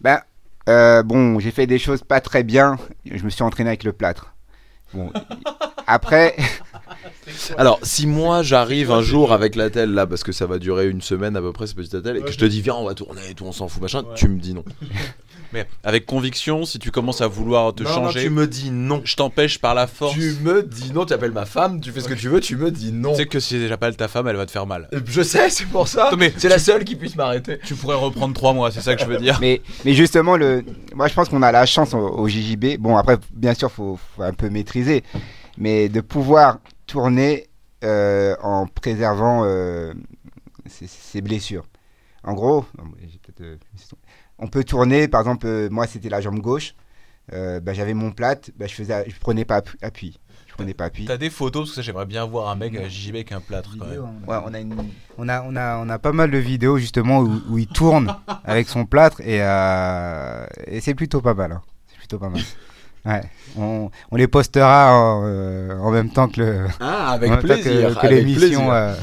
[0.00, 0.20] Ben,
[0.68, 2.76] euh, bon, j'ai fait des choses pas très bien.
[3.04, 4.34] Je me suis entraîné avec le plâtre.
[4.94, 5.10] Bon,
[5.86, 6.36] après,
[7.58, 10.88] Alors, si moi j'arrive un jour avec la telle là, parce que ça va durer
[10.88, 12.84] une semaine à peu près ce petit attel, et que je te dis viens on
[12.86, 14.14] va tourner et tout, on s'en fout machin, Ouais.
[14.16, 14.64] tu me dis non.
[15.52, 18.70] Mais avec conviction, si tu commences à vouloir te Non, non, changer, tu me dis
[18.70, 19.02] non.
[19.04, 20.14] je t'empêche par la force.
[20.14, 22.56] Tu me dis non, tu appelles ma femme, tu fais ce que tu veux, tu
[22.56, 23.10] me dis non.
[23.10, 24.88] Tu sais que si j'appelle ta femme, elle va te faire mal.
[24.94, 26.10] Euh, Je sais, c'est pour ça.
[26.16, 27.58] Mais c'est la seule qui puisse m'arrêter.
[27.66, 29.36] Tu pourrais reprendre 3 mois, c'est ça que je veux dire.
[29.42, 32.78] mais, mais justement, le, moi je pense qu'on a la chance au, au JJB.
[32.78, 35.02] Bon, après, bien sûr, faut, faut un peu maîtriser,
[35.58, 36.60] mais de pouvoir
[36.92, 37.48] tourner
[37.84, 39.94] euh, en préservant euh,
[40.66, 41.64] ses, ses blessures.
[42.22, 42.66] En gros,
[43.40, 43.56] euh,
[44.38, 46.74] on peut tourner, par exemple, euh, moi c'était la jambe gauche,
[47.32, 50.74] euh, bah, j'avais mon plate, bah, je faisais, je prenais pas appu- appui, je prenais
[50.74, 51.06] pas appui.
[51.06, 53.74] T'as des photos parce que j'aimerais bien voir un mec à JJB avec un plâtre
[53.78, 54.02] quand même.
[54.28, 54.76] Ouais, on a une,
[55.16, 58.14] On a, on, a, on a pas mal de vidéos justement où, où il tourne
[58.44, 61.52] avec son plâtre et, euh, et c'est plutôt pas mal.
[61.52, 61.62] hein.
[61.88, 62.42] C'est plutôt pas mal.
[63.04, 63.22] Ouais.
[63.58, 66.66] On, on les postera en, euh, en même temps que le.
[66.80, 67.98] Ah, avec que- plaisir.
[68.00, 68.72] que, l'émission.
[68.72, 68.94] euh,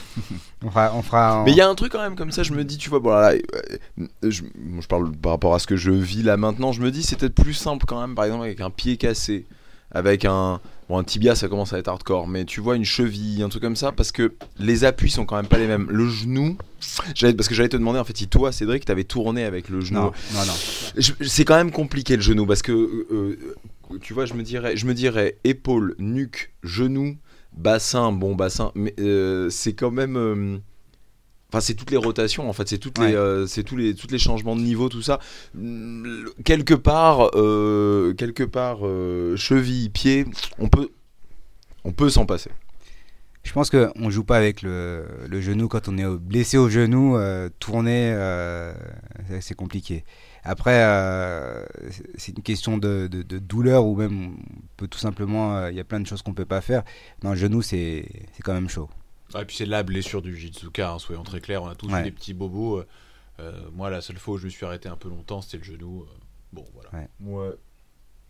[0.64, 2.42] on fera, on fera en- Mais il y a un truc quand même comme ça,
[2.42, 5.58] je me dis, tu vois, bon là, euh, je, bon, je parle par rapport à
[5.58, 8.14] ce que je vis là maintenant, je me dis c'est peut-être plus simple quand même,
[8.14, 9.46] par exemple avec un pied cassé,
[9.92, 13.42] avec un, Bon, un tibia, ça commence à être hardcore, mais tu vois une cheville,
[13.42, 15.86] un truc comme ça, parce que les appuis sont quand même pas les mêmes.
[15.90, 19.68] Le genou, parce que j'allais te demander, en fait, si toi, Cédric, t'avais tourné avec
[19.68, 20.00] le genou.
[20.00, 24.32] Non, non, C'est quand même compliqué le genou, parce que, euh, euh, tu vois, je
[24.32, 27.18] me dirais, je me dirais épaule, nuque, genou,
[27.54, 30.60] bassin, bon bassin, mais euh, c'est quand même.
[31.50, 34.08] Enfin, c'est toutes les rotations, en fait, c'est toutes les, euh, c'est tous les, tous
[34.08, 35.18] les changements de niveau, tout ça.
[35.54, 40.26] Mm, Quelque part, euh, quelque part, euh, cheville, pied,
[40.58, 40.90] on peut,
[41.84, 42.50] on peut s'en passer.
[43.44, 46.68] Je pense qu'on ne joue pas avec le, le genou quand on est blessé au
[46.68, 47.16] genou.
[47.58, 48.12] tourner,
[49.40, 50.04] c'est- compliqué.
[50.44, 50.84] Après,
[52.18, 54.36] c'est- une question de, de- de douleur ou même on
[54.76, 55.66] peut tout simplement.
[55.68, 56.82] Il y a plein de choses qu'on peut pas faire.
[57.22, 58.90] Non, le genou, c'est c'est quand même chaud.
[59.34, 61.90] Ah, et puis c'est la blessure du Jitsuka, hein, soyons très clairs, on a tous
[61.92, 62.00] Ouais.
[62.00, 62.78] eu des petits bobos.
[62.78, 62.86] euh,
[63.40, 65.64] euh, moi, la seule fois où je me suis arrêté un peu longtemps, c'était le
[65.64, 66.02] genou.
[66.02, 66.06] euh,
[66.52, 66.90] bon, voilà.
[66.92, 67.08] Ouais.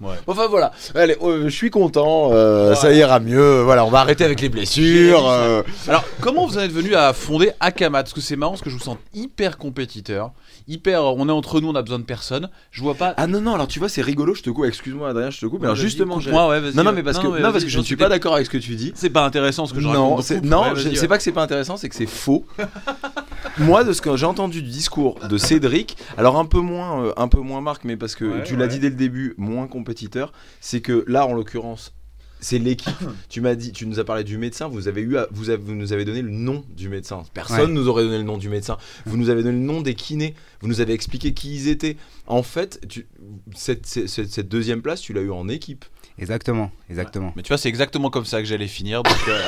[0.01, 0.18] Ouais.
[0.31, 3.63] Enfin voilà, allez, euh, je suis content, euh, ça ira mieux.
[3.63, 5.27] Voilà, on va arrêter avec les blessures.
[5.27, 8.63] euh, Alors, comment vous en êtes venu à fonder Akamat Parce que c'est marrant, parce
[8.63, 10.33] que je vous sens hyper compétiteur,
[10.69, 11.03] hyper.
[11.03, 12.51] On est entre nous, on a besoin de personne.
[12.71, 13.15] Je vois pas.
[13.17, 14.35] Ah non non, alors tu vois, c'est rigolo.
[14.35, 14.67] Je te coupe.
[14.67, 15.61] Excuse-moi, Adrien, je te coupe.
[15.61, 16.97] mais alors Vas-y, justement, j'ai- coupe-moi, ouais, vas-y, non non, ouais.
[16.97, 18.51] mais parce que mais non parce que je ne suis c'était- pas d'accord avec ce
[18.51, 18.93] que tu dis.
[18.95, 20.25] C'est pas intéressant ce que je Non, raconte.
[20.25, 21.09] c'est Coupe, non, ouais, je- vas-y, c'est ouais.
[21.09, 22.45] pas que c'est pas intéressant, c'est que c'est faux.
[23.61, 27.13] Moi, de ce que j'ai entendu du discours de Cédric, alors un peu moins, euh,
[27.17, 28.69] un peu moins Marc, mais parce que Ouais, tu l'as ouais.
[28.69, 31.93] dit dès le début, moins compétiteur, c'est que là, en l'occurrence,
[32.41, 32.95] c'est l'équipe.
[33.29, 34.69] tu m'as dit, tu nous as parlé du médecin.
[34.69, 37.25] Vous avez eu, à- vous, avez- vous nous avez donné le nom du médecin.
[37.35, 37.67] Personne Ouais.
[37.73, 38.77] nous aurait donné le nom du médecin.
[39.07, 40.35] Vous nous avez donné le nom des kinés.
[40.61, 41.97] Vous nous avez expliqué qui ils étaient.
[42.29, 43.09] En fait, tu-
[43.57, 45.85] cette, cette- cette- cette deuxième place, tu l'as eu en équipe.
[46.21, 47.33] Exactement, exactement.
[47.37, 49.03] Mais tu vois, c'est exactement comme ça que j'allais finir.
[49.05, 49.41] Donc, euh,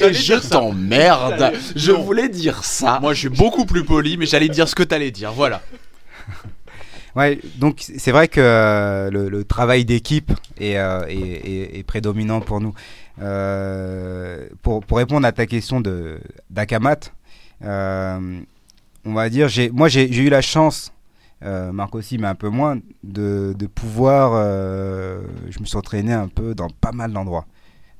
[0.08, 1.52] Et je t'emmerde.
[1.76, 2.02] Je Non.
[2.02, 2.98] voulais dire ça.
[3.00, 5.32] moi, je suis beaucoup plus poli, mais j'allais dire ce que t'allais dire.
[5.32, 5.62] Voilà.
[7.16, 10.30] Ouais, donc c'est vrai que euh, le, le travail d'équipe
[10.60, 12.72] est, euh, est, est- est prédominant pour nous.
[13.20, 17.10] Euh, pour, pour répondre à ta question de d'Akamat,
[17.64, 18.38] euh,
[19.04, 20.92] on va dire, moi j'ai eu la chance,
[21.42, 24.32] euh, Marc aussi, mais un peu moins, de, de pouvoir.
[24.34, 27.46] euh, je me suis entraîné un peu dans pas mal d'endroits.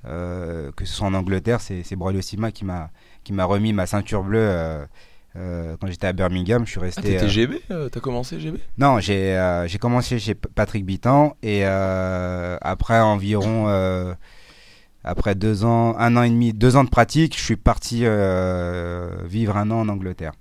[0.06, 2.90] Euh, que ce soit en Angleterre, c'est, Braulio Sima qui m'a,
[3.24, 4.86] qui m'a remis ma ceinture bleue.
[5.34, 7.00] quand j'étais à Birmingham, je suis resté.
[7.16, 13.00] Ah, t'étais GB T'as commencé GB non, j'ai j'ai commencé chez Patrick Bitan et après
[13.00, 13.68] environ
[15.02, 18.04] après deux ans, un an et demi, deux ans de pratique, je suis parti
[19.26, 20.32] vivre un an en Angleterre.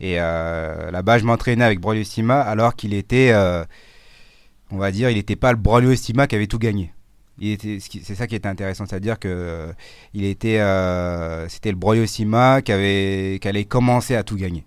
[0.00, 3.64] Et euh, là-bas, je m'entraînais avec Braulio alors qu'il était, euh,
[4.70, 6.92] on va dire, il n'était pas le Braulio qui avait tout gagné.
[7.38, 9.72] C'est ça qui était intéressant, c'est-à-dire que euh,
[10.14, 10.58] il était,
[11.48, 14.64] c'était le Sima qui avait, qui allait commencer à tout gagner.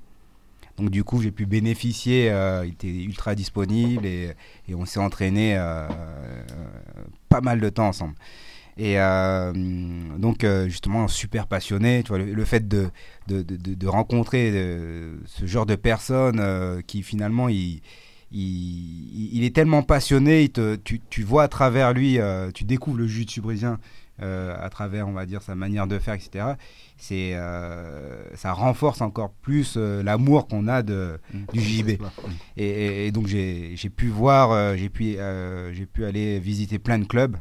[0.77, 2.31] Donc du coup, j'ai pu bénéficier.
[2.63, 4.31] il était ultra disponible et,
[4.67, 5.55] et on s'est entraîné
[7.29, 8.15] pas mal de temps ensemble.
[8.78, 9.53] Et euh,
[10.17, 12.01] donc euh, justement, super passionné.
[12.03, 12.89] Tu vois, le, le fait de,
[13.28, 17.82] de, de- rencontrer euh, ce genre de personnes euh, qui finalement, il,
[18.32, 20.43] il, il est tellement passionné.
[20.43, 22.17] Il te, tu, tu vois à travers lui,
[22.53, 23.80] tu découvres le jiu-jitsu brésilien
[24.19, 26.45] à travers, on va dire, sa manière de faire, etc
[26.97, 27.34] c'est
[28.36, 31.19] ça renforce encore plus l'amour qu'on a de
[31.51, 31.89] du JB
[32.55, 35.17] et, et- et donc j'ai pu voir j'ai pu
[35.74, 37.36] j'ai pu aller visiter plein de clubs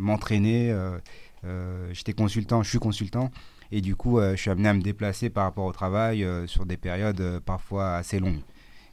[0.00, 0.98] m'entraîner euh,
[1.44, 3.30] euh, j'étais consultant je suis consultant
[3.72, 6.46] et du coup euh, je suis amené à me déplacer par rapport au travail euh,
[6.46, 8.42] sur des périodes euh, parfois assez longues.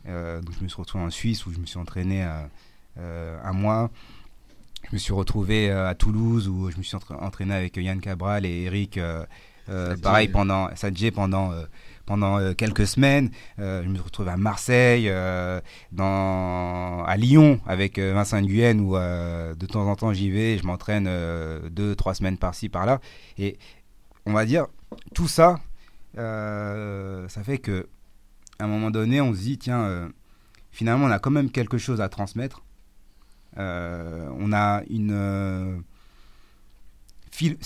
[0.07, 2.29] Euh, donc je me suis retrouvé en Suisse où je me suis entraîné euh,
[2.99, 3.89] euh, un mois.
[4.89, 7.99] Je me suis retrouvé euh, à Toulouse où je me suis entra- entraîné avec Yann
[7.99, 9.25] Cabral et Eric euh,
[9.69, 11.65] euh, pareil pendant Sadji pendant euh,
[12.07, 13.29] pendant euh, quelques semaines.
[13.59, 18.95] Euh, je me suis retrouvé à Marseille euh, dans à Lyon avec Vincent Nguyen où
[18.95, 21.07] de temps en temps j'y vais je m'entraîne
[21.69, 22.99] deux trois semaines par-ci par-là.
[23.37, 23.59] Et
[24.25, 24.65] on va dire
[25.13, 25.59] tout ça
[26.15, 27.87] ça fait que
[28.57, 30.09] à un moment donné on se dit tiens
[30.71, 32.63] finalement on a quand même quelque chose à transmettre.
[33.57, 35.83] On a une
[37.31, 37.57] fil-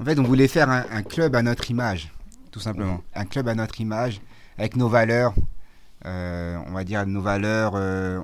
[0.00, 2.12] En fait, on voulait faire un club à notre image,
[2.58, 3.00] tout simplement.
[3.14, 4.20] Un club à notre image,
[4.58, 5.34] avec nos valeurs.
[6.06, 7.72] euh, on va dire nos valeurs.
[7.76, 8.20] euh,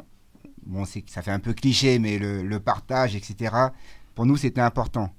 [0.66, 3.54] bon, c'est, ça fait un peu cliché, mais le, le partage, etc.
[4.14, 5.12] Pour nous, c'était important.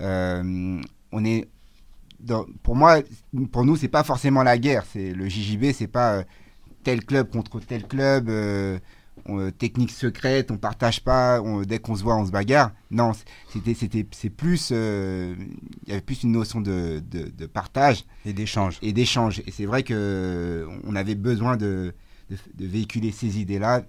[0.00, 0.80] Euh,
[1.12, 1.48] on est,
[2.20, 3.00] dans- pour moi,
[3.52, 4.84] pour nous, c'est pas forcément la guerre.
[4.92, 6.22] C'est le JJB, c'est pas euh,
[6.84, 8.28] tel club contre tel club.
[9.28, 11.40] Euh, on- technique secrète, on partage pas.
[11.42, 12.72] on- dès qu'on se voit, on se bagarre.
[12.90, 13.12] Non,
[13.52, 15.34] c'était, c'était, c'est plus, euh,
[15.84, 19.40] il y avait plus une notion de, de, de partage et d'échange et d'échange.
[19.46, 21.94] Et c'est vrai que euh, on avait besoin de,
[22.30, 23.82] de, de véhiculer ces idées-là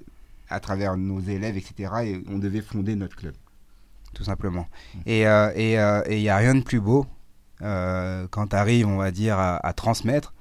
[0.49, 1.93] à travers nos élèves, etc.
[2.05, 3.33] Et on devait fonder notre club.
[4.13, 4.67] tout simplement.
[5.07, 7.05] Et euh, et euh, et il n'y a rien de plus beau
[7.61, 10.32] euh, quand tu arrives, on va dire, à, à transmettre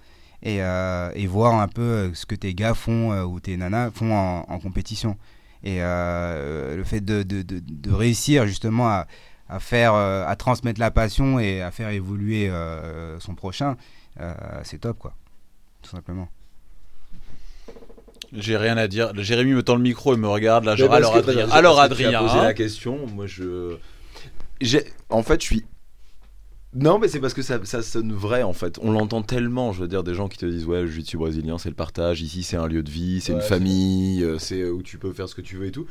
[0.42, 3.56] et, euh, et voir un peu euh, ce que tes gars font euh, ou tes
[3.56, 5.16] nanas font en, en compétition.
[5.64, 9.06] Et euh, le fait de, de, de, de réussir justement à,
[9.48, 13.76] à faire, euh, à transmettre la passion et à faire évoluer euh, son prochain,
[14.20, 15.14] euh, c'est top quoi,
[15.82, 16.28] tout simplement.
[18.32, 19.12] J'ai rien à dire.
[19.14, 21.50] Jérémy me tend le micro et me regarde là, genre alors Adrien.
[21.50, 22.18] Alors Adrien.
[22.18, 22.44] posé hein.
[22.44, 23.76] la question, moi je.
[24.60, 24.84] J'ai...
[25.10, 25.64] En fait, je suis.
[26.74, 28.78] Non, mais c'est parce que ça, ça sonne vrai en fait.
[28.80, 31.58] On l'entend tellement, je veux dire, des gens qui te disent Ouais, le jiu-jitsu brésilien,
[31.58, 32.22] c'est le partage.
[32.22, 35.12] Ici, c'est un lieu de vie, c'est Ouais, une famille, euh, c'est où tu peux
[35.12, 35.86] faire ce que tu veux et tout.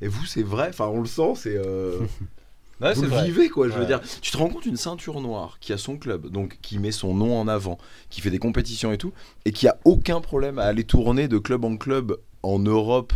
[0.00, 1.56] Et vous, c'est vrai, enfin, on le sent, c'est.
[1.56, 2.00] euh,
[2.80, 3.24] Ouais, vous c'est le vrai.
[3.26, 4.00] vivez quoi, je veux dire.
[4.20, 7.14] Tu te rends compte une ceinture noire qui a son club, donc qui met son
[7.14, 7.78] nom en avant,
[8.10, 9.12] qui fait des compétitions et tout,
[9.44, 13.12] et qui a aucun problème à aller tourner de club en club en Europe.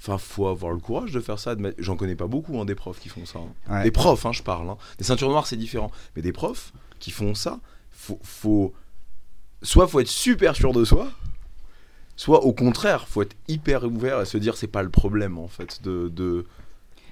[0.00, 1.56] Enfin, faut avoir le courage de faire ça.
[1.78, 3.40] J'en connais pas beaucoup hein, des profs qui font ça.
[3.40, 3.72] hein.
[3.72, 3.82] Ouais.
[3.84, 4.68] Des profs, hein, je parle.
[4.70, 4.76] hein.
[4.98, 5.90] Des ceintures noires, c'est différent.
[6.14, 7.58] Mais des profs qui font ça,
[7.90, 8.72] faut, faut...
[9.62, 11.10] soit faut être super sûr de soi,
[12.16, 15.48] soit au contraire, faut être hyper ouvert et se dire c'est pas le problème en
[15.48, 16.46] fait de de,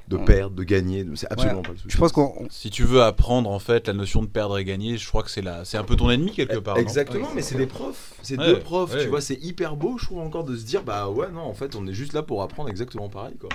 [0.08, 0.24] de Ouais.
[0.24, 1.04] perdre, de gagner.
[1.16, 1.88] C'est absolument pas le souci.
[1.90, 4.96] Je pense qu'on Si tu veux apprendre en fait la notion de perdre et gagner,
[4.98, 5.64] je crois que c'est la...
[5.64, 6.76] c'est un peu ton ennemi quelque part.
[6.76, 6.80] non?
[6.82, 9.02] Exactement, mais c'est des profs, c'est Ouais, deux profs, ouais.
[9.02, 11.54] tu vois, c'est hyper beau, je trouve encore de se dire bah ouais non, en
[11.54, 13.48] fait, on est juste là pour apprendre exactement pareil quoi.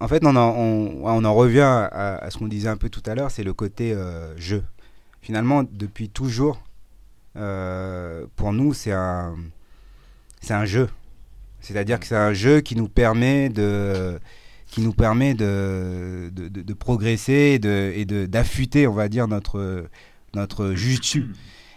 [0.00, 2.88] En fait, on en, on, on en revient à, à ce qu'on disait un peu
[2.90, 4.62] tout à l'heure, c'est le côté euh, jeu.
[5.20, 6.62] Finalement, depuis toujours,
[7.36, 9.34] euh, pour nous, c'est un,
[10.40, 10.88] c'est un jeu.
[11.60, 14.18] C'est-à-dire que c'est un jeu qui nous permet de,
[14.68, 19.86] qui nous permet de, de, de- de progresser et d'affûter, on va dire, notre,
[20.34, 21.30] notre jiu-jitsu.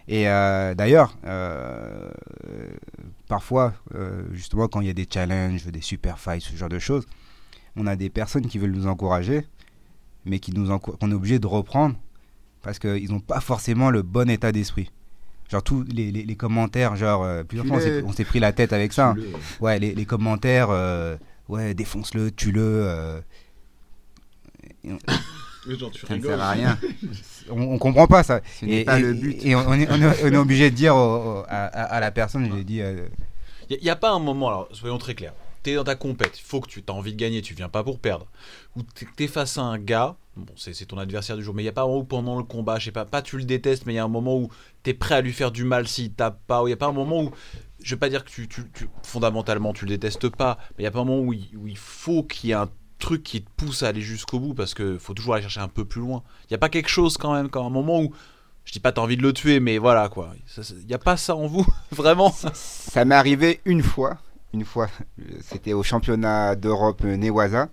[0.08, 2.10] Et euh, d'ailleurs, euh,
[3.28, 6.80] parfois, euh, justement, quand il y a des challenges, des super fights, ce genre de
[6.80, 7.06] choses,
[7.76, 9.46] on a des personnes qui veulent nous encourager,
[10.26, 11.96] mais qui nous qu'on est obligé de reprendre
[12.62, 14.92] parce qu'ils n'ont pas forcément le bon état d'esprit.
[15.50, 18.94] Genre tous les, les- les commentaires, genre plusieurs fois on s'est- pris la tête avec
[18.94, 19.10] ça.
[19.10, 19.16] hein.
[19.62, 20.70] Ouais, les, les commentaires,
[21.52, 22.62] ouais, défonce-le, tue-le.
[22.62, 23.22] euh,
[26.08, 26.78] Ça ne sert à rien.
[27.50, 28.42] on, on comprend pas ça.
[28.60, 29.46] Ce n'est pas le but.
[29.46, 29.88] Et on, on est,
[30.24, 33.08] on obligé de dire au- au- à, la personne, je lui ai dit, euh,
[33.70, 36.44] Il n'y a, pas un moment, alors soyons très clairs, t'es dans ta compète, il
[36.44, 38.26] faut que tu as envie de gagner, tu viens pas pour perdre.
[38.76, 38.82] Ou
[39.16, 41.70] t'es- face à un gars, bon c'est c'est ton adversaire du jour, mais il n'y
[41.70, 43.86] a pas un moment où pendant le combat, je sais pas, pas tu le détestes,
[43.86, 44.50] mais il y a un moment où
[44.82, 46.88] t'es prêt à lui faire du mal s'il tape pas, ou il n'y a pas
[46.88, 47.32] un moment où,
[47.84, 50.82] je vais pas dire que tu, tu- tu- fondamentalement tu le détestes pas, mais il
[50.84, 53.50] n'y a pas un moment où il, faut qu'il y ait un truc qui te
[53.58, 56.24] pousse à aller jusqu'au bout, parce que faut toujours aller chercher un peu plus loin.
[56.44, 58.14] Il n'y a pas quelque chose quand même, quand un moment où,
[58.66, 61.18] je dis pas t'as envie de le tuer, mais voilà quoi, il n'y a pas
[61.18, 62.32] ça en vous, vraiment.
[62.54, 64.18] Ça m'est arrivé une fois.
[64.54, 64.90] Une fois,
[65.42, 67.70] c'était au championnat d'Europe euh, Newaza.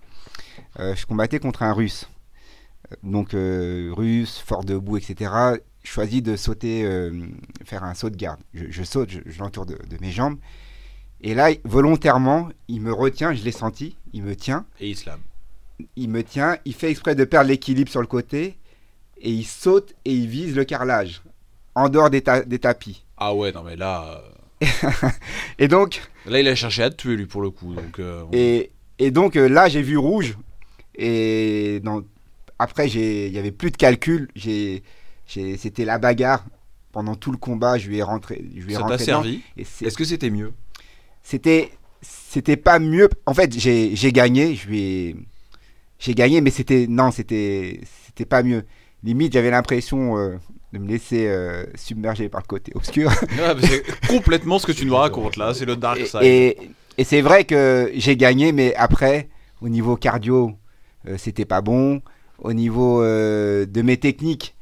[0.79, 2.07] Euh, je combattais contre un Russe.
[2.91, 5.29] Euh, Donc, euh, Russe, fort debout, etc.
[5.83, 7.11] Choisis de sauter, euh,
[7.65, 8.39] faire un saut de garde.
[8.53, 10.37] Je, je saute, je, je l'entoure de, de mes jambes.
[11.21, 14.65] Et là, volontairement, il me retient, je l'ai senti, il me tient.
[14.79, 15.19] Et Islam.
[15.95, 18.57] il me tient, il fait exprès de perdre l'équilibre sur le côté,
[19.21, 21.21] et il saute et il vise le carrelage,
[21.75, 23.03] en dehors des, ta- des tapis.
[23.17, 24.21] Ah ouais, non mais là,
[25.59, 27.73] Et donc, euh, là il a cherché à te tuer lui pour le coup.
[27.73, 30.37] Donc, euh, on- et, et donc là, j'ai vu rouge,
[30.95, 32.01] et dans-
[32.59, 34.83] après, il y avait plus de calcul, j'ai-
[35.29, 36.45] c'était la bagarre.
[36.91, 39.41] Pendant tout le combat, je lui ai rentré, je lui ai ça t'a servi.
[39.57, 40.51] Est-ce que c'était mieux?
[41.21, 41.69] C'était
[42.01, 45.15] c'était pas mieux en fait j'ai j'ai gagné je lui ai
[45.99, 48.63] j'ai gagné mais c'était non c'était c'était pas mieux
[49.03, 50.37] limite j'avais l'impression euh,
[50.71, 54.71] de me laisser euh, submerger par le côté obscur Ouais, mais c'est complètement ce que
[54.71, 56.21] tu nous racontes là, c'est le dark side.
[56.23, 56.57] et,
[56.97, 59.27] et c'est vrai que j'ai gagné mais après
[59.61, 60.53] au niveau cardio
[61.07, 62.01] euh, c'était pas bon
[62.37, 64.55] au niveau euh, de mes techniques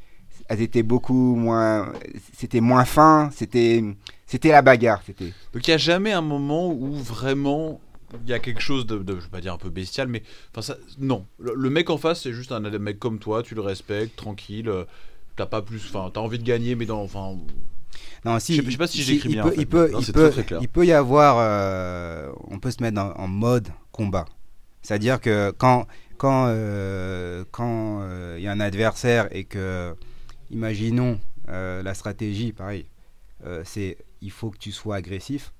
[0.49, 1.91] elles étaient beaucoup moins
[2.34, 3.84] c'était moins fin c'était
[4.26, 7.80] c'était la bagarre c'était Donc il n'y a jamais un moment où vraiment
[8.24, 10.24] il y a quelque chose de, de- je vais pas dire un peu bestial, mais
[10.52, 11.26] enfin ça, non.
[11.40, 14.69] Le, le mec en face c'est juste un, mec comme toi, tu le respectes, tranquille.
[14.69, 14.86] euh,
[15.36, 17.36] T'as pas plus, enfin t'as envie de gagner, mais dans, enfin
[18.26, 19.61] Non, si, Je sais- je sais pas si il bien, peut, en fait.
[19.61, 20.60] il peut, Non, il peut, très, très clair.
[20.61, 24.26] il peut y avoir, euh, on peut se mettre en, en mode combat.
[24.82, 25.86] C'est-à-dire que quand,
[26.18, 29.94] quand, euh, quand euh, il y a un adversaire et que,
[30.52, 31.19] imaginons
[31.49, 32.86] euh, la stratégie, pareil,
[33.45, 35.53] euh, c'est il faut que tu sois agressif.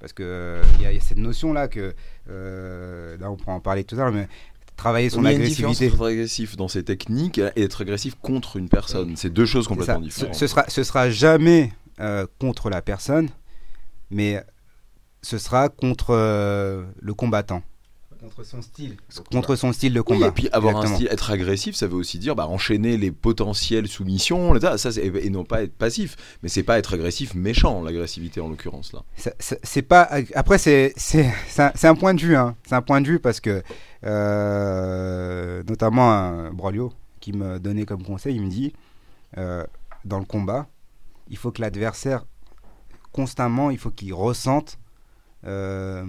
[0.00, 1.94] Parce que euh, y, a- il y a cette notion là que
[2.26, 4.28] là on pourra en parler tout à l'heure, mais
[4.76, 5.86] travailler son agressivité.
[5.86, 9.16] être agressif dans ses techniques et être agressif contre une personne.
[9.16, 10.00] C'est deux choses complètement ça.
[10.02, 10.34] Ce, différentes.
[10.34, 11.72] ce sera, ce sera jamais
[12.38, 13.28] contre la personne,
[14.10, 14.42] mais
[15.22, 17.62] ce sera contre le combattant.
[18.24, 18.96] Contre son style.
[19.30, 20.28] contre son style de Oui, combat.
[20.28, 23.86] et puis avoir un style, être agressif, ça veut aussi dire bah, enchaîner les potentielles
[23.86, 26.16] soumissions, ça, ça, et non pas être passif.
[26.42, 29.02] Mais c'est pas être agressif méchant, l'agressivité en l'occurrence là.
[29.16, 32.56] Ça- ça- c'est pas après c'est c'est c'est un, c'est un point de vue hein.
[32.66, 33.62] c'est un point de vue parce que
[34.04, 38.72] euh, notamment un Broglio qui me donnait comme conseil il me dit
[39.38, 39.64] euh,
[40.04, 40.66] dans le combat
[41.28, 42.24] il faut que l'adversaire
[43.12, 44.78] constamment il faut qu'il ressente
[45.46, 46.04] euh,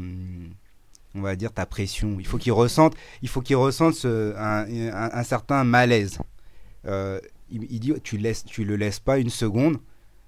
[1.15, 4.65] on va dire ta pression il faut qu'il ressente il faut qu'il ressente ce- un,
[4.93, 6.19] un- un certain malaise
[6.87, 7.19] Euh,
[7.49, 9.77] il, il dit tu laisses tu le laisses pas une seconde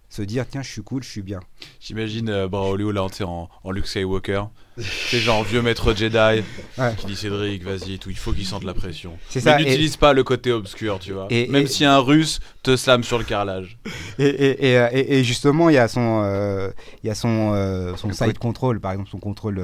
[0.09, 1.39] se dire tiens je suis cool je suis bien
[1.81, 4.43] J'imagine euh, Braulio là, en, en Luke Skywalker.
[4.80, 6.41] C'est genre vieux maître Jedi
[6.77, 6.93] Ouais.
[6.97, 9.18] qui dit Cédric, vas-y, tout, il faut qu'il sente la pression.
[9.30, 11.27] C'est Mais et- n'utilise pas le côté obscur, tu vois.
[11.30, 13.77] Et- Même et- si un russe te slame sur le carrelage.
[14.19, 16.69] Et, et, et, euh, justement, il y a son, euh,
[17.03, 19.57] il y a son, euh, son side control, par exemple, son contrôle,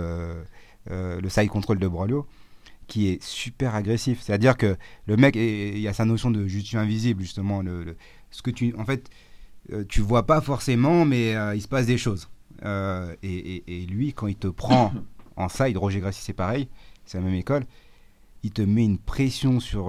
[0.91, 2.25] euh, le side control de Broglio,
[2.87, 4.21] qui est super agressif.
[4.21, 4.75] C'est-à-dire que
[5.07, 7.61] le mec, il y a sa notion de je suis invisible, justement.
[7.61, 7.97] Le, le-
[8.31, 9.09] ce que tu, en fait,
[9.71, 12.29] euh, tu vois pas forcément, mais euh, il se passe des choses.
[12.65, 14.93] Euh, et, et- et lui, quand il te prend
[15.37, 16.67] en side, Roger Gracie, c'est pareil,
[17.05, 17.65] c'est la même école,
[18.43, 19.87] il te met une pression sur.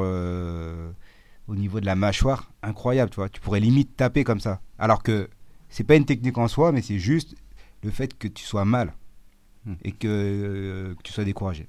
[1.47, 3.29] au niveau de la mâchoire, incroyable, tu vois.
[3.29, 4.61] Tu pourrais limite taper comme ça.
[4.79, 5.29] Alors que
[5.69, 7.35] c'est pas une technique en soi, mais c'est juste
[7.83, 8.95] le fait que tu sois mal
[9.85, 11.69] Et que, euh, que tu sois découragé.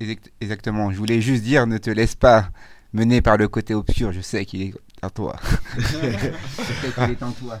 [0.00, 0.90] Exact- Exactement.
[0.92, 2.50] Je voulais juste dire, ne te laisse pas
[2.92, 4.12] mener par le côté obscur.
[4.12, 5.36] Je sais qu'il est en toi.
[5.78, 7.58] Je sais qu'il est en toi.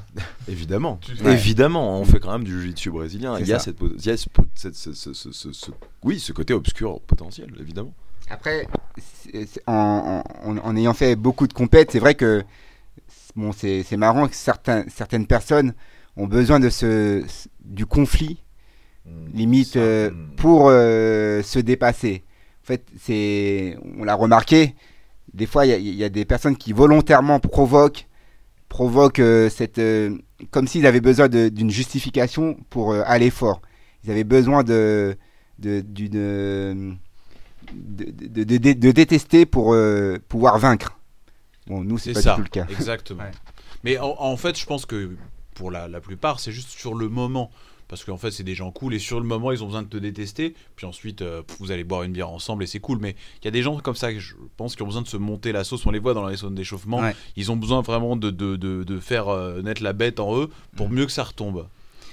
[0.48, 1.32] Évidemment, Ouais.
[1.34, 3.38] évidemment, on fait quand même du jiu-jitsu brésilien.
[3.40, 5.70] Il y a, cette, il y a ce, po- cette- ce, ce- ce- ce- ce-
[6.04, 7.92] oui, ce côté obscur potentiel, évidemment.
[8.30, 8.66] Après,
[8.98, 12.44] c'est- c'est- en, en- en ayant fait beaucoup de compètes, c'est vrai que
[13.34, 15.74] bon, c'est c'est marrant que certains, certaines personnes
[16.16, 17.24] ont besoin de ce,
[17.64, 18.42] du conflit,
[19.34, 20.36] limite, Ça, euh, hmm.
[20.36, 22.24] pour euh, se dépasser.
[22.62, 24.74] En fait, c'est, on l'a remarqué,
[25.34, 28.06] des fois, il y a- il y, a des personnes qui volontairement provoquent,
[28.68, 30.16] provoquent euh, cette, euh,
[30.50, 33.60] comme s'ils avaient besoin de- d'une justification pour euh, aller fort.
[34.04, 35.16] Ils avaient besoin de,
[35.58, 36.10] de, d'une,
[37.72, 40.98] de, de, de- de- de détester pour euh, pouvoir vaincre.
[41.66, 42.30] Bon, nous, c'est C'est pas ça.
[42.36, 42.66] du tout le cas.
[42.70, 43.22] Exactement.
[43.24, 43.30] Ouais.
[43.84, 45.12] Mais en, en fait, je pense que
[45.54, 47.50] pour la, la plupart, c'est juste sur le moment.
[47.88, 49.88] Parce qu'en fait, c'est des gens cool et sur le moment, ils ont besoin de
[49.88, 50.54] te détester.
[50.74, 52.98] Puis ensuite, euh, vous allez boire une bière ensemble et c'est cool.
[53.00, 55.06] Mais il y a des gens comme ça, que je pense, qui ont besoin de
[55.06, 55.86] se monter la sauce.
[55.86, 56.98] On les voit dans les zones d'échauffement.
[57.00, 57.14] Ouais.
[57.36, 60.50] Ils ont besoin vraiment de, de, de, de faire euh, naître la bête en eux
[60.76, 61.68] pour mieux que ça retombe.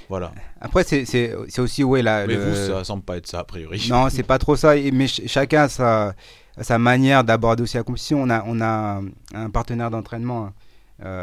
[0.09, 0.31] Voilà.
[0.61, 3.83] Après, c'est- aussi, ouais, la, Mais le- vous, ça semble pas être ça, a priori.
[3.89, 4.75] Non, c'est pas trop ça.
[4.75, 6.13] Mais ch- chacun a sa,
[6.61, 8.21] sa manière d'aborder aussi la compétition.
[8.21, 9.01] On a, on a
[9.33, 10.53] un partenaire d'entraînement hein,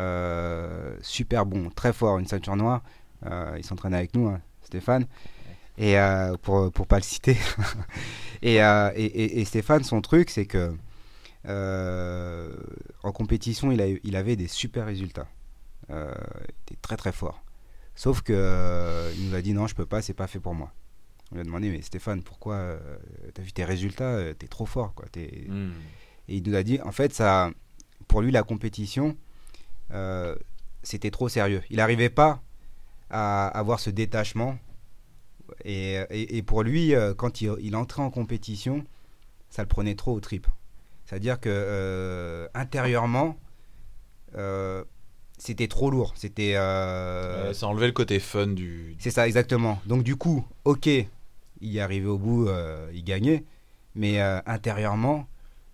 [0.00, 2.82] euh, super bon, très fort, une ceinture noire.
[3.26, 5.06] Euh, il s'entraîne avec nous, hein, Stéphane.
[5.78, 7.36] Et euh, pour, pour pas le citer.
[8.42, 10.74] et, euh, et, Stéphane, son truc, c'est que
[11.44, 15.28] en compétition, il, a, il avait des super résultats.
[15.88, 15.94] Il
[16.66, 17.42] était très très fort.
[18.00, 20.54] Sauf que euh, il nous a dit non, je peux pas, c'est pas fait pour
[20.54, 20.72] moi.
[21.30, 22.78] On lui a demandé, mais Stéphane, pourquoi euh,
[23.34, 25.04] t'as vu tes résultats euh, T'es trop fort, quoi.
[25.14, 25.72] Hmm.
[26.26, 27.50] Et il nous a dit, en fait, ça,
[28.08, 29.18] pour lui, la compétition,
[30.82, 31.62] c'était trop sérieux.
[31.68, 32.42] Il n'arrivait pas
[33.10, 34.58] à avoir ce détachement.
[35.64, 38.84] Et, et- et pour lui, euh, quand il, il entrait en compétition,
[39.50, 40.46] ça le prenait trop au trip.
[41.04, 43.36] C'est-à-dire que euh, intérieurement,
[44.36, 44.84] euh,
[45.38, 46.12] c'était trop lourd.
[46.16, 46.54] C'était.
[46.56, 48.94] euh, ça enlevait le côté fun du.
[49.00, 49.80] c'est ça, exactement.
[49.86, 51.08] Donc, du coup, ok, il
[51.60, 52.48] y arrivait au bout,
[52.92, 53.44] il gagnait,
[53.94, 55.26] mais intérieurement,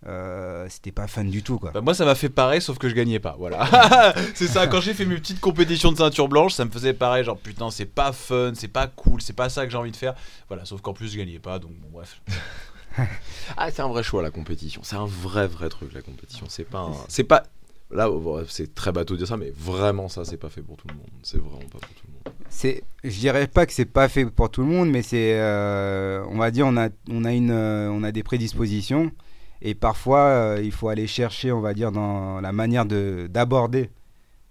[0.06, 1.70] euh, c'était pas fun du tout, quoi.
[1.73, 3.35] Bah, moi, ça m'a fait pareil, sauf que je gagnais pas.
[3.39, 4.14] Voilà.
[4.35, 4.66] c'est ça.
[4.66, 7.24] Quand j'ai fait mes petites compétitions de ceinture blanche, ça me faisait pareil.
[7.24, 9.97] Genre, putain, c'est pas fun, c'est pas cool, c'est pas ça que j'ai envie de
[9.97, 10.14] faire.
[10.48, 10.64] Voilà.
[10.64, 11.59] Sauf qu'en plus, je gagnais pas.
[11.59, 12.20] Donc, bon, bref.
[13.59, 14.81] Ah, c'est un vrai choix la compétition.
[14.82, 16.47] C'est un vrai vrai truc la compétition.
[16.48, 17.43] C'est pas un- c'est pas
[17.90, 20.78] là oh, c'est très bateau de dire ça mais vraiment ça c'est pas fait pour
[20.78, 21.06] tout le monde.
[21.23, 22.35] C'est vraiment pas pour tout le monde.
[22.48, 26.24] C'est, je dirais pas que c'est pas fait pour tout le monde, mais c'est, euh,
[26.31, 29.10] on va dire, on a, on a une, euh, on a des prédispositions,
[29.62, 33.91] et parfois euh, il faut aller chercher, on va dire, dans la manière de d'aborder,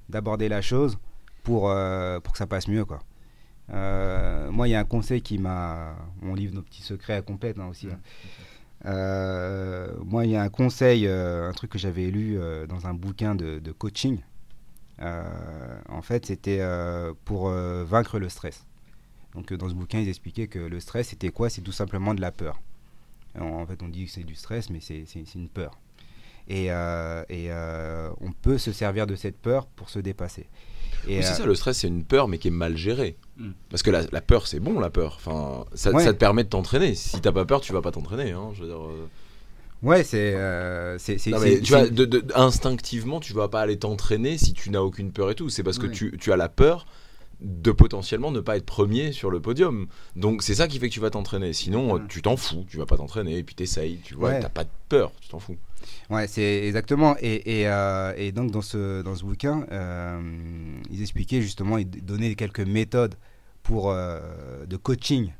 [0.09, 0.97] d'aborder la chose
[1.43, 2.85] pour euh, pour que ça passe mieux.
[3.71, 7.21] Euh, moi, il y a un conseil qui m'a, on livre nos petits secrets à
[7.21, 7.87] complète hein, aussi.
[7.87, 7.99] hein.
[10.05, 12.37] Moi, il y a un conseil, un truc que j'avais lu
[12.69, 14.19] dans un bouquin de, coaching.
[14.99, 16.63] En fait, c'était
[17.25, 18.65] pour vaincre le stress.
[19.33, 21.49] Donc, dans ce bouquin, ils expliquaient que le stress, c'était quoi?
[21.49, 22.61] C'est tout simplement de la peur.
[23.39, 25.05] En, fait, on dit que c'est du stress, mais c'est
[25.35, 25.79] une peur.
[26.47, 30.47] Et, euh, et, euh, on peut se servir de cette peur pour se dépasser.
[31.07, 33.17] Oui, c'est euh, ça, le stress, c'est une peur, mais qui est mal gérée.
[33.37, 33.51] Mm.
[33.69, 35.15] Parce que la, la peur, c'est bon, la peur.
[35.17, 36.03] Enfin, ça, Ouais.
[36.03, 36.95] ça te permet de t'entraîner.
[36.95, 38.31] Si t'as pas peur, tu vas pas t'entraîner.
[38.31, 39.07] Hein, je veux dire, euh.
[39.81, 40.33] Ouais, c'est.
[40.35, 40.97] euh,
[42.35, 45.49] instinctivement, tu vas pas aller t'entraîner si tu n'as aucune peur et tout.
[45.49, 46.85] C'est parce que tu, tu as la peur
[47.41, 49.87] de potentiellement ne pas être premier sur le podium.
[50.15, 51.53] Donc c'est ça qui fait que tu vas t'entraîner.
[51.53, 53.99] Sinon, tu t'en fous, tu vas pas t'entraîner et puis t'essayes.
[54.03, 54.39] Tu vois, Ouais.
[54.39, 55.57] t'as pas de peur, tu t'en fous.
[56.09, 57.15] Ouais, c'est exactement.
[57.21, 60.19] Et, et, euh, et donc, dans ce, dans ce bouquin, euh,
[60.89, 63.15] ils expliquaient justement, ils donnaient quelques méthodes
[63.63, 65.31] pour, euh, de coaching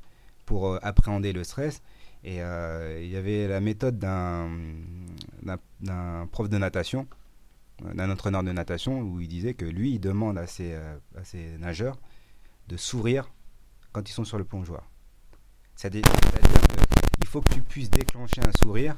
[0.46, 1.82] pour appréhender le stress.
[2.24, 4.50] Et il y avait la méthode d'un
[6.32, 7.08] prof de natation,
[7.82, 11.24] d'un entraîneur de natation, où il disait que lui, il demande à ses, euh, à
[11.24, 11.98] ses nageurs
[12.68, 13.30] de sourire
[13.92, 14.84] quand ils sont sur le plongeoir.
[15.76, 18.96] C'est-à-dire qu'il faut que tu puisses déclencher un sourire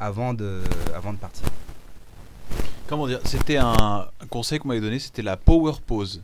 [0.00, 0.62] avant de,
[0.94, 1.46] avant de partir.
[2.86, 6.22] Comment dire C'était un, conseil qu'on m'avait donné, c'était la power pose.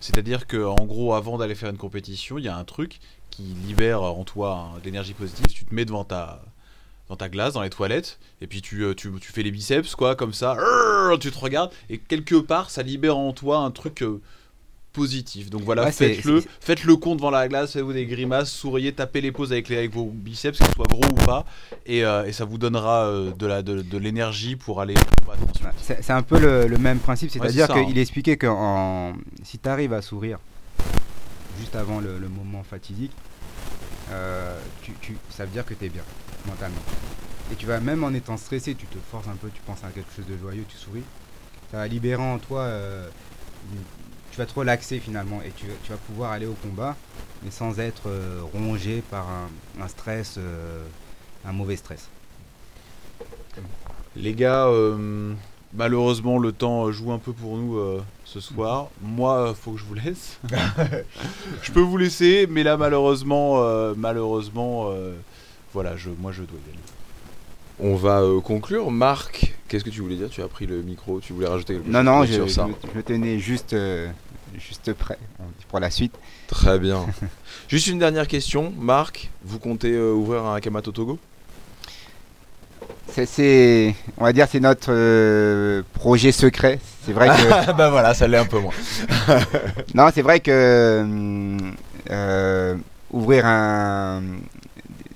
[0.00, 3.00] C'est-à-dire que gros, avant d'aller faire une compétition, il y a un truc
[3.30, 5.46] qui libère en toi hein, de l'énergie positive.
[5.46, 6.42] Tu te mets devant ta
[7.08, 9.94] dans ta glace, dans les toilettes, et puis tu, euh, tu, tu fais les biceps,
[9.94, 10.56] quoi, comme ça,
[11.20, 14.20] tu te regardes, et quelque part, ça libère en toi un truc euh,
[14.94, 15.50] positif.
[15.50, 18.92] Donc voilà, Ouais, faites-le, c'est- faites le con devant la glace, faites-vous des grimaces, souriez,
[18.92, 21.44] tapez les pauses avec, les, avec vos biceps, qu'ils soient gros ou pas,
[21.84, 24.94] et, euh, et ça vous donnera euh, de la de, de l'énergie pour aller
[25.82, 28.00] C'est un peu le, le même principe, c'est-à-dire c'est ça, qu'il hein.
[28.00, 30.38] expliquait que en- si tu arrives à sourire
[31.58, 33.12] juste avant le, le moment fatidique,
[34.82, 36.02] tu, tu- ça veut dire que tu es bien
[36.46, 36.82] mentalement.
[37.52, 39.88] Et tu vas même en étant stressé, tu te forces un peu, tu penses à
[39.88, 41.02] quelque chose de joyeux, tu souris.
[41.70, 43.08] Ça va libérer en toi, euh,
[44.30, 46.96] tu vas te relaxer finalement et tu, tu vas pouvoir aller au combat,
[47.42, 50.84] mais sans être euh, rongé par un, un stress, euh,
[51.44, 52.08] un mauvais stress.
[54.16, 54.68] Les gars,
[55.74, 58.88] malheureusement, le temps joue un peu pour nous euh, ce soir.
[59.02, 60.38] Moi, euh, faut que je vous laisse.
[61.62, 65.14] je peux vous laisser, mais là, malheureusement, euh, malheureusement, euh,
[65.74, 66.78] voilà, je, moi, je dois y aller.
[67.92, 68.90] On va euh, conclure.
[68.90, 70.30] Marc, qu'est-ce que tu voulais dire?
[70.30, 72.68] Tu as pris le micro, tu voulais rajouter quelque Non, chose non, je, je ça?
[72.94, 74.08] je tenais juste, euh,
[74.56, 75.18] juste prêt
[75.68, 76.14] pour la suite.
[76.46, 77.04] Très bien.
[77.68, 78.72] Juste une dernière question.
[78.78, 81.18] Marc, vous comptez euh, ouvrir un Kamato Togo?
[83.10, 86.78] C'est- C'est, on va dire, c'est notre euh, projet secret.
[87.04, 88.72] C'est vrai que, bah voilà, ça l'est un peu moins.
[89.94, 91.74] non, c'est vrai que hum,
[92.10, 92.76] euh,
[93.10, 94.22] ouvrir un,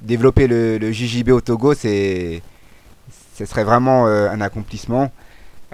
[0.09, 2.41] développer le, JJB au Togo, ce
[3.37, 5.13] serait vraiment euh, un accomplissement.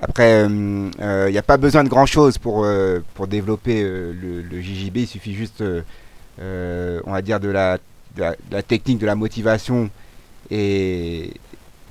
[0.02, 4.61] Après, il n'y a pas besoin de grand chose pour, euh, pour développer euh, le,
[4.61, 4.97] JJB.
[4.98, 5.82] Il suffit juste, euh,
[6.40, 7.78] euh, on va dire, de la,
[8.16, 9.89] la, technique, de la motivation
[10.51, 11.32] et,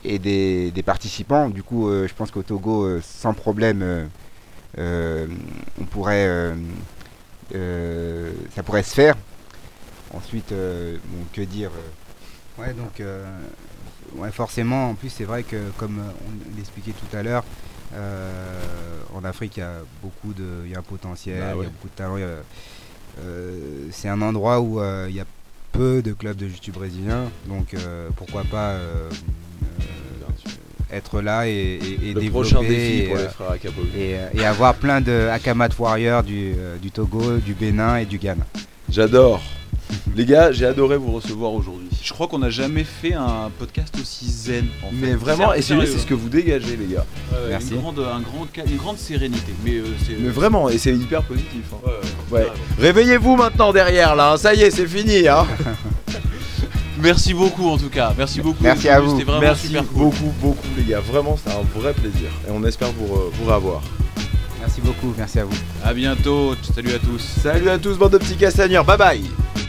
[0.03, 1.49] et des, des participants.
[1.49, 4.05] Du coup, euh, je pense qu'au Togo, euh, sans problème, euh,
[4.79, 5.27] euh,
[5.79, 6.55] on pourrait, euh,
[7.55, 9.15] euh, ça pourrait se faire.
[10.13, 10.97] Ensuite, euh,
[11.33, 11.89] que dire euh,
[12.57, 13.25] Ouais, donc euh,
[14.15, 17.43] ouais, forcément, en plus, c'est vrai que comme euh, on l'expliquait tout à l'heure,
[17.95, 18.61] euh,
[19.15, 21.63] en Afrique, il y a beaucoup de, il y a un potentiel, Bah il ouais.
[21.63, 22.17] y a beaucoup de talent.
[22.17, 25.25] euh, c'est un endroit où il y a
[25.71, 27.75] peu de clubs de jiu brésilien, donc
[28.15, 28.75] pourquoi pas
[30.91, 33.89] être là et, et- et Le développer défi et, pour les frères Akapovi.
[33.99, 38.45] et, avoir plein de Akamat Warriors du, du Togo, du Bénin et du Ghana.
[38.89, 39.41] J'adore.
[40.15, 41.87] Les gars, j'ai adoré vous recevoir aujourd'hui.
[42.01, 44.65] Je crois qu'on n'a jamais fait un podcast aussi zen.
[44.83, 44.95] en fait.
[44.95, 47.05] Mais vraiment, et c'est c'est ce que vous dégagez, les gars.
[47.49, 47.73] Merci.
[47.73, 49.53] Une grande, un grand, ca- une grande sérénité.
[49.63, 50.17] Mais, euh, c'est.
[50.19, 51.63] Mais vraiment, et c'est hyper positif.
[51.73, 51.77] hein.
[51.85, 51.99] Ouais, ouais,
[52.39, 52.45] Ouais.
[52.45, 52.63] carrément.
[52.79, 54.37] Réveillez-vous maintenant derrière là, hein.
[54.37, 55.27] ça y est, c'est fini.
[55.27, 55.45] Hein.
[57.01, 58.13] Merci beaucoup en tout cas.
[58.17, 58.63] Merci beaucoup.
[58.63, 59.11] Merci à vous.
[59.11, 59.97] C'était vraiment Merci super cool.
[60.03, 60.99] beaucoup, beaucoup, les gars.
[61.01, 62.29] Vraiment, c'était un vrai plaisir.
[62.47, 63.81] Et on espère vous, vous revoir.
[64.61, 65.57] Merci beaucoup, merci à vous.
[65.83, 66.55] À bientôt.
[66.73, 67.19] Salut à tous.
[67.41, 68.85] Salut à tous, bande de petits castagneurs.
[68.85, 69.62] Bye bye.